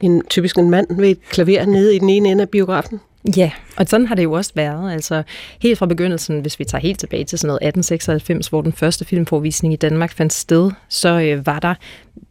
en 0.00 0.22
typisk 0.30 0.58
en 0.58 0.70
mand 0.70 0.86
ved 0.96 1.08
et 1.08 1.18
klaver 1.30 1.64
nede 1.64 1.96
i 1.96 1.98
den 1.98 2.10
ene 2.10 2.28
ende 2.28 2.42
af 2.42 2.48
biografen. 2.48 3.00
Ja, 3.36 3.50
og 3.76 3.86
sådan 3.88 4.06
har 4.06 4.14
det 4.14 4.24
jo 4.24 4.32
også 4.32 4.52
været. 4.54 4.92
Altså 4.92 5.22
helt 5.62 5.78
fra 5.78 5.86
begyndelsen, 5.86 6.40
hvis 6.40 6.58
vi 6.58 6.64
tager 6.64 6.82
helt 6.82 6.98
tilbage 6.98 7.24
til 7.24 7.38
sådan 7.38 7.46
noget 7.46 7.62
1896, 7.62 8.48
hvor 8.48 8.62
den 8.62 8.72
første 8.72 9.04
filmforvisning 9.04 9.72
i 9.72 9.76
Danmark 9.76 10.12
fandt 10.12 10.32
sted, 10.32 10.70
så 10.88 11.20
øh, 11.20 11.46
var 11.46 11.58
der 11.58 11.74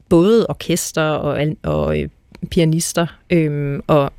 både 0.10 0.46
orkester 0.50 1.02
og, 1.02 1.48
og 1.64 2.00
øh, 2.00 2.10
pianister 2.52 3.08
øh, 3.30 3.80
og 3.88 4.14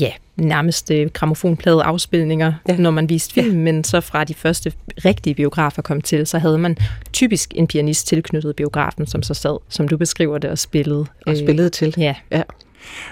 ja, 0.00 0.12
nærmest 0.36 0.90
øh, 0.90 1.10
gramofonplade 1.10 1.82
afspilninger, 1.82 2.52
ja. 2.68 2.76
når 2.76 2.90
man 2.90 3.08
viste 3.08 3.34
film, 3.34 3.56
ja. 3.56 3.62
men 3.72 3.84
så 3.84 4.00
fra 4.00 4.24
de 4.24 4.34
første 4.34 4.72
rigtige 5.04 5.34
biografer 5.34 5.82
kom 5.82 6.00
til, 6.00 6.26
så 6.26 6.38
havde 6.38 6.58
man 6.58 6.76
typisk 7.12 7.52
en 7.56 7.66
pianist 7.66 8.06
tilknyttet 8.06 8.56
biografen, 8.56 9.06
som 9.06 9.22
så 9.22 9.34
sad, 9.34 9.58
som 9.68 9.88
du 9.88 9.96
beskriver 9.96 10.38
det, 10.38 10.50
og 10.50 10.58
spillede. 10.58 11.06
Og 11.26 11.36
spillede 11.36 11.66
øh, 11.66 11.72
til. 11.72 11.94
Ja. 11.98 12.14
ja. 12.30 12.42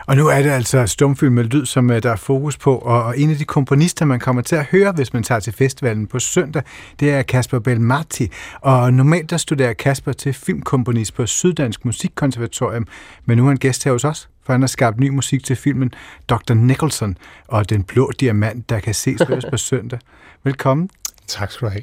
Og 0.07 0.17
nu 0.17 0.29
er 0.29 0.43
det 0.43 0.51
altså 0.51 0.87
stumfilm 0.87 1.33
med 1.33 1.45
lyd, 1.45 1.67
som 1.67 1.91
øh, 1.91 2.03
der 2.03 2.11
er 2.11 2.17
fokus 2.17 2.57
på, 2.57 2.77
og 2.77 3.19
en 3.19 3.31
af 3.31 3.37
de 3.37 3.45
komponister, 3.45 4.05
man 4.05 4.21
kommer 4.21 4.43
til 4.43 4.57
at 4.57 4.65
høre, 4.65 4.93
hvis 4.93 5.13
man 5.13 5.23
tager 5.23 5.41
til 5.41 5.53
festivalen 5.53 6.07
på 6.07 6.19
søndag, 6.19 6.63
det 7.01 7.11
er 7.11 7.23
Kasper 7.23 7.59
Belmati. 7.59 8.31
Og 8.61 8.95
normalt 8.95 9.31
der 9.31 9.37
studerer 9.37 9.73
Kasper 9.73 10.13
til 10.13 10.33
filmkomponist 10.33 11.15
på 11.15 11.27
Syddansk 11.27 11.85
Musikkonservatorium, 11.85 12.87
men 13.25 13.39
nu 13.39 13.45
er 13.45 13.49
han 13.49 13.57
gæst 13.57 13.85
her 13.85 13.93
hos 13.93 14.05
os, 14.05 14.29
for 14.45 14.53
han 14.53 14.63
har 14.63 14.67
skabt 14.67 15.01
ny 15.01 15.09
musik 15.09 15.45
til 15.45 15.57
filmen 15.57 15.95
Dr. 16.29 16.55
Nicholson 16.55 17.17
og 17.49 17.71
Den 17.71 17.85
Blå 17.85 18.11
Diamant, 18.21 18.71
der 18.71 18.81
kan 18.81 18.95
ses 18.95 19.23
på 19.51 19.57
søndag. 19.71 19.99
Velkommen. 20.45 20.91
Tak 21.27 21.51
skal 21.51 21.69
du 21.69 21.73
have. 21.73 21.83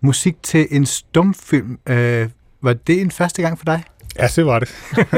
Musik 0.00 0.42
til 0.42 0.66
en 0.70 0.86
stumfilm. 0.86 1.78
Øh, 1.88 2.28
var 2.62 2.72
det 2.72 3.00
en 3.00 3.10
første 3.10 3.42
gang 3.42 3.58
for 3.58 3.64
dig? 3.64 3.82
Ja, 4.18 4.26
det 4.36 4.46
var 4.46 4.58
det. 4.58 4.68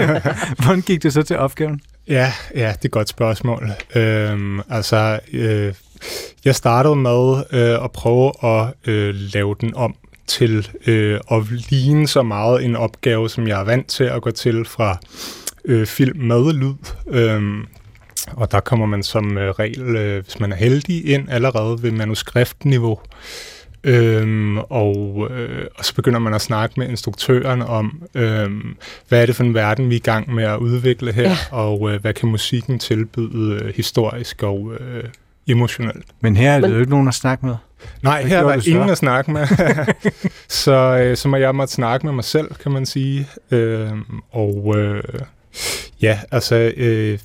Hvordan 0.65 0.81
gik 0.81 1.03
det 1.03 1.13
så 1.13 1.23
til 1.23 1.39
opgaven? 1.39 1.81
Ja, 2.11 2.33
ja, 2.55 2.59
det 2.61 2.67
er 2.67 2.85
et 2.85 2.91
godt 2.91 3.09
spørgsmål. 3.09 3.71
Øhm, 3.95 4.61
altså, 4.71 5.21
øh, 5.33 5.75
jeg 6.45 6.55
startede 6.55 6.97
med 6.97 7.43
øh, 7.53 7.85
at 7.85 7.93
prøve 7.93 8.33
at 8.45 8.75
øh, 8.87 9.15
lave 9.15 9.57
den 9.61 9.75
om 9.77 9.95
til 10.27 10.69
øh, 10.87 11.21
at 11.31 11.43
ligne 11.51 12.09
så 12.09 12.23
meget 12.23 12.65
en 12.65 12.77
opgave, 12.77 13.31
som 13.31 13.49
jeg 13.49 13.61
er 13.61 13.65
vant 13.65 13.87
til 13.87 14.05
at 14.05 14.23
gå 14.23 14.31
til 14.31 14.65
fra 14.65 14.99
øh, 15.65 15.87
film 15.87 16.19
med 16.19 16.53
lyd. 16.53 16.75
Øhm, 17.09 17.67
Og 18.31 18.53
der 18.53 18.61
kommer 18.61 18.87
man 18.87 19.03
som 19.03 19.39
øh, 19.39 19.51
regel, 19.51 19.97
øh, 19.97 20.25
hvis 20.25 20.41
man 20.41 20.53
er 20.53 20.57
heldig, 20.57 21.09
ind 21.11 21.31
allerede 21.31 21.83
ved 21.83 21.91
manuskriptniveau. 21.91 22.99
Øhm, 23.85 24.59
og, 24.59 25.29
øh, 25.31 25.67
og 25.79 25.85
så 25.85 25.95
begynder 25.95 26.19
man 26.19 26.35
at 26.35 26.41
snakke 26.41 26.81
med 26.81 26.89
instruktøren 26.89 27.63
om, 27.63 28.03
øhm, 28.15 28.77
hvad 29.09 29.23
er 29.23 29.27
det 29.27 29.37
for 29.37 29.45
en 29.45 29.55
verden, 29.55 29.91
vi 29.91 29.95
er 29.95 29.99
i 29.99 30.03
gang 30.03 30.35
med 30.35 30.45
at 30.45 30.57
udvikle 30.57 31.13
her, 31.13 31.23
ja. 31.23 31.37
og 31.51 31.91
øh, 31.91 32.01
hvad 32.01 32.15
kan 32.15 32.29
musikken 32.29 32.79
tilbyde 32.79 33.61
øh, 33.63 33.75
historisk 33.75 34.43
og 34.43 34.73
øh, 34.81 35.05
emotionelt. 35.49 36.05
Men 36.21 36.37
her 36.37 36.53
er 36.53 36.61
det 36.61 36.75
jo 36.75 36.79
ikke 36.79 36.91
nogen 36.91 37.09
at 37.09 37.15
snakke 37.15 37.47
med. 37.47 37.55
Nej, 38.03 38.23
her 38.23 38.39
er 38.39 38.43
der 38.43 38.69
ingen 38.69 38.91
at 38.91 38.99
snakke 38.99 39.31
med. 39.31 39.47
så, 40.49 40.73
øh, 41.03 41.17
så 41.17 41.29
må 41.29 41.37
jeg 41.37 41.55
måtte 41.55 41.75
snakke 41.75 42.07
med 42.07 42.15
mig 42.15 42.25
selv, 42.25 42.55
kan 42.55 42.73
man 42.73 42.87
sige. 42.87 43.29
Øh, 43.51 43.91
og 44.31 44.75
øh, 44.79 45.03
ja, 46.03 46.19
altså, 46.31 46.73
øh, 46.77 47.19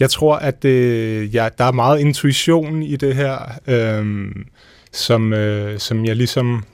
jeg 0.00 0.10
tror, 0.10 0.36
at 0.36 0.64
øh, 0.64 1.34
ja, 1.34 1.48
der 1.58 1.64
er 1.64 1.72
meget 1.72 2.00
intuition 2.00 2.82
i 2.82 2.96
det 2.96 3.16
her, 3.16 3.38
øh, 3.66 4.26
som, 4.92 5.32
øh, 5.32 5.78
som 5.78 6.04
jeg 6.04 6.16
ligesom 6.16 6.64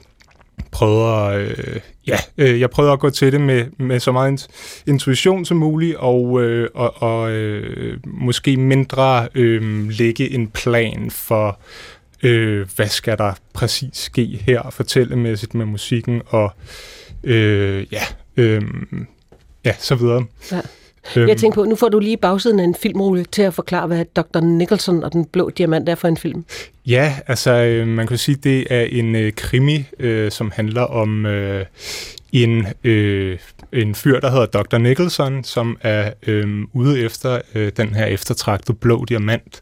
prøver, 0.71 1.23
øh, 1.23 1.79
ja, 2.07 2.17
øh, 2.37 2.59
jeg 2.59 2.69
prøver 2.69 2.93
at 2.93 2.99
gå 2.99 3.09
til 3.09 3.31
det 3.31 3.41
med, 3.41 3.65
med 3.77 3.99
så 3.99 4.11
meget 4.11 4.47
intuition 4.87 5.45
som 5.45 5.57
muligt, 5.57 5.95
og, 5.95 6.41
øh, 6.43 6.69
og, 6.73 7.01
og 7.01 7.31
øh, 7.31 7.99
måske 8.05 8.57
mindre 8.57 9.27
øh, 9.35 9.89
lægge 9.89 10.29
en 10.29 10.47
plan 10.47 11.11
for, 11.11 11.59
øh, 12.23 12.67
hvad 12.75 12.87
skal 12.87 13.17
der 13.17 13.33
præcis 13.53 13.97
ske 13.97 14.25
her, 14.25 14.69
fortællemæssigt 14.69 15.53
med 15.53 15.65
musikken, 15.65 16.21
og 16.27 16.51
øh, 17.23 17.85
ja, 17.91 18.03
øh, 18.37 18.61
ja, 19.65 19.73
så 19.79 19.95
videre. 19.95 20.25
Ja. 20.51 20.61
Øhm. 21.15 21.27
Jeg 21.27 21.37
tænker 21.37 21.55
på, 21.55 21.65
nu 21.65 21.75
får 21.75 21.89
du 21.89 21.99
lige 21.99 22.17
bagsiden 22.17 22.59
af 22.59 22.63
en 22.63 22.75
filmrulle 22.75 23.25
til 23.25 23.41
at 23.41 23.53
forklare, 23.53 23.87
hvad 23.87 24.05
Dr. 24.15 24.39
Nicholson 24.39 25.03
og 25.03 25.13
den 25.13 25.25
blå 25.25 25.49
diamant 25.49 25.89
er 25.89 25.95
for 25.95 26.07
en 26.07 26.17
film. 26.17 26.45
Ja, 26.85 27.15
altså 27.27 27.51
øh, 27.51 27.87
man 27.87 28.07
kan 28.07 28.17
sige, 28.17 28.35
det 28.35 28.67
er 28.69 28.81
en 28.81 29.15
øh, 29.15 29.31
krimi, 29.33 29.85
øh, 29.99 30.31
som 30.31 30.51
handler 30.55 30.81
om 30.81 31.25
øh, 31.25 31.65
en, 32.31 32.67
øh, 32.83 33.37
en 33.73 33.95
fyr, 33.95 34.19
der 34.19 34.31
hedder 34.31 34.45
Dr. 34.45 34.77
Nicholson, 34.77 35.43
som 35.43 35.77
er 35.81 36.11
øh, 36.27 36.63
ude 36.73 37.01
efter 37.01 37.41
øh, 37.55 37.71
den 37.77 37.95
her 37.95 38.05
eftertragtede 38.05 38.77
blå 38.77 39.05
diamant. 39.05 39.61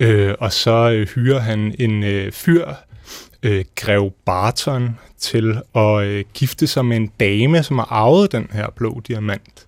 Øh, 0.00 0.34
og 0.38 0.52
så 0.52 0.90
øh, 0.90 1.08
hyrer 1.08 1.40
han 1.40 1.74
en 1.78 2.04
øh, 2.04 2.32
fyr, 2.32 2.66
øh, 3.42 3.64
Grev 3.76 4.12
Barton, 4.26 4.98
til 5.18 5.58
at 5.74 6.04
øh, 6.04 6.24
gifte 6.34 6.66
sig 6.66 6.84
med 6.84 6.96
en 6.96 7.10
dame, 7.20 7.62
som 7.62 7.78
har 7.78 7.88
arvet 7.90 8.32
den 8.32 8.48
her 8.52 8.66
blå 8.76 9.00
diamant. 9.08 9.66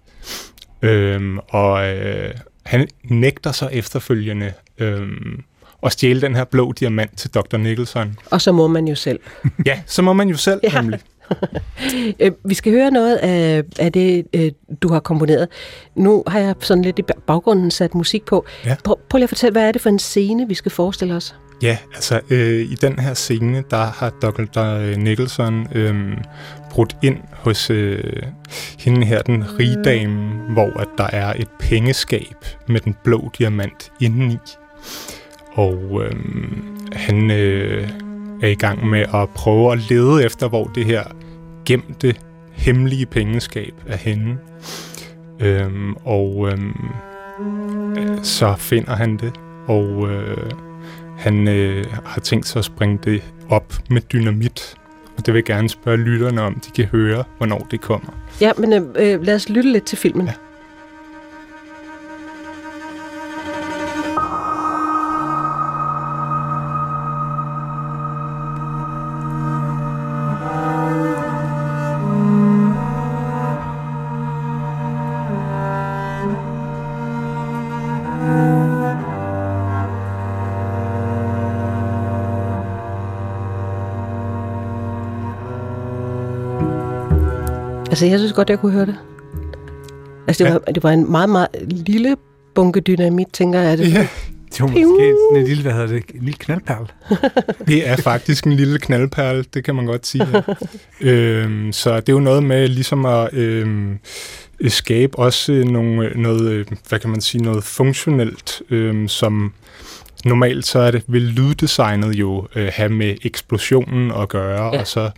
Øhm, 0.83 1.39
og 1.39 1.89
øh, 1.89 2.35
han 2.62 2.89
nægter 3.05 3.53
så 3.53 3.68
efterfølgende 3.72 4.53
øhm, 4.79 5.43
at 5.83 5.93
stjæle 5.93 6.20
den 6.20 6.35
her 6.35 6.45
blå 6.45 6.72
diamant 6.72 7.18
til 7.18 7.31
Dr. 7.31 7.57
Nicholson. 7.57 8.16
Og 8.31 8.41
så 8.41 8.53
må 8.53 8.66
man 8.66 8.89
jo 8.89 8.95
selv. 8.95 9.20
ja, 9.66 9.81
så 9.87 10.03
må 10.03 10.12
man 10.12 10.29
jo 10.29 10.37
selv, 10.37 10.61
ja. 10.62 10.81
nemlig. 10.81 11.01
Øh, 12.20 12.33
vi 12.45 12.55
skal 12.55 12.72
høre 12.72 12.91
noget 12.91 13.16
af, 13.16 13.62
af 13.79 13.93
det, 13.93 14.27
øh, 14.35 14.53
du 14.83 14.89
har 14.89 15.01
komponeret. 15.01 15.49
Nu 15.95 16.22
har 16.27 16.39
jeg 16.39 16.55
sådan 16.61 16.83
lidt 16.83 16.99
i 16.99 17.03
baggrunden 17.27 17.70
sat 17.70 17.95
musik 17.95 18.24
på. 18.24 18.47
Ja. 18.64 18.77
Prøv, 18.85 18.99
prøv 19.09 19.18
lige 19.18 19.24
at 19.24 19.29
fortælle, 19.29 19.53
hvad 19.53 19.68
er 19.68 19.72
det 19.72 19.81
for 19.81 19.89
en 19.89 19.99
scene, 19.99 20.49
vi 20.49 20.55
skal 20.55 20.72
forestille 20.72 21.14
os? 21.14 21.35
Ja, 21.63 21.79
altså 21.95 22.21
øh, 22.31 22.61
i 22.61 22.75
den 22.75 22.99
her 22.99 23.15
scene, 23.15 23.65
der 23.71 23.85
har 23.85 24.11
Dr. 24.11 24.61
Øh, 24.61 24.97
Nicholson 24.97 25.67
øh, 25.75 26.17
brudt 26.71 26.97
ind 27.03 27.19
hos 27.33 27.71
øh, 27.71 28.23
hende 28.79 29.07
her, 29.07 29.23
den 29.23 29.59
rige 29.59 29.83
dame, 29.85 30.53
hvor 30.53 30.81
at 30.81 30.89
der 30.99 31.07
er 31.13 31.33
et 31.37 31.49
pengeskab 31.61 32.37
med 32.69 32.81
den 32.81 32.97
blå 33.05 33.31
diamant 33.39 33.93
indeni. 34.01 34.39
Og 35.53 36.03
øh, 36.05 36.13
han 36.93 37.31
øh, 37.31 37.89
er 38.43 38.49
i 38.49 38.55
gang 38.55 38.87
med 38.87 39.05
at 39.15 39.29
prøve 39.35 39.73
at 39.73 39.91
lede 39.91 40.25
efter, 40.25 40.49
hvor 40.49 40.65
det 40.65 40.85
her 40.85 41.05
gemte, 41.67 42.15
hemmelige 42.53 43.07
pengeskab 43.07 43.75
er 43.87 43.97
henne. 43.97 44.39
Øh, 45.41 45.71
og 46.05 46.49
øhm, 46.53 46.91
øh, 47.99 48.19
så 48.23 48.55
finder 48.59 48.97
han 48.97 49.17
det, 49.17 49.33
og 49.67 50.09
øh, 50.11 50.51
han 51.17 51.49
øh, 51.49 51.87
har 52.05 52.21
tænkt 52.21 52.47
sig 52.47 52.59
at 52.59 52.64
springe 52.64 52.99
det 53.05 53.23
op 53.49 53.75
med 53.91 54.01
dynamit. 54.01 54.77
Og 55.19 55.27
det 55.27 55.35
vil 55.35 55.39
jeg 55.39 55.45
gerne 55.45 55.69
spørge 55.69 55.97
lytterne 55.97 56.43
om, 56.43 56.55
de 56.55 56.71
kan 56.71 56.85
høre, 56.85 57.25
hvornår 57.37 57.67
det 57.71 57.81
kommer. 57.81 58.09
Ja, 58.41 58.53
men 58.59 58.73
øh, 58.73 58.83
øh 58.97 59.23
lad 59.23 59.35
os 59.35 59.49
lytte 59.49 59.73
lidt 59.73 59.85
til 59.85 59.99
filmen. 59.99 60.27
Ja. 60.27 60.33
Altså, 87.97 88.07
jeg 88.07 88.19
synes 88.19 88.33
godt, 88.33 88.51
jeg 88.51 88.59
kunne 88.59 88.73
høre 88.73 88.87
det. 88.87 88.97
Altså, 90.29 90.45
det, 90.45 90.51
ja. 90.51 90.53
var, 90.53 90.73
det 90.73 90.83
var 90.83 90.91
en 90.91 91.11
meget, 91.11 91.29
meget 91.29 91.49
lille 91.63 92.17
bunke 92.55 92.81
dynamit, 92.81 93.27
tænker 93.33 93.61
jeg. 93.61 93.79
Det. 93.79 93.95
Ja. 93.95 94.09
Det 94.53 94.61
var 94.61 94.67
måske 94.67 94.85
sådan 94.85 95.37
en 95.37 95.45
lille, 95.45 95.63
hvad 95.63 95.73
hedder 95.73 95.87
det, 95.87 96.03
en 96.15 96.21
lille 96.21 96.39
knaldperl. 96.39 96.93
det 97.69 97.89
er 97.89 97.97
faktisk 97.97 98.47
en 98.47 98.53
lille 98.53 98.79
knaldperl, 98.79 99.45
det 99.55 99.65
kan 99.65 99.75
man 99.75 99.87
godt 99.87 100.07
sige. 100.07 100.27
Ja. 101.01 101.11
øhm, 101.11 101.73
så 101.73 101.97
det 102.01 102.09
er 102.09 102.13
jo 102.13 102.21
noget 102.21 102.43
med 102.43 102.69
ligesom 102.69 103.07
at 103.07 103.35
øhm, 103.35 103.99
skabe 104.69 105.19
også 105.19 105.53
nogle, 105.53 106.23
noget, 106.23 106.69
hvad 106.89 106.99
kan 106.99 107.11
man 107.11 107.21
sige, 107.21 107.43
noget 107.43 107.65
funktionelt, 107.65 108.63
øhm, 108.71 109.09
som 109.09 109.53
normalt 110.25 110.67
så 110.67 110.79
er 110.79 110.91
det, 110.91 111.05
vil 111.09 111.23
lyddesignet 111.23 112.15
jo 112.15 112.47
øh, 112.57 112.71
have 112.73 112.89
med 112.89 113.17
eksplosionen 113.23 114.13
at 114.13 114.29
gøre, 114.29 114.65
ja. 114.65 114.81
og 114.81 114.87
så 114.87 115.11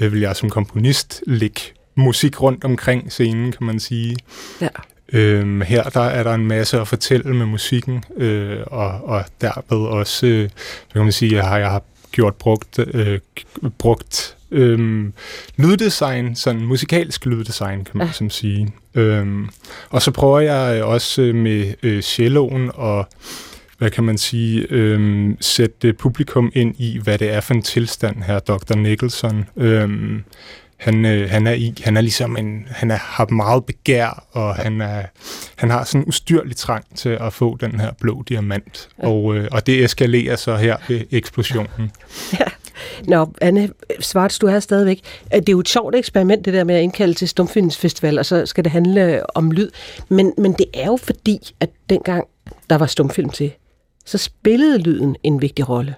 øh, 0.00 0.12
vil 0.12 0.20
jeg 0.20 0.36
som 0.36 0.50
komponist 0.50 1.22
lægge 1.26 1.60
musik 1.96 2.42
rundt 2.42 2.64
omkring 2.64 3.12
scenen, 3.12 3.52
kan 3.52 3.66
man 3.66 3.80
sige. 3.80 4.16
Ja. 4.60 4.68
Øhm, 5.12 5.60
her 5.60 5.82
der 5.82 6.00
er 6.00 6.22
der 6.22 6.34
en 6.34 6.46
masse 6.46 6.80
at 6.80 6.88
fortælle 6.88 7.34
med 7.34 7.46
musikken, 7.46 8.04
øh, 8.16 8.58
og, 8.66 9.04
og 9.04 9.24
derved 9.40 9.86
også, 9.86 10.26
øh, 10.26 10.48
kan 10.92 11.02
man 11.02 11.12
sige, 11.12 11.34
jeg 11.34 11.44
har, 11.44 11.58
jeg 11.58 11.70
har 11.70 11.82
gjort 12.12 12.34
brugt, 12.34 12.78
øh, 12.78 13.18
brugt 13.78 14.36
øh, 14.50 15.04
lyddesign, 15.56 16.36
sådan 16.36 16.64
musikalsk 16.64 17.26
lyddesign, 17.26 17.84
kan 17.84 17.98
man 17.98 18.06
ja. 18.06 18.12
som 18.12 18.30
sige. 18.30 18.68
Øhm, 18.94 19.48
og 19.90 20.02
så 20.02 20.10
prøver 20.10 20.40
jeg 20.40 20.84
også 20.84 21.20
med 21.20 21.74
øh, 21.82 22.02
celloen 22.02 22.70
og 22.74 23.08
hvad 23.78 23.90
kan 23.90 24.04
man 24.04 24.18
sige, 24.18 24.66
øh, 24.70 25.30
sætte 25.40 25.92
publikum 25.92 26.52
ind 26.54 26.74
i, 26.78 26.98
hvad 27.02 27.18
det 27.18 27.32
er 27.32 27.40
for 27.40 27.54
en 27.54 27.62
tilstand 27.62 28.22
her, 28.22 28.38
Dr. 28.38 28.74
Nicholson. 28.76 29.44
Øh, 29.56 29.90
han, 30.76 31.04
øh, 31.04 31.30
han 31.30 31.46
er 31.46 31.52
i. 31.52 31.74
Han 31.84 31.96
er 31.96 32.00
ligesom 32.00 32.36
en, 32.36 32.66
han 32.70 32.90
er, 32.90 32.96
har 32.96 33.26
meget 33.26 33.64
begær, 33.64 34.26
og 34.32 34.54
han, 34.54 34.80
er, 34.80 35.02
han 35.56 35.70
har 35.70 35.84
sådan 35.84 36.00
en 36.00 36.08
ustyrlig 36.08 36.56
trang 36.56 36.84
til 36.96 37.08
at 37.08 37.32
få 37.32 37.56
den 37.60 37.80
her 37.80 37.92
blå 38.00 38.22
diamant. 38.28 38.88
Ja. 39.02 39.08
Og, 39.08 39.36
øh, 39.36 39.48
og 39.52 39.66
det 39.66 39.84
eskalerer 39.84 40.36
så 40.36 40.56
her 40.56 40.76
ved 40.88 41.00
eksplosionen. 41.10 41.90
Ja. 42.32 42.46
Nå, 43.04 43.32
Anne 43.40 43.70
Svarts, 44.00 44.38
du 44.38 44.46
er 44.46 44.60
stadigvæk. 44.60 45.00
Det 45.32 45.48
er 45.48 45.52
jo 45.52 45.60
et 45.60 45.68
sjovt 45.68 45.94
eksperiment, 45.94 46.44
det 46.44 46.54
der 46.54 46.64
med 46.64 46.74
at 46.74 46.82
indkalde 46.82 47.14
til 47.14 47.28
Stumfilmsfestival, 47.28 48.18
og 48.18 48.26
så 48.26 48.46
skal 48.46 48.64
det 48.64 48.72
handle 48.72 49.36
om 49.36 49.50
lyd. 49.50 49.70
Men, 50.08 50.32
men 50.38 50.52
det 50.52 50.66
er 50.74 50.86
jo 50.86 50.96
fordi, 50.96 51.38
at 51.60 51.70
dengang 51.90 52.24
der 52.70 52.78
var 52.78 52.86
stumfilm 52.86 53.30
til, 53.30 53.52
så 54.04 54.18
spillede 54.18 54.78
lyden 54.78 55.16
en 55.22 55.42
vigtig 55.42 55.68
rolle. 55.68 55.94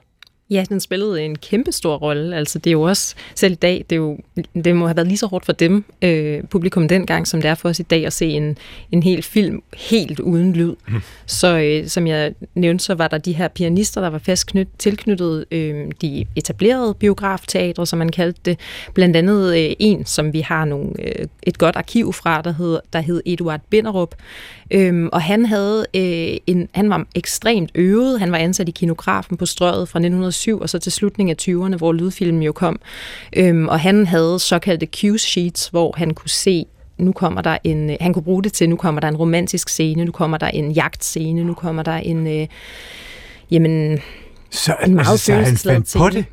Ja, 0.51 0.65
den 0.69 0.81
spillede 0.81 1.23
en 1.23 1.39
kæmpe 1.39 1.73
stor 1.73 1.97
rolle. 1.97 2.37
Altså, 2.37 2.59
det 2.59 2.71
er 2.71 2.73
jo 2.73 2.83
også, 2.83 3.15
selv 3.35 3.53
i 3.53 3.57
dag, 3.57 3.85
det, 3.91 3.97
er 3.97 4.01
jo, 4.01 4.19
det 4.65 4.77
må 4.77 4.87
have 4.87 4.97
været 4.97 5.09
lige 5.09 5.19
så 5.19 5.27
hårdt 5.27 5.45
for 5.45 5.53
dem, 5.53 5.85
øh, 6.03 6.45
publikum 6.45 6.89
dengang, 6.89 7.27
som 7.27 7.43
det 7.43 7.51
er 7.51 7.55
for 7.55 7.69
os 7.69 7.81
i 7.81 7.83
dag, 7.83 8.07
at 8.07 8.13
se 8.13 8.27
en, 8.27 8.59
en 8.93 9.03
hel 9.03 9.23
film 9.23 9.63
helt 9.77 10.21
uden 10.21 10.53
lyd. 10.53 10.75
Mm. 10.89 11.01
Så 11.27 11.59
øh, 11.59 11.89
som 11.89 12.07
jeg 12.07 12.35
nævnte, 12.55 12.85
så 12.85 12.95
var 12.95 13.09
der 13.09 13.19
de 13.19 13.33
her 13.33 13.49
pianister, 13.49 14.01
der 14.01 14.09
var 14.09 14.19
fast 14.19 14.47
knyt, 14.47 14.69
tilknyttet 14.79 15.45
øh, 15.51 15.87
de 16.03 16.27
etablerede 16.37 16.95
biografteatre, 16.95 17.87
som 17.87 17.99
man 17.99 18.09
kaldte 18.09 18.41
det. 18.45 18.59
Blandt 18.95 19.17
andet 19.17 19.59
øh, 19.59 19.77
en, 19.79 20.07
som 20.07 20.33
vi 20.33 20.41
har 20.41 20.65
nogle, 20.65 20.91
øh, 20.99 21.27
et 21.43 21.59
godt 21.59 21.77
arkiv 21.77 22.13
fra, 22.13 22.43
der 22.43 22.53
hed, 22.53 22.79
der 22.93 23.01
hed 23.01 23.23
Eduard 23.27 23.61
Binderup. 23.71 24.15
Øh, 24.71 25.09
og 25.13 25.23
han 25.23 25.47
havde 25.47 25.87
øh, 25.95 26.37
en, 26.47 26.69
han 26.73 26.91
var 26.91 27.07
ekstremt 27.15 27.71
øvet. 27.75 28.21
Han 28.21 28.33
var 28.33 28.39
ansat 28.39 28.69
i 28.69 28.73
kinografen 28.73 29.37
på 29.37 29.47
strøget 29.47 29.89
fra 29.89 29.99
1900 29.99 30.38
2007 30.39 30.61
og 30.61 30.71
så 30.71 30.79
til 30.79 30.93
slutningen 30.93 31.37
af 31.39 31.43
20'erne, 31.43 31.77
hvor 31.77 31.93
lydfilmen 31.93 32.43
jo 32.43 32.53
kom. 32.53 32.81
Øhm, 33.37 33.69
og 33.69 33.81
han 33.81 34.07
havde 34.07 34.39
såkaldte 34.39 34.89
cue 35.01 35.19
sheets, 35.19 35.69
hvor 35.69 35.95
han 35.97 36.15
kunne 36.15 36.31
se 36.31 36.67
nu 36.99 37.13
kommer 37.13 37.43
der 37.43 37.59
en, 37.65 37.97
han 38.01 38.13
kunne 38.13 38.23
bruge 38.23 38.43
det 38.43 38.53
til, 38.53 38.69
nu 38.69 38.77
kommer 38.77 39.01
der 39.01 39.09
en 39.09 39.17
romantisk 39.17 39.69
scene, 39.69 40.05
nu 40.05 40.13
kommer 40.13 40.39
der 40.39 40.47
en 40.47 40.71
jagtscene, 40.71 41.45
nu 41.45 41.55
kommer 41.55 41.83
der 41.83 41.93
en, 41.97 42.27
øh, 42.27 42.47
jamen, 43.51 43.99
så, 44.51 44.77
en 44.87 44.95
meget 44.95 45.11
altså, 45.11 45.25
så 45.25 45.33
han 45.33 45.57
fandt 45.57 45.95
på 45.97 46.09
det? 46.09 46.25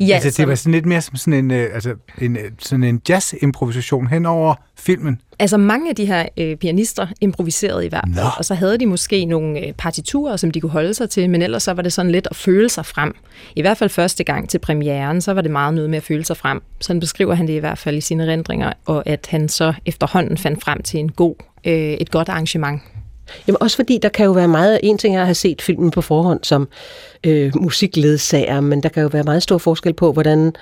Ja, 0.00 0.14
altså, 0.14 0.42
det 0.42 0.48
var 0.48 0.54
sådan 0.54 0.72
lidt 0.72 0.86
mere 0.86 1.00
som 1.00 1.16
sådan 1.16 1.44
en, 1.44 1.50
øh, 1.50 1.70
altså, 1.74 1.94
en, 2.20 2.36
øh, 2.36 2.50
sådan 2.58 2.84
en 2.84 3.00
jazz-improvisation 3.08 4.06
hen 4.06 4.26
over 4.26 4.54
filmen. 4.76 5.20
Altså 5.38 5.56
mange 5.56 5.90
af 5.90 5.96
de 5.96 6.06
her 6.06 6.26
øh, 6.36 6.56
pianister 6.56 7.06
improviserede 7.20 7.86
i 7.86 7.88
hvert 7.88 8.08
fald, 8.14 8.26
og 8.38 8.44
så 8.44 8.54
havde 8.54 8.78
de 8.78 8.86
måske 8.86 9.24
nogle 9.24 9.66
øh, 9.66 9.72
partiturer, 9.72 10.36
som 10.36 10.50
de 10.50 10.60
kunne 10.60 10.72
holde 10.72 10.94
sig 10.94 11.10
til, 11.10 11.30
men 11.30 11.42
ellers 11.42 11.62
så 11.62 11.72
var 11.72 11.82
det 11.82 11.92
sådan 11.92 12.12
lidt 12.12 12.28
at 12.30 12.36
føle 12.36 12.68
sig 12.68 12.86
frem. 12.86 13.14
I 13.56 13.60
hvert 13.60 13.78
fald 13.78 13.90
første 13.90 14.24
gang 14.24 14.48
til 14.48 14.58
premieren, 14.58 15.20
så 15.20 15.32
var 15.32 15.42
det 15.42 15.50
meget 15.50 15.74
noget 15.74 15.90
med 15.90 15.96
at 15.96 16.04
føle 16.04 16.24
sig 16.24 16.36
frem. 16.36 16.62
Sådan 16.80 17.00
beskriver 17.00 17.34
han 17.34 17.46
det 17.46 17.52
i 17.52 17.58
hvert 17.58 17.78
fald 17.78 17.96
i 17.96 18.00
sine 18.00 18.32
rendringer, 18.32 18.72
og 18.86 19.02
at 19.06 19.26
han 19.30 19.48
så 19.48 19.72
efterhånden 19.86 20.38
fandt 20.38 20.64
frem 20.64 20.82
til 20.82 21.00
en 21.00 21.12
god, 21.12 21.34
øh, 21.64 21.74
et 21.74 22.10
godt 22.10 22.28
arrangement. 22.28 22.82
Jamen 23.46 23.56
også 23.60 23.76
fordi, 23.76 23.98
der 24.02 24.08
kan 24.08 24.26
jo 24.26 24.32
være 24.32 24.48
meget... 24.48 24.80
En 24.82 24.98
ting 24.98 25.16
er 25.16 25.20
at 25.20 25.26
have 25.26 25.34
set 25.34 25.62
filmen 25.62 25.90
på 25.90 26.00
forhånd 26.00 26.40
som 26.42 26.68
øh, 27.26 27.52
musikledsager, 27.56 28.60
men 28.60 28.82
der 28.82 28.88
kan 28.88 29.02
jo 29.02 29.08
være 29.12 29.22
meget 29.22 29.42
stor 29.42 29.58
forskel 29.58 29.92
på, 29.92 30.12
hvordan 30.12 30.52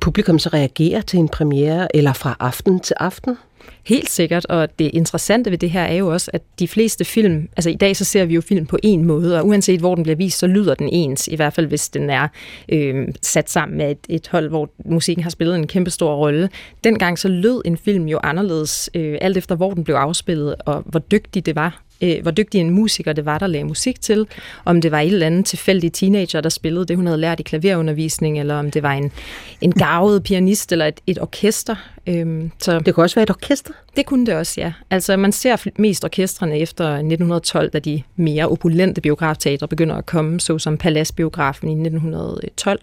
publikum 0.00 0.38
så 0.38 0.48
reagerer 0.52 1.00
til 1.00 1.18
en 1.18 1.28
premiere, 1.28 1.96
eller 1.96 2.12
fra 2.12 2.36
aften 2.40 2.80
til 2.80 2.96
aften. 3.00 3.36
Helt 3.84 4.10
sikkert, 4.10 4.46
og 4.46 4.78
det 4.78 4.90
interessante 4.94 5.50
ved 5.50 5.58
det 5.58 5.70
her 5.70 5.82
er 5.82 5.94
jo 5.94 6.12
også, 6.12 6.30
at 6.34 6.42
de 6.58 6.68
fleste 6.68 7.04
film, 7.04 7.48
altså 7.56 7.70
i 7.70 7.74
dag 7.74 7.96
så 7.96 8.04
ser 8.04 8.24
vi 8.24 8.34
jo 8.34 8.40
film 8.40 8.66
på 8.66 8.78
en 8.82 9.04
måde, 9.04 9.38
og 9.38 9.46
uanset 9.46 9.80
hvor 9.80 9.94
den 9.94 10.02
bliver 10.02 10.16
vist, 10.16 10.38
så 10.38 10.46
lyder 10.46 10.74
den 10.74 10.88
ens, 10.92 11.28
i 11.28 11.36
hvert 11.36 11.52
fald 11.52 11.66
hvis 11.66 11.88
den 11.88 12.10
er 12.10 12.28
øh, 12.68 13.08
sat 13.22 13.50
sammen 13.50 13.78
med 13.78 13.90
et, 13.90 13.98
et 14.08 14.28
hold, 14.28 14.48
hvor 14.48 14.70
musikken 14.84 15.22
har 15.22 15.30
spillet 15.30 15.56
en 15.56 15.66
kæmpe 15.66 15.90
stor 15.90 16.14
rolle. 16.14 16.48
Dengang 16.84 17.18
så 17.18 17.28
lød 17.28 17.62
en 17.64 17.76
film 17.76 18.08
jo 18.08 18.20
anderledes, 18.22 18.90
øh, 18.94 19.18
alt 19.20 19.36
efter 19.36 19.54
hvor 19.54 19.70
den 19.70 19.84
blev 19.84 19.94
afspillet, 19.94 20.54
og 20.66 20.82
hvor 20.86 21.00
dygtig 21.00 21.46
det 21.46 21.56
var 21.56 21.82
øh, 22.00 22.22
hvor 22.22 22.30
dygtig 22.30 22.60
en 22.60 22.70
musiker 22.70 23.12
det 23.12 23.24
var, 23.24 23.38
der 23.38 23.46
lagde 23.46 23.64
musik 23.64 24.00
til. 24.00 24.26
Om 24.64 24.80
det 24.80 24.90
var 24.90 25.00
et 25.00 25.12
eller 25.12 25.26
andet 25.26 25.46
tilfældig 25.46 25.92
teenager, 25.92 26.40
der 26.40 26.48
spillede 26.48 26.86
det, 26.86 26.96
hun 26.96 27.06
havde 27.06 27.20
lært 27.20 27.40
i 27.40 27.42
klaverundervisning, 27.42 28.40
eller 28.40 28.54
om 28.54 28.70
det 28.70 28.82
var 28.82 28.92
en, 28.92 29.12
en 29.60 29.72
gavet 29.72 30.22
pianist 30.22 30.72
eller 30.72 30.86
et, 30.86 31.00
et 31.06 31.18
orkester. 31.20 31.76
Øhm, 32.06 32.50
så 32.58 32.78
det 32.78 32.94
kunne 32.94 33.04
også 33.04 33.16
være 33.16 33.22
et 33.22 33.30
orkester? 33.30 33.72
Det 33.96 34.06
kunne 34.06 34.26
det 34.26 34.34
også, 34.34 34.60
ja. 34.60 34.72
Altså 34.90 35.16
man 35.16 35.32
ser 35.32 35.66
mest 35.78 36.04
orkestrene 36.04 36.58
efter 36.58 36.84
1912, 36.84 37.70
da 37.70 37.78
de 37.78 38.02
mere 38.16 38.48
opulente 38.48 39.00
biografteatre 39.00 39.68
begynder 39.68 39.96
at 39.96 40.06
komme, 40.06 40.40
såsom 40.40 40.78
Paladsbiografen 40.78 41.68
i 41.68 41.72
1912. 41.72 42.80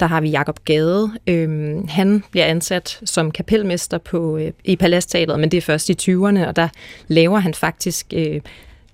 Der 0.00 0.06
har 0.06 0.20
vi 0.20 0.30
Jakob 0.30 0.64
Gade. 0.64 1.10
Øhm, 1.26 1.88
han 1.88 2.24
bliver 2.30 2.46
ansat 2.46 3.00
som 3.04 3.30
kapelmester 3.30 3.98
på, 3.98 4.36
øh, 4.36 4.52
i 4.64 4.76
Paladsteatret, 4.76 5.40
men 5.40 5.50
det 5.50 5.58
er 5.58 5.62
først 5.62 5.90
i 5.90 5.96
20'erne, 6.10 6.46
og 6.46 6.56
der 6.56 6.68
laver 7.08 7.38
han 7.38 7.54
faktisk 7.54 8.06
øh, 8.16 8.40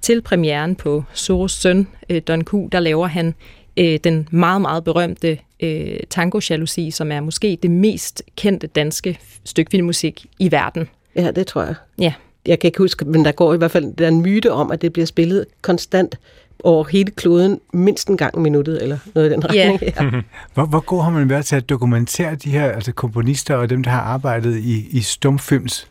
til 0.01 0.23
premieren 0.23 0.77
på 0.77 1.05
Soros 1.13 1.53
søn, 1.53 1.89
øh, 2.11 2.23
Don 2.29 2.45
Q, 2.45 2.53
der 2.73 2.81
laver 2.81 3.07
han 3.07 3.35
øh, 3.77 3.99
den 4.05 4.29
meget, 4.31 4.61
meget 4.61 4.85
berømte 4.85 5.39
øh, 5.61 5.99
Tango 6.11 6.41
Jalousi, 6.51 6.91
som 6.91 7.13
er 7.13 7.21
måske 7.21 7.59
det 7.63 7.71
mest 7.71 8.23
kendte 8.37 8.67
danske 8.67 9.19
stykke 9.45 9.71
filmmusik 9.71 10.27
i 10.39 10.53
verden. 10.53 10.89
Ja, 11.17 11.31
det 11.31 11.47
tror 11.47 11.63
jeg. 11.63 11.75
Ja. 11.99 12.13
Jeg 12.47 12.59
kan 12.59 12.69
ikke 12.69 12.79
huske, 12.79 13.05
men 13.05 13.25
der 13.25 13.33
går 13.33 13.55
i 13.55 13.57
hvert 13.57 13.71
fald 13.71 13.95
der 13.97 14.05
er 14.05 14.09
en 14.09 14.23
myte 14.23 14.53
om, 14.53 14.71
at 14.71 14.83
det 14.83 14.93
bliver 14.93 15.07
spillet 15.07 15.45
konstant 15.63 16.19
over 16.65 16.85
hele 16.85 17.11
kloden 17.11 17.61
mindst 17.73 18.09
en 18.09 18.17
gang 18.17 18.37
i 18.37 18.41
minuttet, 18.41 18.83
eller 18.83 18.99
noget 19.15 19.31
i 19.31 19.33
den 19.33 19.45
retning. 19.45 19.83
Ja. 19.83 20.05
Ja. 20.05 20.21
hvor, 20.55 20.65
hvor 20.65 20.81
god 20.81 21.03
har 21.03 21.11
man 21.11 21.31
været 21.31 21.45
til 21.45 21.57
at 21.57 21.69
dokumentere 21.69 22.35
de 22.35 22.51
her 22.51 22.71
altså 22.71 22.93
komponister 22.93 23.55
og 23.55 23.71
dem, 23.71 23.83
der 23.83 23.91
har 23.91 24.01
arbejdet 24.01 24.57
i, 24.57 24.89
i 24.91 25.01
stumfilms 25.01 25.91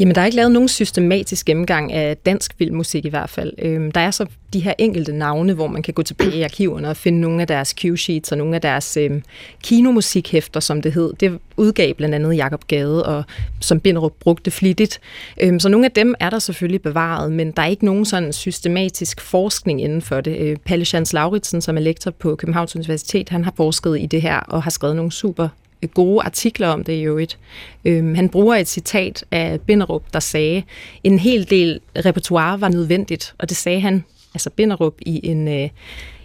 Jamen, 0.00 0.14
der 0.14 0.20
er 0.20 0.24
ikke 0.24 0.36
lavet 0.36 0.52
nogen 0.52 0.68
systematisk 0.68 1.46
gennemgang 1.46 1.92
af 1.92 2.16
dansk 2.16 2.54
filmmusik 2.58 3.04
i 3.04 3.08
hvert 3.08 3.30
fald. 3.30 3.52
Øhm, 3.58 3.92
der 3.92 4.00
er 4.00 4.10
så 4.10 4.26
de 4.52 4.60
her 4.60 4.72
enkelte 4.78 5.12
navne, 5.12 5.52
hvor 5.52 5.66
man 5.66 5.82
kan 5.82 5.94
gå 5.94 6.02
tilbage 6.02 6.36
i 6.36 6.42
arkiverne 6.42 6.88
og 6.88 6.96
finde 6.96 7.20
nogle 7.20 7.40
af 7.40 7.46
deres 7.46 7.74
cue-sheets 7.80 8.32
og 8.32 8.38
nogle 8.38 8.54
af 8.54 8.60
deres 8.60 8.96
øhm, 8.96 9.22
kinomusikhæfter, 9.62 10.60
som 10.60 10.82
det 10.82 10.92
hed. 10.92 11.12
Det 11.20 11.38
udgav 11.56 11.94
blandt 11.94 12.14
andet 12.14 12.36
Jakob 12.36 12.66
Gade, 12.66 13.06
og 13.06 13.24
som 13.60 13.80
Binderup 13.80 14.12
brugte 14.20 14.50
flittigt. 14.50 15.00
Øhm, 15.40 15.60
så 15.60 15.68
nogle 15.68 15.86
af 15.86 15.92
dem 15.92 16.14
er 16.20 16.30
der 16.30 16.38
selvfølgelig 16.38 16.82
bevaret, 16.82 17.32
men 17.32 17.50
der 17.50 17.62
er 17.62 17.66
ikke 17.66 17.84
nogen 17.84 18.04
sådan 18.04 18.32
systematisk 18.32 19.20
forskning 19.20 19.82
inden 19.82 20.02
for 20.02 20.20
det. 20.20 20.38
Øh, 20.38 20.56
Palle 20.56 20.84
Schans 20.84 21.12
Lauritsen, 21.12 21.60
som 21.60 21.76
er 21.76 21.80
lektor 21.80 22.10
på 22.10 22.36
Københavns 22.36 22.76
Universitet, 22.76 23.28
han 23.28 23.44
har 23.44 23.52
forsket 23.56 24.00
i 24.00 24.06
det 24.06 24.22
her 24.22 24.36
og 24.38 24.62
har 24.62 24.70
skrevet 24.70 24.96
nogle 24.96 25.12
super 25.12 25.48
gode 25.86 26.22
artikler 26.22 26.68
om 26.68 26.84
det 26.84 26.92
i 26.92 27.02
øvrigt. 27.02 27.38
Øhm, 27.84 28.14
han 28.14 28.28
bruger 28.28 28.56
et 28.56 28.68
citat 28.68 29.24
af 29.30 29.60
Binderup, 29.60 30.02
der 30.12 30.20
sagde, 30.20 30.62
en 31.04 31.18
hel 31.18 31.50
del 31.50 31.80
repertoire 31.96 32.60
var 32.60 32.68
nødvendigt, 32.68 33.34
og 33.38 33.48
det 33.48 33.56
sagde 33.56 33.80
han, 33.80 34.04
altså 34.34 34.50
Binderup, 34.50 34.94
i 35.00 35.20
en... 35.28 35.48
Øh, 35.48 35.68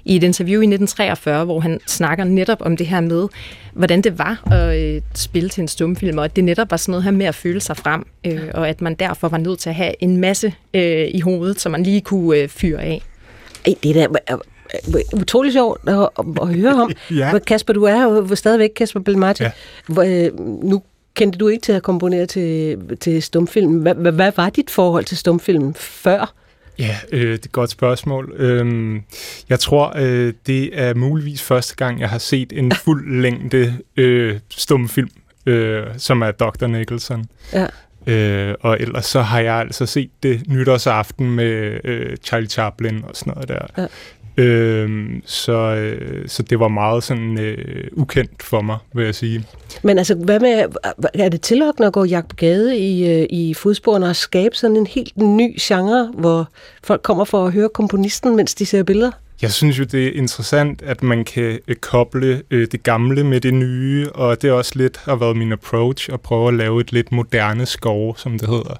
i 0.05 0.15
et 0.15 0.23
interview 0.23 0.61
i 0.61 0.65
1943, 0.65 1.45
hvor 1.45 1.59
han 1.59 1.79
snakker 1.87 2.23
netop 2.23 2.61
om 2.61 2.77
det 2.77 2.87
her 2.87 3.01
med, 3.01 3.27
hvordan 3.73 4.01
det 4.01 4.19
var 4.19 4.51
at 4.51 4.81
øh, 4.81 5.01
spille 5.15 5.49
til 5.49 5.61
en 5.61 5.67
stumfilm, 5.67 6.17
og 6.17 6.25
at 6.25 6.35
det 6.35 6.43
netop 6.43 6.71
var 6.71 6.77
sådan 6.77 6.91
noget 6.91 7.03
her 7.03 7.11
med 7.11 7.25
at 7.25 7.35
føle 7.35 7.61
sig 7.61 7.77
frem, 7.77 8.05
øh, 8.25 8.49
og 8.53 8.69
at 8.69 8.81
man 8.81 8.95
derfor 8.95 9.27
var 9.27 9.37
nødt 9.37 9.59
til 9.59 9.69
at 9.69 9.75
have 9.75 10.03
en 10.03 10.17
masse 10.17 10.53
øh, 10.73 11.07
i 11.13 11.19
hovedet, 11.19 11.61
som 11.61 11.71
man 11.71 11.83
lige 11.83 12.01
kunne 12.01 12.37
øh, 12.37 12.49
fyre 12.49 12.81
af. 12.81 13.01
Ej, 13.65 13.73
det 13.83 13.95
der 13.95 14.07
utrolig 15.13 15.53
sjovt 15.53 15.89
at, 15.89 16.09
at 16.41 16.47
høre 16.47 16.73
om. 16.73 16.91
ja. 17.11 17.39
Kasper, 17.39 17.73
du 17.73 17.83
er 17.83 18.01
jo 18.01 18.35
stadigvæk 18.35 18.69
Kasper 18.75 18.99
Belmati. 18.99 19.43
Ja. 19.43 19.51
Hvor, 19.87 20.03
øh, 20.03 20.39
nu 20.63 20.81
kendte 21.13 21.39
du 21.39 21.47
ikke 21.47 21.61
til 21.61 21.71
at 21.71 21.83
komponere 21.83 22.25
til, 22.25 22.79
til 23.01 23.23
stumfilm. 23.23 23.77
Hvad, 23.77 23.95
hvad, 23.95 24.11
hvad 24.11 24.31
var 24.35 24.49
dit 24.49 24.69
forhold 24.69 25.05
til 25.05 25.17
stumfilm 25.17 25.73
før? 25.73 26.33
Ja, 26.79 26.95
øh, 27.11 27.21
det 27.21 27.29
er 27.29 27.33
et 27.33 27.51
godt 27.51 27.69
spørgsmål. 27.69 28.33
Øhm, 28.37 29.01
jeg 29.49 29.59
tror, 29.59 29.93
øh, 29.97 30.33
det 30.47 30.79
er 30.79 30.93
muligvis 30.93 31.43
første 31.43 31.75
gang, 31.75 31.99
jeg 31.99 32.09
har 32.09 32.17
set 32.17 32.53
en 32.55 32.71
fuld 32.85 33.21
længde 33.21 33.77
øh, 33.97 34.39
stumfilm, 34.49 35.09
øh, 35.45 35.83
som 35.97 36.21
er 36.21 36.31
Dr. 36.31 36.67
Nicholson. 36.67 37.25
Ja. 37.53 37.67
Øh, 38.07 38.55
og 38.61 38.77
ellers 38.79 39.05
så 39.05 39.21
har 39.21 39.39
jeg 39.39 39.55
altså 39.55 39.85
set 39.85 40.09
det 40.23 40.43
nytårsaften 40.47 41.31
med 41.31 41.79
øh, 41.83 42.17
Charlie 42.17 42.49
Chaplin 42.49 43.03
og 43.03 43.15
sådan 43.15 43.33
noget 43.33 43.49
der. 43.49 43.65
Ja. 43.77 43.87
Øh, 44.37 45.07
så, 45.25 45.51
øh, 45.51 46.27
så 46.27 46.43
det 46.43 46.59
var 46.59 46.67
meget 46.67 47.03
sådan 47.03 47.39
øh, 47.39 47.87
ukendt 47.91 48.43
for 48.43 48.61
mig, 48.61 48.77
vil 48.93 49.05
jeg 49.05 49.15
sige. 49.15 49.45
Men 49.83 49.97
altså, 49.97 50.15
hvad 50.15 50.39
med, 50.39 50.65
er 51.13 51.29
det 51.29 51.41
tillokkende 51.41 51.87
at 51.87 51.93
gå 51.93 52.03
jagt 52.03 52.29
på 52.29 52.35
gade 52.35 52.77
i, 52.77 53.19
øh, 53.21 53.27
i 53.29 53.53
fodsporene 53.53 54.05
og 54.05 54.15
skabe 54.15 54.55
sådan 54.55 54.77
en 54.77 54.87
helt 54.87 55.17
ny 55.17 55.55
genre, 55.61 56.11
hvor 56.13 56.47
folk 56.83 57.01
kommer 57.01 57.25
for 57.25 57.45
at 57.45 57.53
høre 57.53 57.69
komponisten, 57.69 58.35
mens 58.35 58.55
de 58.55 58.65
ser 58.65 58.83
billeder? 58.83 59.11
Jeg 59.41 59.51
synes 59.51 59.79
jo, 59.79 59.83
det 59.83 60.07
er 60.07 60.11
interessant, 60.11 60.81
at 60.81 61.03
man 61.03 61.25
kan 61.25 61.59
øh, 61.67 61.75
koble 61.75 62.41
øh, 62.51 62.67
det 62.71 62.83
gamle 62.83 63.23
med 63.23 63.41
det 63.41 63.53
nye, 63.53 64.09
og 64.13 64.41
det 64.41 64.47
er 64.47 64.53
også 64.53 64.71
lidt 64.75 64.97
har 64.97 65.15
været 65.15 65.37
min 65.37 65.51
approach 65.51 66.09
at 66.13 66.21
prøve 66.21 66.47
at 66.47 66.53
lave 66.53 66.81
et 66.81 66.91
lidt 66.91 67.11
moderne 67.11 67.65
skov, 67.65 68.17
som 68.17 68.39
det 68.39 68.49
hedder. 68.49 68.79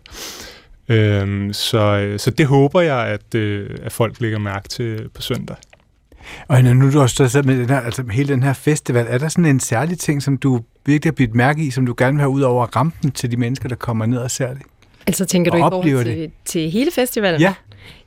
Øhm, 0.89 1.53
så, 1.53 2.13
så 2.17 2.31
det 2.31 2.45
håber 2.45 2.81
jeg, 2.81 3.07
at, 3.07 3.35
øh, 3.35 3.69
at 3.83 3.91
folk 3.91 4.21
lægger 4.21 4.39
mærke 4.39 4.69
til 4.69 5.09
på 5.13 5.21
søndag. 5.21 5.55
Og 6.47 6.63
nu 6.63 6.91
du 6.91 7.01
også 7.01 7.29
står 7.29 7.43
med 7.43 7.59
den 7.59 7.69
her, 7.69 7.79
altså 7.79 8.03
hele 8.11 8.33
den 8.33 8.43
her 8.43 8.53
festival, 8.53 9.05
er 9.09 9.17
der 9.17 9.27
sådan 9.27 9.45
en 9.45 9.59
særlig 9.59 9.99
ting, 9.99 10.23
som 10.23 10.37
du 10.37 10.61
virkelig 10.85 11.11
har 11.11 11.15
bidt 11.15 11.35
mærke 11.35 11.63
i, 11.63 11.71
som 11.71 11.85
du 11.85 11.95
gerne 11.97 12.13
vil 12.13 12.19
have 12.19 12.29
ud 12.29 12.41
over 12.41 12.65
rampen 12.65 13.11
til 13.11 13.31
de 13.31 13.37
mennesker, 13.37 13.69
der 13.69 13.75
kommer 13.75 14.05
ned 14.05 14.17
og 14.17 14.31
ser 14.31 14.53
det? 14.53 14.61
Altså 15.07 15.25
tænker 15.25 15.51
du 15.51 15.57
i 15.57 15.59
forhold 15.59 16.03
til, 16.03 16.31
til 16.45 16.71
hele 16.71 16.91
festivalen? 16.91 17.41
Ja. 17.41 17.53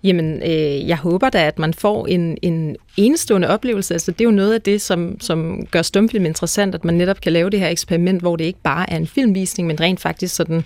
Jamen, 0.04 0.42
øh, 0.42 0.88
jeg 0.88 0.96
håber 0.96 1.30
da, 1.30 1.46
at 1.46 1.58
man 1.58 1.74
får 1.74 2.06
en, 2.06 2.38
en 2.42 2.76
enestående 2.96 3.48
oplevelse. 3.48 3.94
Altså, 3.94 4.10
det 4.10 4.20
er 4.20 4.24
jo 4.24 4.30
noget 4.30 4.54
af 4.54 4.62
det, 4.62 4.80
som, 4.80 5.20
som 5.20 5.66
gør 5.70 5.82
stumfilm 5.82 6.26
interessant, 6.26 6.74
at 6.74 6.84
man 6.84 6.94
netop 6.94 7.20
kan 7.20 7.32
lave 7.32 7.50
det 7.50 7.60
her 7.60 7.68
eksperiment, 7.68 8.20
hvor 8.20 8.36
det 8.36 8.44
ikke 8.44 8.62
bare 8.62 8.90
er 8.90 8.96
en 8.96 9.06
filmvisning, 9.06 9.68
men 9.68 9.80
rent 9.80 10.00
faktisk 10.00 10.34
sådan 10.34 10.64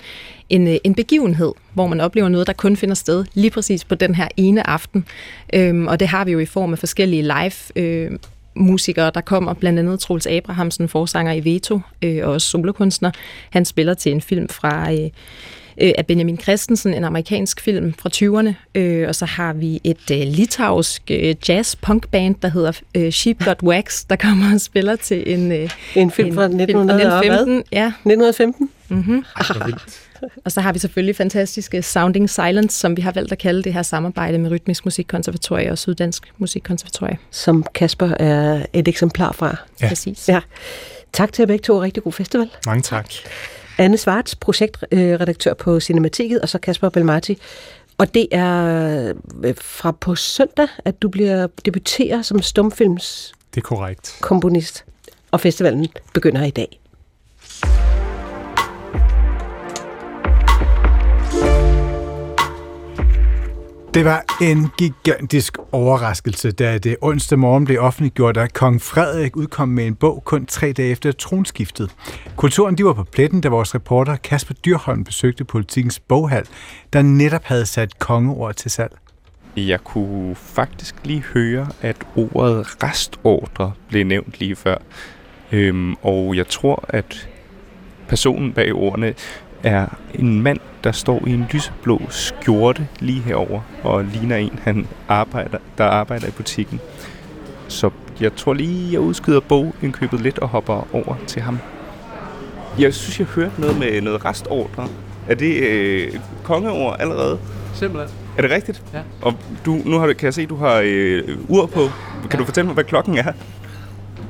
en, 0.49 0.69
øh, 0.69 0.77
en 0.85 0.95
begivenhed, 0.95 1.53
hvor 1.75 1.87
man 1.87 2.01
oplever 2.01 2.29
noget, 2.29 2.47
der 2.47 2.53
kun 2.53 2.77
finder 2.77 2.95
sted 2.95 3.25
lige 3.35 3.51
præcis 3.51 3.85
på 3.85 3.95
den 3.95 4.15
her 4.15 4.29
ene 4.37 4.67
aften. 4.67 5.05
Øhm, 5.55 5.87
og 5.87 6.01
det 6.01 6.09
har 6.09 6.25
vi 6.25 6.33
jo 6.33 6.39
i 6.39 6.47
form 6.47 6.73
af 6.73 6.79
forskellige 6.79 7.23
live 7.23 7.83
øh, 7.83 8.11
musikere, 8.55 9.11
der 9.15 9.21
kommer, 9.21 9.55
blandt 9.55 9.79
andet 9.79 10.01
Troels 10.01 10.27
Abrahamsen, 10.27 10.89
forsanger 10.89 11.33
i 11.33 11.45
Veto, 11.45 11.81
øh, 12.03 12.27
og 12.27 12.33
også 12.33 12.49
solokunstner. 12.49 13.11
Han 13.51 13.65
spiller 13.65 13.95
til 13.95 14.13
en 14.13 14.21
film 14.21 14.49
fra... 14.49 14.93
Øh, 14.93 15.11
øh, 15.81 15.93
af 15.99 16.07
Benjamin 16.07 16.39
Christensen, 16.39 16.95
en 16.95 17.05
amerikansk 17.05 17.61
film 17.61 17.95
fra 17.99 18.11
20'erne. 18.14 18.79
Øh, 18.81 19.09
og 19.09 19.14
så 19.14 19.27
har 19.27 19.53
vi 19.53 19.81
et 19.85 20.11
øh, 20.12 20.18
litauisk 20.18 21.03
øh, 21.11 21.35
jazz-punk-band, 21.49 22.35
der 22.43 22.49
hedder 22.49 22.73
øh, 22.95 23.12
Sheep 23.12 23.45
Got 23.45 23.62
Wax, 23.70 24.05
der 24.11 24.16
kommer 24.16 24.55
og 24.55 24.61
spiller 24.61 24.97
til 24.97 25.35
en... 25.35 25.53
Øh, 25.53 25.70
en 25.95 26.11
film 26.11 26.29
en, 26.29 26.35
fra 26.35 26.45
1915? 26.45 27.62
Ja. 27.73 27.87
1915? 27.87 28.70
Mm-hmm. 28.89 29.25
Og 30.45 30.53
så 30.53 30.61
har 30.61 30.73
vi 30.73 30.79
selvfølgelig 30.79 31.16
fantastiske 31.16 31.83
Sounding 31.83 32.31
Silence, 32.31 32.79
som 32.79 32.97
vi 32.97 33.03
har 33.03 33.12
valgt 33.12 33.33
at 33.33 33.39
kalde 33.39 33.62
det 33.62 33.73
her 33.73 33.83
samarbejde 33.83 34.39
med 34.39 34.51
Rytmisk 34.51 34.85
Musikkonservatorie 34.85 35.70
og 35.70 35.79
Syddansk 35.79 36.33
Musikkonservatorie. 36.39 37.18
Som 37.31 37.64
Kasper 37.75 38.09
er 38.09 38.66
et 38.73 38.89
eksemplar 38.89 39.33
fra. 39.33 39.57
Ja. 39.83 39.89
Præcis. 39.89 40.29
Ja. 40.29 40.41
Tak 41.12 41.33
til 41.33 41.43
jer 41.43 41.47
begge 41.47 41.62
to. 41.62 41.83
Rigtig 41.83 42.03
god 42.03 42.12
festival. 42.12 42.51
Mange 42.66 42.83
tak. 42.83 43.12
Anne 43.79 43.97
Svarts, 43.97 44.35
projektredaktør 44.37 45.55
på 45.55 45.81
Cinematiket, 45.81 46.41
og 46.41 46.49
så 46.49 46.59
Kasper 46.59 46.89
Belmati. 46.89 47.39
Og 47.99 48.14
det 48.14 48.27
er 48.31 49.14
øh, 49.45 49.55
fra 49.61 49.93
på 49.93 50.14
søndag, 50.14 50.68
at 50.85 51.03
du 51.03 51.09
bliver 51.09 51.47
debuterer 51.64 52.23
som 52.23 52.43
stumfilms 52.43 53.33
Det 53.55 53.61
er 53.61 53.64
korrekt. 53.64 54.16
komponist, 54.20 54.85
og 55.31 55.41
festivalen 55.41 55.89
begynder 56.14 56.45
i 56.45 56.51
dag. 56.51 56.81
Det 63.95 64.05
var 64.05 64.24
en 64.43 64.66
gigantisk 64.78 65.59
overraskelse, 65.72 66.53
da 66.53 66.78
det 66.78 66.97
onsdag 67.01 67.38
morgen 67.38 67.64
blev 67.64 67.80
offentliggjort, 67.80 68.36
at 68.36 68.53
kong 68.53 68.82
Frederik 68.82 69.36
udkom 69.36 69.68
med 69.68 69.86
en 69.86 69.95
bog 69.95 70.22
kun 70.24 70.47
tre 70.47 70.72
dage 70.72 70.90
efter 70.90 71.12
tronskiftet. 71.12 71.90
Kulturen 72.36 72.78
de 72.78 72.84
var 72.84 72.93
på 72.93 73.05
pletten, 73.05 73.40
da 73.40 73.49
vores 73.49 73.74
reporter 73.74 74.16
Kasper 74.16 74.55
Dyrholm 74.55 75.05
besøgte 75.05 75.45
politikens 75.45 76.01
boghal, 76.01 76.45
der 76.93 77.03
netop 77.03 77.45
havde 77.45 77.66
sat 77.66 77.99
kongeord 77.99 78.55
til 78.55 78.70
salg. 78.70 78.93
Jeg 79.57 79.84
kunne 79.84 80.34
faktisk 80.34 80.95
lige 81.05 81.22
høre, 81.34 81.68
at 81.80 81.97
ordet 82.16 82.82
restordre 82.82 83.72
blev 83.88 84.05
nævnt 84.07 84.34
lige 84.38 84.57
før. 84.57 84.76
Øhm, 85.53 85.95
og 86.03 86.36
jeg 86.36 86.49
tror, 86.49 86.84
at 86.88 87.28
personen 88.09 88.53
bag 88.53 88.72
ordene 88.74 89.14
er 89.62 89.86
en 90.14 90.43
mand, 90.43 90.61
der 90.85 90.93
står 90.93 91.22
i 91.26 91.30
en 91.30 91.47
lyseblå 91.53 92.01
skjorte 92.09 92.89
lige 93.01 93.20
herover 93.20 93.61
og 93.83 94.05
ligner 94.05 94.37
en, 94.37 94.59
han 94.62 94.89
arbejder, 95.09 95.59
der 95.78 95.85
arbejder 95.85 96.28
i 96.28 96.30
butikken. 96.30 96.80
Så 97.68 97.91
jeg 98.20 98.37
tror 98.37 98.53
lige, 98.53 98.93
jeg 98.93 99.01
udskyder 99.01 99.41
bogindkøbet 99.41 100.20
lidt 100.20 100.39
og 100.39 100.49
hopper 100.49 100.89
over 100.93 101.16
til 101.26 101.43
ham. 101.43 101.59
Jeg 102.78 102.95
synes, 102.95 103.18
jeg 103.18 103.26
hørte 103.26 103.61
noget 103.61 103.78
med 103.78 104.01
noget 104.01 104.24
restordre. 104.24 104.89
Er 105.28 105.35
det 105.35 105.57
øh, 105.62 106.12
kongeord 106.43 106.97
allerede? 107.01 107.39
Simpelthen. 107.74 108.18
Er 108.39 108.43
det 108.43 108.51
rigtigt? 108.51 108.83
Ja. 108.95 109.01
Og 109.22 109.35
du, 109.66 109.78
nu 109.85 109.99
har, 109.99 110.12
kan 110.12 110.24
jeg 110.24 110.35
se, 110.35 110.43
at 110.43 110.49
du 110.49 110.57
har 110.57 110.83
øh, 110.85 111.39
ur 111.49 111.66
på. 111.66 111.80
Kan 112.22 112.30
ja. 112.33 112.39
du 112.39 112.45
fortælle 112.45 112.66
mig, 112.66 112.74
hvad 112.74 112.85
klokken 112.85 113.18
er? 113.18 113.33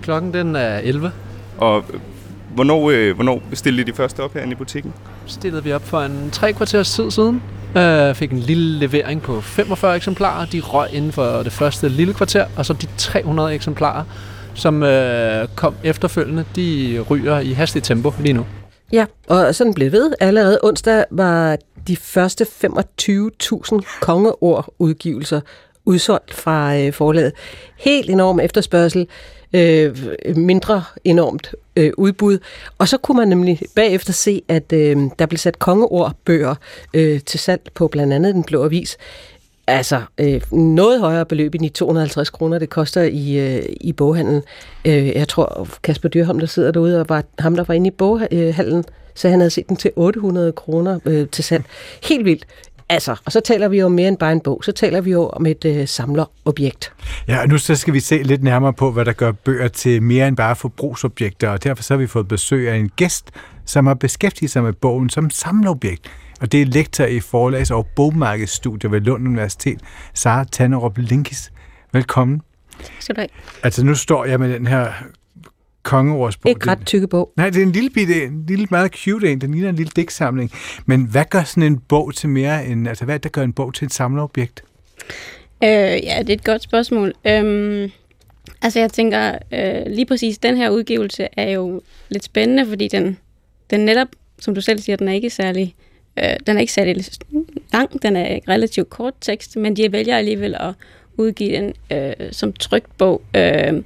Klokken 0.02 0.34
den 0.34 0.56
er 0.56 0.78
11. 0.78 1.12
Og 1.58 1.84
hvornår, 2.54 2.90
øh, 2.90 3.14
hvornår 3.14 3.42
stillede 3.52 3.90
de 3.90 3.96
første 3.96 4.20
op 4.20 4.34
herinde 4.34 4.52
i 4.52 4.56
butikken? 4.56 4.92
Stillede 5.26 5.64
vi 5.64 5.72
op 5.72 5.82
for 5.82 6.00
en 6.00 6.28
tre 6.32 6.52
kvarters 6.52 6.94
tid 6.94 7.10
siden. 7.10 7.42
Øh, 7.76 8.14
fik 8.14 8.30
en 8.30 8.38
lille 8.38 8.78
levering 8.78 9.22
på 9.22 9.40
45 9.40 9.96
eksemplarer. 9.96 10.46
De 10.46 10.60
røg 10.60 10.88
inden 10.92 11.12
for 11.12 11.42
det 11.42 11.52
første 11.52 11.88
lille 11.88 12.14
kvarter, 12.14 12.46
og 12.56 12.66
så 12.66 12.72
de 12.72 12.86
300 12.98 13.54
eksemplarer, 13.54 14.04
som 14.54 14.82
øh, 14.82 15.48
kom 15.56 15.74
efterfølgende, 15.84 16.44
de 16.56 16.98
ryger 17.10 17.40
i 17.40 17.52
hastigt 17.52 17.84
tempo 17.84 18.12
lige 18.20 18.32
nu. 18.32 18.46
Ja, 18.92 19.06
og 19.28 19.54
sådan 19.54 19.74
blev 19.74 19.92
ved. 19.92 20.12
Allerede 20.20 20.58
onsdag 20.62 21.04
var 21.10 21.56
de 21.88 21.96
første 21.96 22.44
25.000 22.44 24.00
kongeord-udgivelser 24.00 25.40
udsolgt 25.84 26.34
fra 26.34 26.76
øh, 26.76 26.92
forlaget. 26.92 27.32
Helt 27.78 28.10
enorm 28.10 28.40
efterspørgsel, 28.40 29.06
øh, 29.52 29.96
mindre 30.36 30.82
enormt 31.04 31.54
øh, 31.76 31.92
udbud. 31.96 32.38
Og 32.78 32.88
så 32.88 32.98
kunne 32.98 33.16
man 33.16 33.28
nemlig 33.28 33.60
bagefter 33.74 34.12
se, 34.12 34.42
at 34.48 34.72
øh, 34.72 34.96
der 35.18 35.26
blev 35.26 35.38
sat 35.38 35.58
kongeordbøger 35.58 36.54
øh, 36.94 37.20
til 37.20 37.40
salg 37.40 37.60
på 37.74 37.88
blandt 37.88 38.12
andet 38.12 38.34
Den 38.34 38.44
Blå 38.44 38.64
Avis. 38.64 38.96
Altså 39.66 40.02
øh, 40.18 40.40
noget 40.52 41.00
højere 41.00 41.26
beløb 41.26 41.54
end 41.54 41.62
de 41.62 41.68
250 41.68 42.30
kroner, 42.30 42.58
det 42.58 42.70
koster 42.70 43.02
i, 43.02 43.38
øh, 43.38 43.62
i 43.80 43.92
boghandlen. 43.92 44.42
Øh, 44.84 45.08
jeg 45.08 45.28
tror, 45.28 45.68
Kasper 45.82 46.08
Dyrholm, 46.08 46.38
der 46.38 46.46
sidder 46.46 46.70
derude, 46.70 47.00
og 47.00 47.08
var 47.08 47.24
ham, 47.38 47.56
der 47.56 47.64
var 47.64 47.74
inde 47.74 47.88
i 47.88 47.90
boghandlen, 47.90 48.78
øh, 48.78 48.84
så 49.14 49.28
han 49.28 49.40
havde 49.40 49.50
set 49.50 49.68
den 49.68 49.76
til 49.76 49.90
800 49.96 50.52
kroner 50.52 50.98
øh, 51.04 51.28
til 51.28 51.44
salg. 51.44 51.64
Helt 52.02 52.24
vildt. 52.24 52.46
Altså, 52.92 53.16
og 53.24 53.32
så 53.32 53.40
taler 53.40 53.68
vi 53.68 53.78
jo 53.78 53.86
om 53.86 53.92
mere 53.92 54.08
end 54.08 54.18
bare 54.18 54.32
en 54.32 54.40
bog, 54.40 54.60
så 54.64 54.72
taler 54.72 55.00
vi 55.00 55.10
jo 55.10 55.28
om 55.28 55.46
et 55.46 55.64
øh, 55.64 55.88
samlerobjekt. 55.88 56.92
Ja, 57.28 57.40
og 57.40 57.48
nu 57.48 57.58
så 57.58 57.74
skal 57.76 57.94
vi 57.94 58.00
se 58.00 58.22
lidt 58.22 58.42
nærmere 58.42 58.72
på, 58.72 58.90
hvad 58.90 59.04
der 59.04 59.12
gør 59.12 59.32
bøger 59.32 59.68
til 59.68 60.02
mere 60.02 60.28
end 60.28 60.36
bare 60.36 60.56
forbrugsobjekter, 60.56 61.48
og 61.48 61.64
derfor 61.64 61.82
så 61.82 61.94
har 61.94 61.98
vi 61.98 62.06
fået 62.06 62.28
besøg 62.28 62.70
af 62.70 62.76
en 62.76 62.88
gæst, 62.88 63.30
som 63.64 63.86
har 63.86 63.94
beskæftiget 63.94 64.50
sig 64.50 64.62
med 64.62 64.72
bogen 64.72 65.10
som 65.10 65.30
samlerobjekt. 65.30 66.10
Og 66.40 66.52
det 66.52 66.62
er 66.62 66.66
lektor 66.66 67.04
i 67.04 67.20
forlags- 67.20 67.70
og 67.70 67.86
bogmarkedsstudier 67.96 68.90
ved 68.90 69.00
Lund 69.00 69.28
Universitet, 69.28 69.80
Sara 70.14 70.44
Tannerup 70.44 70.98
Linkis. 70.98 71.52
Velkommen. 71.92 72.40
Skal 73.00 73.16
du 73.16 73.20
have. 73.20 73.28
Altså 73.62 73.84
nu 73.84 73.94
står 73.94 74.24
jeg 74.24 74.40
med 74.40 74.52
den 74.54 74.66
her 74.66 74.92
kongeordsbog. 75.82 76.50
Ikke 76.50 76.66
ret 76.66 76.86
tykke 76.86 77.08
bog. 77.08 77.32
Nej, 77.36 77.50
det 77.50 77.58
er 77.58 77.66
en 77.66 77.72
lille 77.72 77.90
bitte, 77.90 78.24
en 78.24 78.44
lille 78.48 78.66
meget 78.70 78.92
cute 78.92 79.32
en. 79.32 79.40
Den 79.40 79.52
ligner 79.52 79.68
en 79.68 79.76
lille 79.76 79.92
digtsamling. 79.96 80.52
Men 80.86 81.04
hvad 81.04 81.24
gør 81.30 81.42
sådan 81.42 81.62
en 81.62 81.78
bog 81.78 82.14
til 82.14 82.28
mere 82.28 82.66
end, 82.66 82.88
altså 82.88 83.04
hvad 83.04 83.14
er 83.14 83.18
det, 83.18 83.24
der 83.24 83.30
gør 83.30 83.42
en 83.42 83.52
bog 83.52 83.74
til 83.74 83.86
et 83.86 83.92
samlerobjekt? 83.92 84.64
Øh, 85.64 85.68
ja, 85.70 86.18
det 86.18 86.28
er 86.28 86.34
et 86.34 86.44
godt 86.44 86.62
spørgsmål. 86.62 87.12
Øhm, 87.26 87.90
altså 88.62 88.80
jeg 88.80 88.92
tænker, 88.92 89.38
øh, 89.52 89.86
lige 89.86 90.06
præcis 90.06 90.38
den 90.38 90.56
her 90.56 90.70
udgivelse 90.70 91.28
er 91.36 91.50
jo 91.50 91.80
lidt 92.08 92.24
spændende, 92.24 92.66
fordi 92.66 92.88
den, 92.88 93.18
den 93.70 93.80
netop, 93.80 94.08
som 94.38 94.54
du 94.54 94.60
selv 94.60 94.78
siger, 94.78 94.96
den 94.96 95.08
er 95.08 95.12
ikke 95.12 95.30
særlig, 95.30 95.74
øh, 96.18 96.36
den 96.46 96.56
er 96.56 96.60
ikke 96.60 96.72
særlig 96.72 97.04
lang, 97.72 98.02
den 98.02 98.16
er 98.16 98.38
relativt 98.48 98.90
kort 98.90 99.14
tekst, 99.20 99.56
men 99.56 99.76
de 99.76 99.92
vælger 99.92 100.16
alligevel 100.16 100.54
at 100.54 100.74
udgive 101.16 101.56
den 101.56 101.72
øh, 101.92 102.32
som 102.32 102.52
trygt 102.52 102.98
bog, 102.98 103.22
øh, 103.36 103.82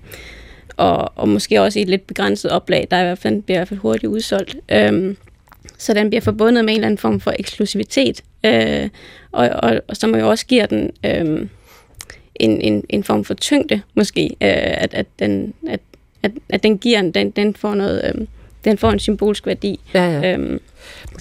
og, 0.76 1.12
og 1.16 1.28
måske 1.28 1.62
også 1.62 1.78
i 1.78 1.82
et 1.82 1.88
lidt 1.88 2.06
begrænset 2.06 2.50
oplag, 2.50 2.88
der 2.90 2.96
er 2.96 3.00
i 3.00 3.04
hvert 3.04 3.18
fald, 3.18 3.42
bliver 3.42 3.58
i 3.58 3.60
hvert 3.60 3.68
fald 3.68 3.80
hurtigt 3.80 4.10
udsolgt. 4.10 4.56
Øh, 4.68 5.14
så 5.78 5.94
den 5.94 6.10
bliver 6.10 6.20
forbundet 6.20 6.64
med 6.64 6.72
en 6.72 6.78
eller 6.78 6.86
anden 6.86 6.98
form 6.98 7.20
for 7.20 7.32
eksklusivitet, 7.38 8.22
øh, 8.44 8.88
og, 9.32 9.48
og, 9.48 9.80
og 9.88 9.96
som 9.96 10.16
jo 10.16 10.30
også 10.30 10.46
giver 10.46 10.66
den 10.66 10.90
øh, 11.04 11.48
en, 12.34 12.60
en, 12.60 12.84
en 12.88 13.04
form 13.04 13.24
for 13.24 13.34
tyngde, 13.34 13.80
måske, 13.94 14.24
øh, 14.24 14.48
at, 14.82 14.94
at, 14.94 15.06
den, 15.18 15.54
at, 15.68 15.80
at, 16.22 16.30
at 16.48 16.62
den 16.62 16.78
giver 16.78 16.98
en, 16.98 17.10
den, 17.10 17.30
den 17.30 17.54
får 17.54 17.74
noget, 17.74 18.02
øh, 18.04 18.26
den 18.64 18.78
får 18.78 18.90
en 18.90 18.98
symbolsk 18.98 19.46
værdi. 19.46 19.80
Ja, 19.94 20.10
ja. 20.10 20.32
Øhm, 20.32 20.60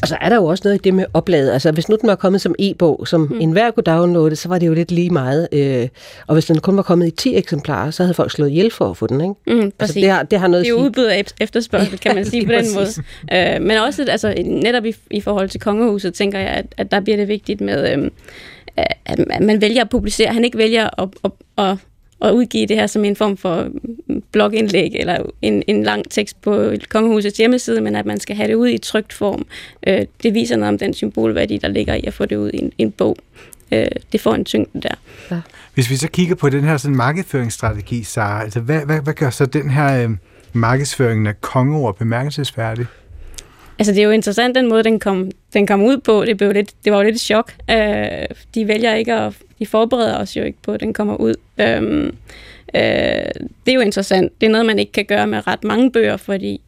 Og 0.02 0.08
så 0.08 0.18
er 0.22 0.30
der 0.30 0.36
jo 0.36 0.46
også 0.46 0.62
noget 0.66 0.76
i 0.76 0.82
det 0.84 0.94
med 0.94 1.06
oplaget. 1.14 1.52
Altså, 1.52 1.72
hvis 1.72 1.90
nu 1.90 1.98
den 2.02 2.10
var 2.10 2.16
kommet 2.16 2.42
som 2.42 2.56
e-bog, 2.60 3.08
som 3.08 3.22
mm. 3.22 3.42
enhver 3.42 3.72
kunne 3.72 3.84
downloade, 3.84 4.36
så 4.36 4.50
var 4.50 4.60
det 4.60 4.68
jo 4.68 4.74
lidt 4.74 4.92
lige 4.92 5.10
meget. 5.10 5.48
Øh, 5.52 5.88
og 6.28 6.34
hvis 6.34 6.46
den 6.46 6.60
kun 6.60 6.78
var 6.78 6.84
kommet 6.84 7.08
i 7.08 7.12
10 7.12 7.36
eksemplarer, 7.36 7.92
så 7.92 8.04
havde 8.04 8.14
folk 8.14 8.32
slået 8.32 8.50
ihjel 8.50 8.72
for 8.72 8.90
at 8.90 8.98
få 8.98 9.08
den, 9.08 9.22
ikke? 9.22 9.62
Mm, 9.62 9.72
altså, 9.80 10.00
det, 10.00 10.10
har, 10.10 10.24
det 10.24 10.40
har 10.40 10.48
noget 10.48 10.66
det 10.66 10.72
er 10.72 10.76
at 10.76 10.80
jo 10.80 10.84
sige. 10.84 10.86
udbud 10.86 11.04
af 11.04 11.24
ef- 11.28 11.36
efterspørgsel, 11.42 12.00
kan 12.00 12.16
man 12.16 12.26
sige 12.32 12.46
på 12.46 12.52
den 12.52 12.66
måde. 12.76 12.88
Øh, 13.34 13.62
men 13.62 13.78
også 13.78 14.06
altså, 14.10 14.34
netop 14.46 14.86
i, 14.86 14.96
i 15.12 15.22
forhold 15.22 15.50
til 15.50 15.60
kongehuset, 15.60 16.14
tænker 16.14 16.40
jeg, 16.40 16.50
at, 16.50 16.66
at 16.78 16.92
der 16.92 17.00
bliver 17.00 17.18
det 17.18 17.28
vigtigt 17.28 17.62
med, 17.62 17.84
at, 17.84 18.00
at 19.06 19.42
man 19.42 19.62
vælger 19.62 19.82
at 19.82 19.90
publicere. 19.90 20.34
Han 20.34 20.46
ikke 20.46 20.58
vælger 20.58 21.02
at, 21.02 21.10
at, 21.24 21.32
at, 21.58 21.78
at 22.22 22.32
udgive 22.32 22.66
det 22.66 22.76
her 22.78 22.88
som 22.88 23.06
en 23.06 23.16
form 23.16 23.38
for 23.38 23.68
blogindlæg 24.32 24.92
eller 24.94 25.18
en, 25.42 25.64
en 25.68 25.84
lang 25.84 26.10
tekst 26.10 26.42
på 26.42 26.74
kongehusets 26.90 27.38
hjemmeside, 27.38 27.82
men 27.82 27.96
at 27.96 28.06
man 28.06 28.20
skal 28.20 28.36
have 28.36 28.48
det 28.48 28.56
ud 28.56 28.68
i 28.68 28.78
trygt 28.78 29.14
form. 29.14 29.46
Øh, 29.88 30.06
det 30.24 30.34
viser 30.34 30.56
noget 30.56 30.74
om 30.74 30.78
den 30.78 30.94
symbolværdi, 30.94 31.58
der 31.58 31.68
ligger 31.68 31.94
i 31.94 32.04
at 32.08 32.14
få 32.14 32.26
det 32.26 32.36
ud 32.36 32.52
i 32.54 32.58
en, 32.58 32.72
en 32.78 32.92
bog. 32.92 33.18
Øh, 33.72 33.88
det 34.12 34.22
får 34.22 34.34
en 34.34 34.46
tyngde 34.46 34.82
der. 34.82 34.96
Hvis 35.74 35.90
vi 35.90 35.96
så 35.96 36.08
kigger 36.08 36.36
på 36.36 36.50
den 36.50 36.64
her 36.64 36.78
sådan 36.78 36.98
markedsføringsstrategi, 36.98 38.04
Sara, 38.04 38.44
altså 38.44 38.60
hvad, 38.60 38.86
hvad, 38.86 39.02
hvad 39.02 39.14
gør 39.14 39.30
så 39.30 39.46
den 39.46 39.70
her 39.70 40.04
øh, 40.04 40.10
markedsføringen 40.54 41.28
af 41.28 41.42
kongeord 41.42 41.98
bemærkelsesværdig? 41.98 42.86
Altså, 43.80 43.94
det 43.94 44.00
er 44.00 44.04
jo 44.04 44.12
interessant, 44.12 44.56
den 44.56 44.70
måde, 44.70 44.84
den 44.84 45.00
kom, 45.00 45.32
den 45.54 45.68
kom 45.68 45.84
ud 45.84 45.98
på. 45.98 46.26
Det, 46.26 46.38
blev 46.38 46.52
lidt, 46.52 46.72
det 46.86 46.94
var 46.94 46.98
jo 46.98 47.04
lidt 47.04 47.16
et 47.16 47.22
chok. 47.22 47.54
Øh, 47.72 48.26
de 48.56 48.68
vælger 48.68 48.94
ikke 48.96 49.14
at... 49.14 49.34
De 49.60 49.66
forbereder 49.66 50.18
os 50.18 50.38
jo 50.38 50.44
ikke 50.44 50.58
på, 50.62 50.72
at 50.72 50.80
den 50.80 50.94
kommer 50.94 51.16
ud. 51.16 51.36
Øhm, 51.58 52.06
øh, 52.76 52.82
det 53.66 53.68
er 53.68 53.74
jo 53.74 53.80
interessant. 53.80 54.42
Det 54.42 54.48
er 54.48 54.52
noget, 54.52 54.66
man 54.66 54.80
ikke 54.80 54.92
kan 54.92 55.06
gøre 55.06 55.28
med 55.28 55.48
ret 55.48 55.64
mange 55.64 55.92
bøger, 55.92 56.18
fordi 56.18 56.62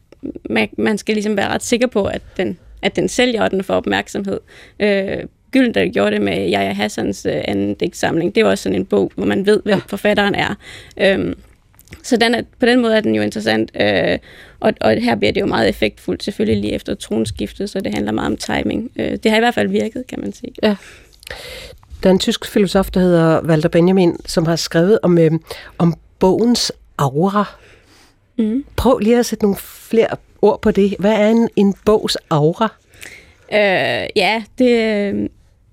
man, 0.50 0.68
man 0.78 0.98
skal 0.98 1.14
ligesom 1.14 1.36
være 1.36 1.48
ret 1.48 1.62
sikker 1.62 1.86
på, 1.86 2.04
at 2.04 2.22
den, 2.36 2.58
at 2.82 2.96
den 2.96 3.08
sælger, 3.08 3.42
og 3.42 3.50
den 3.50 3.64
får 3.64 3.74
opmærksomhed. 3.74 4.40
Øh, 4.80 5.18
Gyldendal 5.50 5.92
gjorde 5.92 6.10
det 6.10 6.22
med 6.22 6.48
Jaja 6.48 6.72
Hassans 6.72 7.26
øh, 7.26 7.40
anden 7.44 7.74
digtsamling. 7.74 8.34
Det 8.34 8.40
jo 8.40 8.50
også 8.50 8.62
sådan 8.62 8.78
en 8.78 8.84
bog, 8.84 9.12
hvor 9.14 9.26
man 9.26 9.46
ved, 9.46 9.60
hvem 9.64 9.80
forfatteren 9.80 10.34
er. 10.34 10.54
Øhm, 11.00 11.34
så 12.02 12.16
den 12.16 12.34
er, 12.34 12.42
på 12.60 12.66
den 12.66 12.80
måde 12.80 12.96
er 12.96 13.00
den 13.00 13.14
jo 13.14 13.22
interessant, 13.22 13.70
øh, 13.80 14.18
og, 14.60 14.72
og 14.80 14.92
her 14.92 15.14
bliver 15.16 15.32
det 15.32 15.40
jo 15.40 15.46
meget 15.46 15.68
effektfuldt, 15.68 16.24
selvfølgelig 16.24 16.60
lige 16.60 16.72
efter 16.72 16.94
tronskiftet, 16.94 17.70
så 17.70 17.80
det 17.80 17.94
handler 17.94 18.12
meget 18.12 18.26
om 18.26 18.36
timing. 18.36 18.90
Øh, 18.96 19.10
det 19.22 19.30
har 19.30 19.36
i 19.36 19.40
hvert 19.40 19.54
fald 19.54 19.68
virket, 19.68 20.04
kan 20.06 20.20
man 20.20 20.32
sige. 20.32 20.52
Ja. 20.62 20.76
Der 22.02 22.08
er 22.08 22.12
en 22.12 22.18
tysk 22.18 22.46
filosof, 22.46 22.90
der 22.90 23.00
hedder 23.00 23.40
Walter 23.42 23.68
Benjamin, 23.68 24.16
som 24.26 24.46
har 24.46 24.56
skrevet 24.56 24.98
om, 25.02 25.18
øh, 25.18 25.30
om 25.78 25.94
bogens 26.18 26.72
aura. 26.98 27.44
Mm. 28.38 28.64
Prøv 28.76 28.98
lige 28.98 29.18
at 29.18 29.26
sætte 29.26 29.44
nogle 29.44 29.56
flere 29.60 30.08
ord 30.42 30.62
på 30.62 30.70
det. 30.70 30.94
Hvad 30.98 31.12
er 31.12 31.28
en, 31.28 31.48
en 31.56 31.74
bogs 31.84 32.16
aura? 32.30 32.72
Øh, 33.52 34.08
ja, 34.16 34.42
det... 34.58 34.68
øh, 34.68 35.28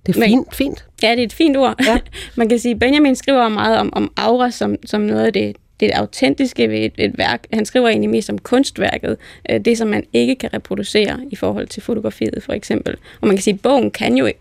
Det 0.06 0.18
er 0.18 0.26
fint, 0.26 0.56
fint. 0.56 0.86
Ja, 1.04 1.12
det 1.12 1.20
er 1.20 1.24
et 1.24 1.34
fint 1.34 1.58
ord. 1.58 1.76
Ja. 1.86 2.00
Man 2.38 2.50
kan 2.50 2.60
sige, 2.60 2.80
Benjamin 2.80 3.16
skriver 3.16 3.50
meget 3.50 3.78
om, 3.80 3.90
om 3.94 4.14
aura 4.18 4.52
som, 4.52 4.76
som 4.86 5.02
noget 5.02 5.26
af 5.26 5.34
det, 5.34 5.56
det 5.80 5.92
autentiske 5.92 6.70
ved 6.70 6.80
et, 6.80 6.94
et 6.98 7.18
værk. 7.18 7.48
Han 7.54 7.66
skriver 7.66 7.88
egentlig 7.88 8.10
mest 8.10 8.30
om 8.30 8.38
kunstværket, 8.38 9.18
øh, 9.50 9.60
det 9.60 9.78
som 9.78 9.88
man 9.88 10.04
ikke 10.14 10.36
kan 10.36 10.54
reproducere 10.54 11.20
i 11.32 11.36
forhold 11.36 11.68
til 11.68 11.84
fotografiet 11.84 12.44
for 12.44 12.54
eksempel. 12.54 12.96
Og 13.22 13.28
man 13.28 13.36
kan 13.36 13.44
sige, 13.44 13.54
at 13.54 13.62
bogen 13.62 13.92
kan 13.92 14.18
jo, 14.18 14.32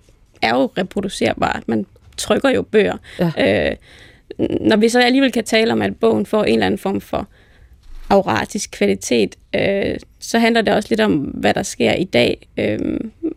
er 0.42 0.54
jo 0.54 0.70
reproducerbar. 0.78 1.62
Man 1.66 1.86
trykker 2.16 2.50
jo 2.50 2.62
bøger. 2.62 2.96
Ja. 3.18 3.70
Øh, 3.70 3.76
når 4.60 4.76
vi 4.76 4.88
så 4.88 5.00
alligevel 5.00 5.32
kan 5.32 5.44
tale 5.44 5.72
om, 5.72 5.82
at 5.82 5.96
bogen 5.96 6.26
får 6.26 6.44
en 6.44 6.52
eller 6.52 6.66
anden 6.66 6.78
form 6.78 7.00
for 7.00 7.28
auratisk 8.10 8.70
kvalitet, 8.70 9.36
øh, 9.54 9.96
så 10.18 10.38
handler 10.38 10.62
det 10.62 10.74
også 10.74 10.88
lidt 10.90 11.00
om, 11.00 11.14
hvad 11.14 11.54
der 11.54 11.62
sker 11.62 11.92
i 11.92 12.04
dag. 12.04 12.48
Øh, 12.56 12.78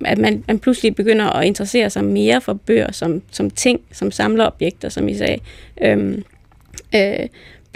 at 0.05 0.17
man, 0.17 0.43
man 0.47 0.59
pludselig 0.59 0.95
begynder 0.95 1.25
at 1.25 1.45
interessere 1.45 1.89
sig 1.89 2.03
mere 2.03 2.41
for 2.41 2.53
bøger 2.53 2.91
som, 2.91 3.21
som 3.31 3.49
ting, 3.49 3.79
som 3.91 4.11
samlerobjekter, 4.11 4.89
som 4.89 5.07
I 5.07 5.15
sagde. 5.15 5.39
Øh, 5.81 6.17
øh, 6.95 7.27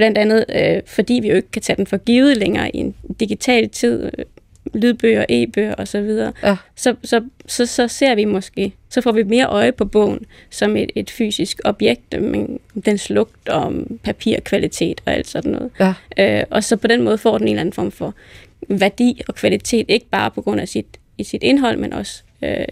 blandt 0.02 0.18
andet, 0.18 0.46
øh, 0.56 0.82
fordi 0.86 1.20
vi 1.22 1.30
jo 1.30 1.36
ikke 1.36 1.52
kan 1.52 1.62
tage 1.62 1.78
den 1.78 1.88
for 1.88 1.98
givet 1.98 2.38
længere 2.38 2.76
i 2.76 2.78
en 2.78 2.96
digital 3.20 3.70
tid, 3.70 4.04
øh, 4.18 4.26
lydbøger, 4.74 5.26
e-bøger 5.30 5.76
osv., 5.78 6.10
ja. 6.44 6.56
så, 6.76 6.96
så, 7.04 7.22
så, 7.46 7.66
så 7.66 7.88
ser 7.88 8.16
vi 8.16 8.26
måske, 8.26 8.74
så 8.90 9.02
får 9.02 9.12
vi 9.12 9.24
mere 9.24 9.46
øje 9.46 9.72
på 9.72 9.86
bogen 9.86 10.20
som 10.50 10.78
et, 10.78 10.92
et 10.96 11.12
fysisk 11.12 11.62
objekt, 11.66 12.22
men 12.22 12.60
dens 12.86 13.10
lugt 13.10 13.50
og 13.50 13.74
papirkvalitet 14.04 15.02
og 15.06 15.14
alt 15.14 15.28
sådan 15.28 15.52
noget. 15.52 15.72
Ja. 15.80 15.94
Øh, 16.40 16.46
og 16.50 16.64
så 16.64 16.78
på 16.78 16.88
den 16.88 17.02
måde 17.02 17.18
får 17.18 17.38
den 17.38 17.48
en 17.48 17.54
eller 17.54 17.62
anden 17.62 17.74
form 17.74 17.92
for 17.92 18.14
værdi 18.68 19.22
og 19.28 19.36
kvalitet, 19.36 19.86
ikke 19.90 20.06
bare 20.12 20.32
på 20.32 20.42
grund 20.42 20.62
af 20.62 20.68
sit, 20.68 20.98
i 21.18 21.24
sit 21.24 21.44
indhold, 21.44 21.78
men 21.78 21.94
også, 21.94 22.24
øh, 22.42 22.66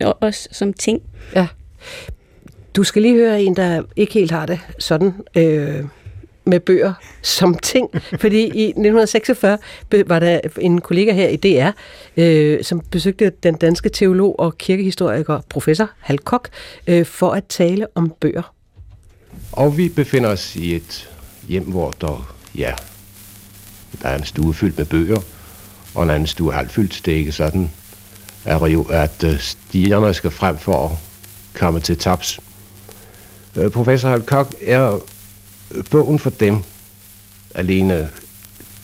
også 0.00 0.48
som 0.52 0.72
ting. 0.72 1.02
Ja. 1.34 1.46
Du 2.76 2.84
skal 2.84 3.02
lige 3.02 3.14
høre 3.14 3.42
en, 3.42 3.56
der 3.56 3.82
ikke 3.96 4.12
helt 4.12 4.30
har 4.30 4.46
det 4.46 4.60
sådan. 4.78 5.12
Øh 5.36 5.84
med 6.44 6.60
bøger 6.60 6.92
som 7.22 7.54
ting. 7.54 7.88
Fordi 8.20 8.40
i 8.40 8.64
1946 8.64 9.58
var 10.06 10.18
der 10.18 10.40
en 10.58 10.80
kollega 10.80 11.12
her 11.12 11.28
i 11.28 11.36
DR, 11.36 11.70
øh, 12.16 12.64
som 12.64 12.80
besøgte 12.80 13.32
den 13.42 13.54
danske 13.54 13.88
teolog 13.88 14.40
og 14.40 14.58
kirkehistoriker 14.58 15.40
professor 15.48 15.90
Hal 16.00 16.18
Koch 16.18 16.50
øh, 16.86 17.06
for 17.06 17.30
at 17.30 17.44
tale 17.48 17.86
om 17.94 18.12
bøger. 18.20 18.54
Og 19.52 19.78
vi 19.78 19.88
befinder 19.88 20.28
os 20.30 20.56
i 20.56 20.74
et 20.74 21.10
hjem, 21.48 21.64
hvor 21.64 21.94
der, 22.00 22.34
ja, 22.54 22.72
der 24.02 24.08
er 24.08 24.18
en 24.18 24.24
stue 24.24 24.54
fyldt 24.54 24.78
med 24.78 24.86
bøger, 24.86 25.20
og 25.94 26.02
en 26.02 26.10
anden 26.10 26.26
stue 26.26 26.52
halvfyldt. 26.52 27.02
Det 27.04 27.14
er 27.14 27.18
ikke 27.18 27.32
sådan, 27.32 27.70
at 28.90 29.24
øh, 29.24 29.38
stigerne 29.38 30.14
skal 30.14 30.30
frem 30.30 30.58
for 30.58 30.88
at 30.88 30.90
komme 31.54 31.80
til 31.80 31.98
taps. 31.98 32.40
Øh, 33.56 33.70
professor 33.70 34.08
Hal 34.08 34.22
Koch 34.22 34.50
er 34.62 35.00
bogen 35.90 36.18
for 36.18 36.30
dem 36.30 36.62
alene 37.54 38.08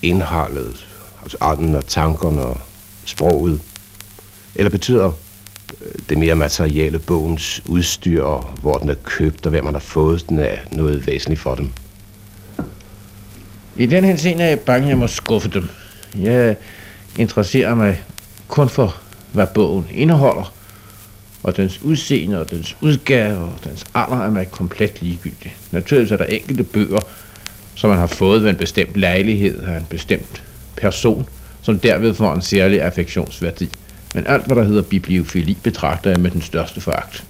indholdet, 0.03 0.87
altså 1.23 1.37
ånden 1.41 1.75
og 1.75 1.87
tankerne 1.87 2.43
og 2.43 2.61
sproget, 3.05 3.61
eller 4.55 4.71
betyder 4.71 5.13
øh, 5.81 5.93
det 6.09 6.19
mere 6.19 6.35
materielle 6.35 6.99
bogens 6.99 7.63
udstyr, 7.67 8.23
og 8.23 8.43
hvor 8.61 8.79
den 8.79 8.89
er 8.89 8.95
købt, 8.95 9.47
og 9.47 9.51
hvem 9.51 9.65
man 9.65 9.75
har 9.75 9.81
fået 9.81 10.29
den 10.29 10.39
af 10.39 10.61
noget 10.73 11.07
væsentligt 11.07 11.41
for 11.41 11.55
dem? 11.55 11.73
I 13.77 13.87
den 13.87 14.05
her 14.05 14.17
scene 14.17 14.43
er 14.43 14.49
jeg 14.49 14.61
bange, 14.61 14.89
jeg 14.89 14.99
må 14.99 15.07
skuffe 15.07 15.49
dem. 15.49 15.69
Jeg 16.15 16.57
interesserer 17.19 17.75
mig 17.75 18.03
kun 18.49 18.69
for, 18.69 18.97
hvad 19.33 19.47
bogen 19.55 19.87
indeholder, 19.91 20.53
og 21.47 21.57
dens 21.57 21.83
udseende 21.83 22.41
og 22.41 22.51
dens 22.51 22.77
udgave 22.81 23.39
og 23.39 23.59
dens 23.65 23.85
alder 23.95 24.17
er 24.17 24.31
man 24.31 24.47
komplet 24.51 25.03
ligegyldig. 25.03 25.57
Naturligvis 25.71 26.13
er 26.13 26.17
der 26.17 26.25
enkelte 26.25 26.65
bøger, 26.65 27.01
som 27.75 27.91
man 27.91 27.99
har 27.99 28.07
fået 28.07 28.43
ved 28.43 28.51
en 28.51 28.57
bestemt 28.57 28.97
lejlighed 28.97 29.63
af 29.63 29.77
en 29.77 29.87
bestemt 29.91 30.43
person, 30.77 31.29
som 31.63 31.79
derved 31.79 32.15
får 32.15 32.35
en 32.35 32.43
særlig 32.43 32.83
affektionsværdi. 32.83 33.69
Men 34.15 34.27
alt, 34.27 34.47
hvad 34.47 34.57
der 34.57 34.65
hedder 34.65 34.83
bibliofili, 34.83 35.59
betragter 35.63 36.11
jeg 36.11 36.21
med 36.21 36.31
den 36.31 36.43
største 36.43 36.81
foragt. 36.81 37.25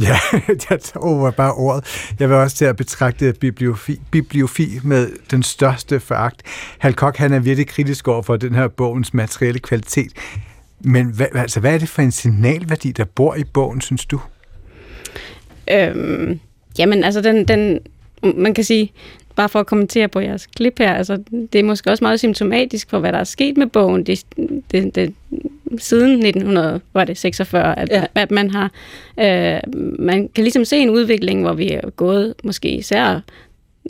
Ja, 0.00 0.18
jeg 0.70 0.80
tager 0.80 1.30
bare 1.36 1.52
ordet. 1.52 2.12
Jeg 2.18 2.28
vil 2.28 2.36
også 2.36 2.56
til 2.56 2.64
at 2.64 2.76
betragte 2.76 3.34
bibliofi, 3.40 4.00
bibliofi 4.10 4.68
med 4.84 5.08
den 5.30 5.42
største 5.42 6.00
foragt. 6.00 6.42
Hal 6.78 6.94
Koch, 6.94 7.18
han 7.18 7.32
er 7.32 7.38
virkelig 7.38 7.68
kritisk 7.68 8.08
over 8.08 8.22
for 8.22 8.36
den 8.36 8.54
her 8.54 8.68
bogens 8.68 9.14
materielle 9.14 9.60
kvalitet. 9.60 10.12
Men 10.80 11.06
hvad, 11.06 11.26
altså, 11.34 11.60
hvad 11.60 11.74
er 11.74 11.78
det 11.78 11.88
for 11.88 12.02
en 12.02 12.10
signalværdi, 12.10 12.92
der 12.92 13.04
bor 13.04 13.34
i 13.34 13.44
bogen, 13.44 13.80
synes 13.80 14.06
du? 14.06 14.20
Øhm, 15.70 16.40
jamen, 16.78 17.04
altså, 17.04 17.20
den, 17.20 17.48
den, 17.48 17.80
man 18.22 18.54
kan 18.54 18.64
sige, 18.64 18.92
bare 19.36 19.48
for 19.48 19.60
at 19.60 19.66
kommentere 19.66 20.08
på 20.08 20.20
jeres 20.20 20.46
klip 20.46 20.78
her, 20.78 20.94
altså, 20.94 21.18
det 21.52 21.58
er 21.58 21.64
måske 21.64 21.90
også 21.90 22.04
meget 22.04 22.18
symptomatisk 22.18 22.90
for, 22.90 22.98
hvad 22.98 23.12
der 23.12 23.18
er 23.18 23.24
sket 23.24 23.56
med 23.56 23.66
bogen. 23.66 24.06
Det, 24.06 24.24
det, 24.70 24.94
det, 24.94 25.14
siden 25.78 26.26
1946, 26.26 27.78
at, 27.78 27.88
ja. 27.88 28.04
at 28.14 28.30
man 28.30 28.50
har, 28.50 28.70
øh, 29.20 29.60
man 29.98 30.28
kan 30.34 30.44
ligesom 30.44 30.64
se 30.64 30.76
en 30.76 30.90
udvikling, 30.90 31.42
hvor 31.42 31.52
vi 31.52 31.72
er 31.72 31.90
gået, 31.90 32.34
måske 32.44 32.70
især 32.70 33.20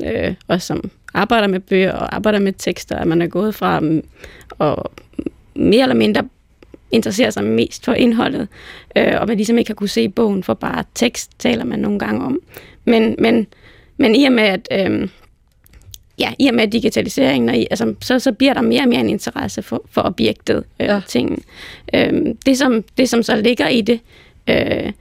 øh, 0.04 0.34
os 0.48 0.62
som 0.62 0.90
arbejder 1.14 1.46
med 1.46 1.60
bøger 1.60 1.92
og 1.92 2.14
arbejder 2.14 2.38
med 2.38 2.52
tekster, 2.58 2.96
at 2.96 3.06
man 3.06 3.22
er 3.22 3.26
gået 3.26 3.54
fra 3.54 3.80
og 4.58 4.92
mere 5.54 5.82
eller 5.82 5.94
mindre 5.94 6.28
interesserer 6.92 7.30
sig 7.30 7.44
mest 7.44 7.84
for 7.84 7.92
indholdet, 7.92 8.48
øh, 8.96 9.20
og 9.20 9.28
man 9.28 9.36
ligesom 9.36 9.58
ikke 9.58 9.68
har 9.68 9.74
kunne 9.74 9.88
se 9.88 10.08
bogen 10.08 10.42
for 10.42 10.54
bare 10.54 10.84
tekst, 10.94 11.30
taler 11.38 11.64
man 11.64 11.78
nogle 11.78 11.98
gange 11.98 12.24
om. 12.24 12.40
Men, 12.84 13.16
men, 13.18 13.46
men 13.96 14.14
i 14.14 14.24
og 14.24 14.32
med, 14.32 14.44
at, 14.44 14.68
øh, 14.72 15.08
ja, 16.18 16.32
i 16.38 16.46
og 16.46 16.54
med 16.54 16.68
digitaliseringen, 16.68 17.48
og 17.48 17.56
altså, 17.56 17.94
så, 18.00 18.18
så 18.18 18.32
bliver 18.32 18.54
der 18.54 18.62
mere 18.62 18.82
og 18.82 18.88
mere 18.88 19.00
en 19.00 19.08
interesse 19.08 19.62
for, 19.62 19.82
for 19.90 20.02
objektet 20.02 20.64
øh, 20.80 20.86
ja. 20.86 21.00
tingen. 21.08 21.42
Øh, 21.94 22.12
det, 22.46 22.58
som, 22.58 22.84
det, 22.98 23.08
som 23.08 23.22
så 23.22 23.36
ligger 23.36 23.68
i 23.68 23.80
det, 23.80 24.00
øh, 24.48 24.92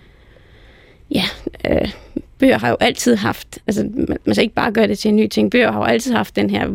ja, 1.11 1.23
øh, 1.69 1.91
bøger 2.39 2.57
har 2.57 2.69
jo 2.69 2.77
altid 2.79 3.15
haft, 3.15 3.59
altså 3.67 3.89
man 4.25 4.35
skal 4.35 4.43
ikke 4.43 4.55
bare 4.55 4.71
gøre 4.71 4.87
det 4.87 4.99
til 4.99 5.09
en 5.09 5.15
ny 5.15 5.27
ting, 5.27 5.51
bøger 5.51 5.71
har 5.71 5.79
jo 5.79 5.85
altid 5.85 6.13
haft 6.13 6.35
den 6.35 6.49
her 6.49 6.67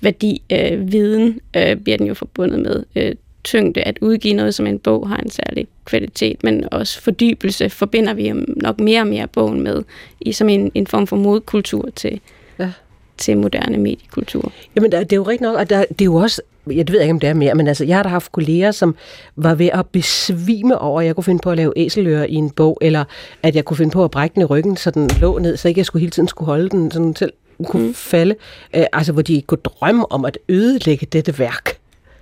værdi, 0.00 0.42
øh, 0.52 0.92
viden 0.92 1.40
øh, 1.56 1.76
bliver 1.76 1.98
den 1.98 2.06
jo 2.06 2.14
forbundet 2.14 2.58
med. 2.60 2.84
Øh, 2.96 3.14
tyngde 3.46 3.82
at 3.82 3.98
udgive 4.00 4.34
noget 4.34 4.54
som 4.54 4.66
en 4.66 4.78
bog 4.78 5.08
har 5.08 5.16
en 5.16 5.30
særlig 5.30 5.66
kvalitet, 5.84 6.44
men 6.44 6.64
også 6.72 7.00
fordybelse 7.00 7.70
forbinder 7.70 8.14
vi 8.14 8.32
nok 8.56 8.80
mere 8.80 9.00
og 9.00 9.06
mere 9.06 9.26
bogen 9.26 9.60
med 9.60 9.82
i 10.20 10.32
som 10.32 10.48
en, 10.48 10.70
en 10.74 10.86
form 10.86 11.06
for 11.06 11.16
modkultur 11.16 11.88
til, 11.96 12.20
ja. 12.58 12.72
til 13.18 13.38
moderne 13.38 13.78
mediekultur. 13.78 14.52
Jamen, 14.76 14.92
det 14.92 15.12
er 15.12 15.16
jo 15.16 15.22
rigtigt 15.22 15.42
nok, 15.42 15.56
og 15.56 15.70
der, 15.70 15.84
det 15.88 16.00
er 16.00 16.04
jo 16.04 16.14
også 16.14 16.42
jeg 16.70 16.84
ved 16.88 17.00
ikke, 17.00 17.12
om 17.12 17.20
det 17.20 17.28
er 17.28 17.34
mere, 17.34 17.54
men 17.54 17.68
altså, 17.68 17.84
jeg 17.84 17.96
har 17.96 18.02
da 18.02 18.08
haft 18.08 18.32
kolleger, 18.32 18.70
som 18.70 18.94
var 19.36 19.54
ved 19.54 19.70
at 19.72 19.86
besvime 19.86 20.78
over, 20.78 21.00
at 21.00 21.06
jeg 21.06 21.14
kunne 21.14 21.24
finde 21.24 21.40
på 21.42 21.50
at 21.50 21.56
lave 21.56 21.72
æselører 21.76 22.24
i 22.24 22.34
en 22.34 22.50
bog, 22.50 22.78
eller 22.80 23.04
at 23.42 23.56
jeg 23.56 23.64
kunne 23.64 23.76
finde 23.76 23.90
på 23.90 24.04
at 24.04 24.10
brække 24.10 24.34
den 24.34 24.42
i 24.42 24.44
ryggen, 24.44 24.76
så 24.76 24.90
den 24.90 25.10
lå 25.20 25.38
ned, 25.38 25.56
så 25.56 25.68
ikke 25.68 25.78
jeg 25.78 25.86
skulle 25.86 26.00
hele 26.00 26.10
tiden 26.10 26.28
skulle 26.28 26.46
holde 26.46 26.68
den 26.68 26.90
sådan 26.90 27.14
til 27.14 27.30
kunne 27.64 27.86
mm. 27.86 27.94
falde. 27.94 28.34
Øh, 28.76 28.84
altså, 28.92 29.12
hvor 29.12 29.22
de 29.22 29.34
ikke 29.34 29.46
kunne 29.46 29.58
drømme 29.64 30.12
om 30.12 30.24
at 30.24 30.38
ødelægge 30.48 31.06
dette 31.06 31.38
værk. 31.38 31.78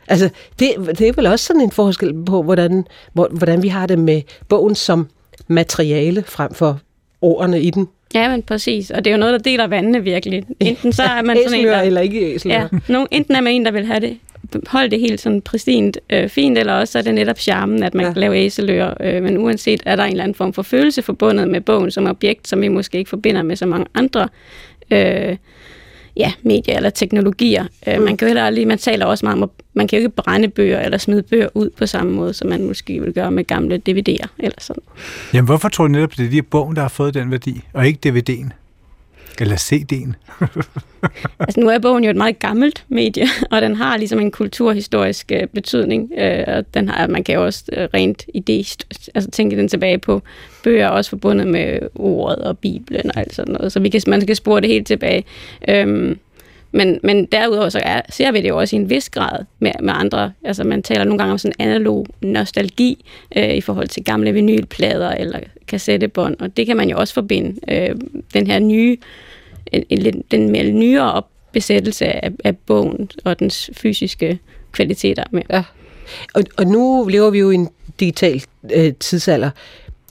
Altså, 0.09 0.29
det, 0.59 0.71
det 0.99 1.09
er 1.09 1.13
vel 1.13 1.27
også 1.27 1.45
sådan 1.45 1.63
en 1.63 1.71
forskel 1.71 2.25
på, 2.27 2.43
hvordan, 2.43 2.87
hvordan 3.13 3.63
vi 3.63 3.69
har 3.69 3.87
det 3.87 3.99
med 3.99 4.23
bogen 4.49 4.75
som 4.75 5.09
materiale 5.49 6.25
frem 6.27 6.55
for 6.55 6.81
ordene 7.21 7.63
i 7.63 7.71
den. 7.71 7.89
Ja, 8.15 8.29
men 8.29 8.43
præcis. 8.43 8.91
Og 8.91 9.05
det 9.05 9.11
er 9.11 9.15
jo 9.15 9.21
noget, 9.21 9.33
der 9.33 9.51
deler 9.51 9.67
vandene 9.67 10.03
virkelig. 10.03 10.45
Enten 10.61 10.93
så 10.93 11.03
er 11.03 11.23
man 11.23 11.39
sådan 11.45 11.61
en, 11.61 11.67
der... 11.67 11.81
eller 11.81 12.01
ikke 12.01 12.35
æsler. 12.35 12.55
Ja, 12.55 12.69
nogen, 12.89 13.09
enten 13.11 13.35
er 13.35 13.41
man 13.41 13.53
en, 13.53 13.65
der 13.65 13.71
vil 13.71 13.87
have 13.87 14.01
det 14.01 14.19
holde 14.67 14.91
det 14.91 15.01
helt 15.01 15.21
sådan 15.21 15.41
præcist 15.41 15.99
øh, 16.11 16.29
fint, 16.29 16.59
eller 16.59 16.73
også 16.73 16.99
er 16.99 17.03
det 17.03 17.15
netop 17.15 17.39
charmen, 17.39 17.83
at 17.83 17.95
man 17.95 18.07
ja. 18.07 18.13
kan 18.13 18.21
lave 18.21 18.37
æseløer. 18.37 18.95
Øh, 19.01 19.23
men 19.23 19.39
uanset 19.39 19.83
er 19.87 19.97
der 19.97 20.03
en 20.05 20.11
eller 20.11 20.25
anden 20.25 20.35
form 20.35 20.53
for 20.53 20.63
følelse 20.63 21.03
forbundet 21.03 21.49
med 21.49 21.61
bogen 21.61 21.91
som 21.91 22.07
objekt, 22.07 22.49
som 22.49 22.61
vi 22.61 22.69
måske 22.69 22.99
ikke 22.99 23.11
forbinder 23.11 23.43
med 23.43 23.57
så 23.57 23.67
mange 23.67 23.87
andre 23.95 24.29
øh, 24.91 25.37
ja, 26.17 26.33
medier 26.43 26.77
eller 26.77 26.91
teknologier. 26.91 27.65
Øh, 27.89 27.99
mm. 27.99 28.05
Man 28.05 28.17
kan 28.17 28.27
jo 28.27 28.29
heller 28.29 28.45
aldrig, 28.45 28.69
man 28.69 28.79
taler 28.79 29.07
også 29.07 29.27
meget 29.27 29.37
om, 29.37 29.43
at 29.43 29.49
man 29.75 29.89
kan 29.89 29.99
jo 29.99 30.01
ikke 30.05 30.17
brænde 30.17 30.49
bøger 30.49 30.81
eller 30.81 30.99
smide 30.99 31.23
bøger 31.23 31.49
ud 31.55 31.71
på 31.71 31.87
samme 31.87 32.12
måde, 32.12 32.35
som 32.35 32.49
man 32.49 32.67
måske 32.67 33.01
vil 33.01 33.12
gøre 33.12 33.31
med 33.31 33.45
gamle 33.45 33.83
DVD'er 33.89 34.27
eller 34.39 34.59
sådan. 34.59 34.83
Jamen, 35.35 35.47
hvorfor 35.47 35.69
tror 35.69 35.87
du 35.87 35.93
netop, 35.93 36.17
det 36.17 36.27
er 36.27 36.31
de 36.31 36.43
bogen, 36.43 36.77
der 36.77 36.83
har 36.83 36.89
fået 36.89 37.15
den 37.15 37.31
værdi, 37.31 37.61
og 37.73 37.87
ikke 37.87 38.09
DVD'en? 38.09 38.64
Eller 39.41 39.57
CD'en? 39.57 40.12
altså 41.41 41.61
nu 41.61 41.68
er 41.68 41.78
bogen 41.78 42.05
jo 42.05 42.11
et 42.11 42.16
meget 42.16 42.39
gammelt 42.39 42.85
medie, 42.89 43.26
og 43.53 43.62
den 43.62 43.76
har 43.76 43.97
ligesom 43.97 44.20
en 44.20 44.30
kulturhistorisk 44.30 45.32
øh, 45.32 45.47
betydning. 45.47 46.12
Øh, 46.18 46.45
og 46.47 46.74
den 46.74 46.89
har, 46.89 47.07
man 47.07 47.24
kan 47.24 47.35
jo 47.35 47.45
også 47.45 47.64
øh, 47.72 47.89
rent 47.95 48.22
idé, 48.37 48.76
altså 49.14 49.30
tænke 49.30 49.57
den 49.57 49.68
tilbage 49.68 49.99
på 49.99 50.22
bøger, 50.64 50.89
også 50.89 51.11
forbundet 51.11 51.47
med 51.47 51.78
ordet 51.95 52.39
og 52.39 52.59
Bibelen 52.59 53.11
og 53.14 53.20
alt 53.20 53.35
sådan 53.35 53.53
noget. 53.53 53.72
Så 53.72 53.80
vi 53.80 53.89
kan, 53.89 54.01
man 54.07 54.20
skal 54.20 54.37
spore 54.37 54.61
det 54.61 54.68
helt 54.68 54.87
tilbage. 54.87 55.24
Øh, 55.68 56.16
men, 56.75 57.01
men 57.03 57.27
derudover 57.27 57.68
så 57.68 57.81
er, 57.83 58.01
ser 58.09 58.33
vi 58.33 58.41
det 58.41 58.49
jo 58.49 58.59
også 58.59 58.77
i 58.77 58.79
en 58.79 58.91
vis 58.91 59.11
grad 59.11 59.45
med, 59.59 59.72
med 59.83 59.95
andre. 59.97 60.33
Altså 60.45 60.64
man 60.64 60.83
taler 60.83 61.05
nogle 61.05 61.18
gange 61.18 61.33
om 61.33 61.39
sådan 61.39 61.55
analog 61.59 62.07
nostalgi 62.20 63.05
øh, 63.37 63.55
i 63.55 63.61
forhold 63.61 63.89
til 63.89 64.05
gamle 64.05 64.33
vinylplader 64.33 65.11
eller 65.11 65.39
kassettebånd, 65.66 66.37
og 66.41 66.57
det 66.57 66.66
kan 66.66 66.77
man 66.77 66.91
jo 66.91 66.99
også 66.99 67.14
forbinde. 67.14 67.61
Øh, 67.68 67.97
den 68.35 68.47
her 68.47 68.59
nye, 68.59 68.97
en, 69.72 69.85
en, 69.89 70.25
den 70.31 70.51
mere 70.51 70.70
nyere 70.70 71.22
besættelse 71.53 72.07
af, 72.07 72.33
af 72.45 72.57
bogen 72.57 73.11
og 73.25 73.39
dens 73.39 73.70
fysiske 73.72 74.39
kvaliteter 74.72 75.25
med. 75.31 75.43
Ja. 75.51 75.62
Og, 76.35 76.43
og 76.57 76.66
nu 76.66 77.09
lever 77.11 77.31
vi 77.31 77.39
jo 77.39 77.51
i 77.51 77.55
en 77.55 77.68
digital 78.01 78.43
øh, 78.75 78.93
tidsalder, 79.01 79.51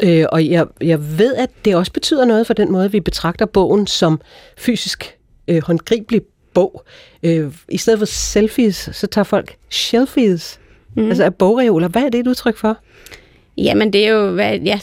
øh, 0.03 0.25
og 0.31 0.49
jeg, 0.49 0.65
jeg 0.81 1.17
ved, 1.17 1.35
at 1.35 1.49
det 1.65 1.75
også 1.75 1.91
betyder 1.91 2.25
noget 2.25 2.47
for 2.47 2.53
den 2.53 2.71
måde, 2.71 2.91
vi 2.91 2.99
betragter 2.99 3.45
bogen 3.45 3.87
som 3.87 4.21
fysisk 4.57 5.17
øh, 5.47 5.63
håndgribelig 5.63 6.21
bog. 6.53 6.83
Øh, 7.23 7.51
I 7.69 7.77
stedet 7.77 7.99
for 7.99 8.05
selfies, 8.05 8.89
så 8.91 9.07
tager 9.07 9.23
folk 9.23 9.55
shelfies, 9.69 10.59
mm. 10.95 11.07
altså 11.09 11.23
af 11.23 11.35
bogreoler. 11.35 11.87
Hvad 11.87 12.03
er 12.03 12.09
det 12.09 12.19
et 12.19 12.27
udtryk 12.27 12.57
for? 12.57 12.77
Jamen, 13.57 13.93
det 13.93 14.07
er 14.07 14.11
jo, 14.11 14.31
hvad, 14.31 14.59
ja, 14.59 14.79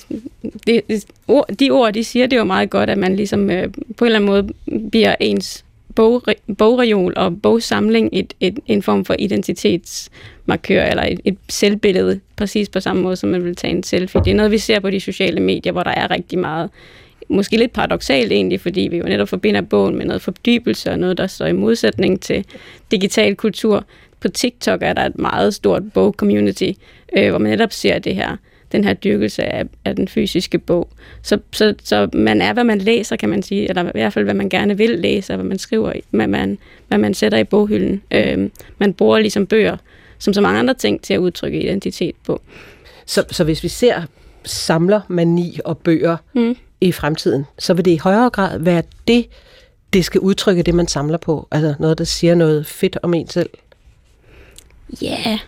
det, 0.67 1.05
ord, 1.29 1.47
de 1.61 1.71
ord, 1.71 1.93
de 1.93 2.05
siger, 2.05 2.27
det 2.27 2.37
er 2.37 2.41
jo 2.41 2.45
meget 2.45 2.71
godt, 2.71 2.91
at 2.91 2.99
man 2.99 3.17
ligesom 3.17 3.51
øh, 3.51 3.69
på 3.97 4.05
en 4.05 4.07
eller 4.07 4.19
anden 4.19 4.31
måde 4.31 4.49
bliver 4.91 5.15
ens 5.21 5.65
bog, 5.95 6.23
bogreol 6.59 7.13
og 7.17 7.43
bogsamling 7.43 8.09
et, 8.13 8.35
et, 8.41 8.59
en 8.67 8.83
form 8.83 9.05
for 9.05 9.17
identitetsmarkør, 9.19 10.85
eller 10.85 11.03
et, 11.03 11.21
et 11.25 11.37
selvbillede, 11.49 12.21
præcis 12.37 12.69
på 12.69 12.81
samme 12.81 13.03
måde, 13.03 13.17
som 13.17 13.29
man 13.29 13.45
vil 13.45 13.57
tage 13.57 13.71
en 13.71 13.83
selfie. 13.83 14.21
Det 14.25 14.31
er 14.31 14.35
noget, 14.35 14.53
vi 14.53 14.59
ser 14.59 14.81
på 14.81 14.91
de 14.91 15.01
sociale 15.01 15.41
medier, 15.41 15.73
hvor 15.73 15.83
der 15.83 15.91
er 15.91 16.11
rigtig 16.11 16.39
meget, 16.39 16.71
måske 17.31 17.57
lidt 17.57 17.73
paradoxalt 17.73 18.33
egentlig, 18.33 18.61
fordi 18.61 18.81
vi 18.91 18.97
jo 18.97 19.05
netop 19.05 19.29
forbinder 19.29 19.61
bogen 19.61 19.97
med 19.97 20.07
noget 20.07 20.23
fordybelse 20.23 20.91
og 20.91 20.99
noget, 20.99 21.19
der 21.19 21.27
står 21.27 21.47
i 21.47 21.53
modsætning 21.53 22.21
til 22.21 22.45
digital 22.91 23.37
kultur. 23.37 23.85
På 24.21 24.29
TikTok 24.29 24.83
er 24.83 24.93
der 24.93 25.07
et 25.07 25.19
meget 25.19 25.55
stort 25.55 25.93
bog-community, 25.93 26.71
øh, 27.17 27.31
hvor 27.31 27.39
man 27.39 27.51
netop 27.51 27.73
ser 27.73 27.99
det 27.99 28.15
her 28.15 28.37
den 28.73 28.85
her 28.85 28.95
dyrkelse 28.95 29.43
af, 29.43 29.65
af 29.85 29.97
den 29.97 30.09
fysiske 30.09 30.59
bog. 30.59 30.89
Så, 31.23 31.39
så, 31.53 31.75
så 31.85 32.09
man 32.13 32.43
er, 32.43 32.53
hvad 32.53 32.65
man 32.65 32.79
læser, 32.79 33.17
kan 33.17 33.29
man 33.29 33.43
sige, 33.43 33.69
eller 33.69 33.85
i 33.85 33.91
hvert 33.93 34.13
fald, 34.13 34.25
hvad 34.25 34.35
man 34.35 34.49
gerne 34.49 34.77
vil 34.77 34.91
læse, 34.91 35.33
og 35.33 35.37
hvad 35.37 35.47
man 35.47 35.59
skriver, 35.59 35.93
hvad 36.11 36.27
man, 36.27 36.59
hvad 36.89 36.99
man 36.99 37.15
sætter 37.15 37.39
i 37.39 37.45
boghylden. 37.45 38.03
Øh, 38.11 38.51
man 38.79 38.95
bruger 38.95 39.19
ligesom 39.19 39.47
bøger, 39.47 39.77
som 40.19 40.35
så 40.35 40.41
mange 40.41 40.59
andre 40.59 40.75
ting, 40.75 41.03
til 41.03 41.15
at 41.15 41.19
udtrykke 41.19 41.63
identitet 41.63 42.15
på. 42.27 42.43
Så, 43.07 43.25
så 43.31 43.45
hvis 43.45 43.63
vi 43.63 43.69
ser 43.69 44.03
samler 44.45 45.01
mani 45.09 45.59
og 45.65 45.79
bøger 45.79 46.17
mm. 46.33 46.57
I 46.81 46.93
fremtiden, 46.93 47.47
så 47.59 47.75
vil 47.75 47.85
det 47.85 47.91
i 47.91 47.97
højere 47.97 48.31
grad 48.31 48.59
være 48.59 48.83
det, 49.09 49.27
det 49.93 50.05
skal 50.05 50.21
udtrykke 50.21 50.63
det, 50.63 50.75
man 50.75 50.89
samler 50.89 51.19
på? 51.19 51.49
Altså 51.51 51.75
noget, 51.79 51.99
der 51.99 52.05
siger 52.05 52.35
noget 52.35 52.67
fedt 52.67 52.99
om 53.03 53.15
en 53.15 53.29
selv? 53.29 53.51
Ja, 55.03 55.19
yeah. 55.29 55.39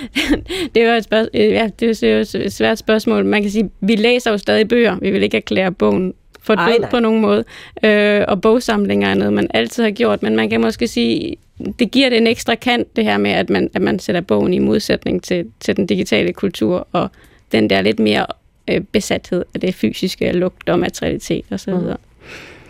det 0.74 0.86
var 0.88 0.94
et, 0.94 1.04
spørg- 1.04 1.28
øh, 1.34 1.50
ja, 1.50 1.70
det 1.80 2.02
er 2.02 2.36
et 2.44 2.52
svært 2.52 2.78
spørgsmål. 2.78 3.24
Man 3.24 3.42
kan 3.42 3.50
sige, 3.50 3.70
vi 3.80 3.96
læser 3.96 4.30
jo 4.30 4.38
stadig 4.38 4.68
bøger. 4.68 4.96
Vi 5.02 5.10
vil 5.10 5.22
ikke 5.22 5.36
erklære 5.36 5.72
bogen 5.72 6.14
for 6.42 6.54
død 6.54 6.82
Ej, 6.82 6.90
på 6.90 6.98
nogen 6.98 7.20
måde. 7.20 7.44
Øh, 7.84 8.24
og 8.28 8.40
bogsamlinger 8.40 9.08
er 9.08 9.14
noget, 9.14 9.32
man 9.32 9.46
altid 9.54 9.82
har 9.82 9.90
gjort. 9.90 10.22
Men 10.22 10.36
man 10.36 10.50
kan 10.50 10.60
måske 10.60 10.88
sige, 10.88 11.36
det 11.78 11.90
giver 11.90 12.08
det 12.08 12.18
en 12.18 12.26
ekstra 12.26 12.54
kant, 12.54 12.96
det 12.96 13.04
her 13.04 13.18
med, 13.18 13.30
at 13.30 13.50
man, 13.50 13.70
at 13.74 13.82
man 13.82 13.98
sætter 13.98 14.20
bogen 14.20 14.54
i 14.54 14.58
modsætning 14.58 15.22
til, 15.22 15.46
til 15.60 15.76
den 15.76 15.86
digitale 15.86 16.32
kultur, 16.32 16.88
og 16.92 17.08
den 17.52 17.70
der 17.70 17.80
lidt 17.80 17.98
mere 17.98 18.26
øh, 18.68 18.80
besathed 18.92 19.44
af 19.54 19.60
det 19.60 19.74
fysiske, 19.74 20.32
lugt 20.32 20.68
og 20.68 20.78
materialitet 20.78 21.44
osv. 21.50 21.72
Mm. 21.72 21.86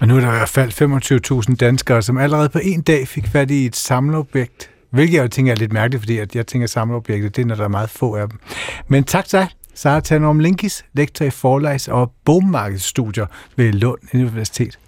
Og 0.00 0.08
nu 0.08 0.16
er 0.16 0.20
der 0.20 0.34
i 0.34 0.36
hvert 0.36 0.48
fald 0.48 1.46
25.000 1.50 1.56
danskere, 1.56 2.02
som 2.02 2.18
allerede 2.18 2.48
på 2.48 2.58
en 2.62 2.82
dag 2.82 3.08
fik 3.08 3.26
fat 3.26 3.50
i 3.50 3.66
et 3.66 3.76
samleobjekt 3.76 4.70
Hvilket 4.92 5.18
jeg 5.18 5.30
tænker 5.30 5.52
er 5.52 5.56
lidt 5.56 5.72
mærkeligt, 5.72 6.02
fordi 6.02 6.18
at 6.18 6.36
jeg 6.36 6.46
tænker, 6.46 6.64
at 6.64 6.70
samleobjekter, 6.70 7.28
det 7.28 7.42
er, 7.42 7.46
når 7.46 7.54
der 7.54 7.64
er 7.64 7.68
meget 7.68 7.90
få 7.90 8.14
af 8.14 8.28
dem. 8.28 8.38
Men 8.88 9.04
tak 9.04 9.24
til 9.24 9.46
Sara 9.74 10.00
Tanum 10.00 10.38
Linkis, 10.38 10.84
lektor 10.92 11.24
i 11.24 11.30
forlags- 11.30 11.88
og 11.88 12.12
bogmarkedsstudier 12.24 13.26
ved 13.56 13.72
Lund 13.72 13.98
Universitet. 14.14 14.78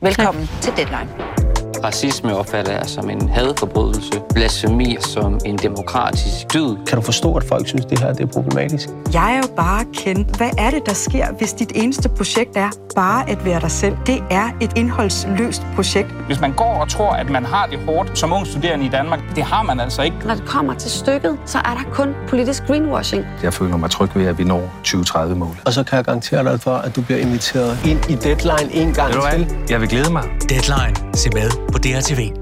Velkommen 0.00 0.48
til 0.60 0.72
Deadline. 0.76 1.47
Racisme 1.84 2.36
opfatter 2.36 2.72
jeg 2.72 2.86
som 2.86 3.10
en 3.10 3.28
hadforbrydelse. 3.28 4.12
Blasfemi 4.34 4.96
som 5.00 5.38
en 5.44 5.56
demokratisk 5.56 6.54
dyd. 6.54 6.76
Kan 6.86 6.98
du 6.98 7.02
forstå, 7.02 7.34
at 7.34 7.44
folk 7.44 7.68
synes, 7.68 7.86
det 7.86 7.98
her 7.98 8.12
det 8.12 8.22
er 8.22 8.26
problematisk? 8.26 8.88
Jeg 9.12 9.34
er 9.34 9.36
jo 9.36 9.54
bare 9.56 9.84
kendt. 9.94 10.36
Hvad 10.36 10.50
er 10.58 10.70
det, 10.70 10.86
der 10.86 10.94
sker, 10.94 11.26
hvis 11.38 11.52
dit 11.52 11.72
eneste 11.74 12.08
projekt 12.08 12.56
er 12.56 12.70
bare 12.94 13.30
at 13.30 13.44
være 13.44 13.60
dig 13.60 13.70
selv? 13.70 13.96
Det 14.06 14.22
er 14.30 14.48
et 14.60 14.72
indholdsløst 14.76 15.62
projekt. 15.74 16.08
Hvis 16.26 16.40
man 16.40 16.52
går 16.52 16.80
og 16.80 16.88
tror, 16.88 17.12
at 17.12 17.30
man 17.30 17.44
har 17.44 17.66
det 17.66 17.78
hårdt 17.86 18.18
som 18.18 18.32
ung 18.32 18.46
studerende 18.46 18.86
i 18.86 18.88
Danmark, 18.88 19.20
det 19.36 19.44
har 19.44 19.62
man 19.62 19.80
altså 19.80 20.02
ikke. 20.02 20.16
Når 20.24 20.34
det 20.34 20.44
kommer 20.46 20.74
til 20.74 20.90
stykket, 20.90 21.38
så 21.46 21.58
er 21.58 21.62
der 21.62 21.90
kun 21.92 22.14
politisk 22.28 22.66
greenwashing. 22.66 23.24
Jeg 23.42 23.54
føler 23.54 23.76
mig 23.76 23.90
tryg 23.90 24.08
ved, 24.14 24.26
at 24.26 24.38
vi 24.38 24.44
når 24.44 24.70
2030 24.78 25.36
mål. 25.36 25.56
Og 25.66 25.72
så 25.72 25.84
kan 25.84 25.96
jeg 25.96 26.04
garantere 26.04 26.44
dig 26.52 26.60
for, 26.60 26.74
at 26.74 26.96
du 26.96 27.02
bliver 27.02 27.20
inviteret 27.20 27.78
ind 27.86 28.10
i 28.10 28.14
Deadline 28.14 28.74
en 28.74 28.94
gang 28.94 29.12
til. 29.12 29.46
Jeg 29.70 29.80
vil 29.80 29.88
glæde 29.88 30.12
mig. 30.12 30.24
Deadline. 30.48 30.94
Se 31.14 31.30
med 31.34 31.67
på 31.72 31.78
DRTV. 31.78 32.32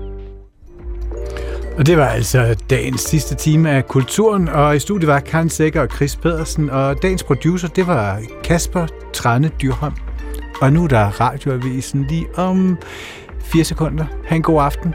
Og 1.79 1.87
det 1.87 1.97
var 1.97 2.07
altså 2.07 2.57
dagens 2.70 3.01
sidste 3.01 3.35
time 3.35 3.70
af 3.70 3.87
Kulturen, 3.87 4.49
og 4.49 4.77
i 4.77 4.79
studiet 4.79 5.09
var 5.09 5.20
Karen 5.20 5.51
Sækker 5.51 5.81
og 5.81 5.89
Chris 5.97 6.16
Pedersen, 6.16 6.70
og 6.70 7.03
dagens 7.03 7.22
producer, 7.22 7.68
det 7.68 7.87
var 7.87 8.20
Kasper 8.45 8.87
Trane 9.12 9.51
Dyrholm. 9.62 9.95
Og 10.61 10.72
nu 10.72 10.85
er 10.85 10.89
der 10.89 11.20
radioavisen 11.20 12.07
lige 12.09 12.27
om 12.37 12.79
fire 13.45 13.64
sekunder. 13.64 14.05
Ha' 14.27 14.37
en 14.37 14.43
god 14.43 14.62
aften. 14.62 14.95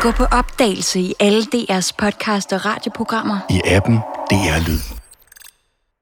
Gå 0.00 0.10
på 0.10 0.24
opdagelse 0.24 1.00
i 1.00 1.14
alle 1.20 1.42
DR's 1.54 1.90
podcast 1.98 2.52
og 2.52 2.66
radioprogrammer. 2.66 3.38
I 3.50 3.60
appen 3.64 3.96
DR 4.30 4.68
Lyd. 4.68 4.95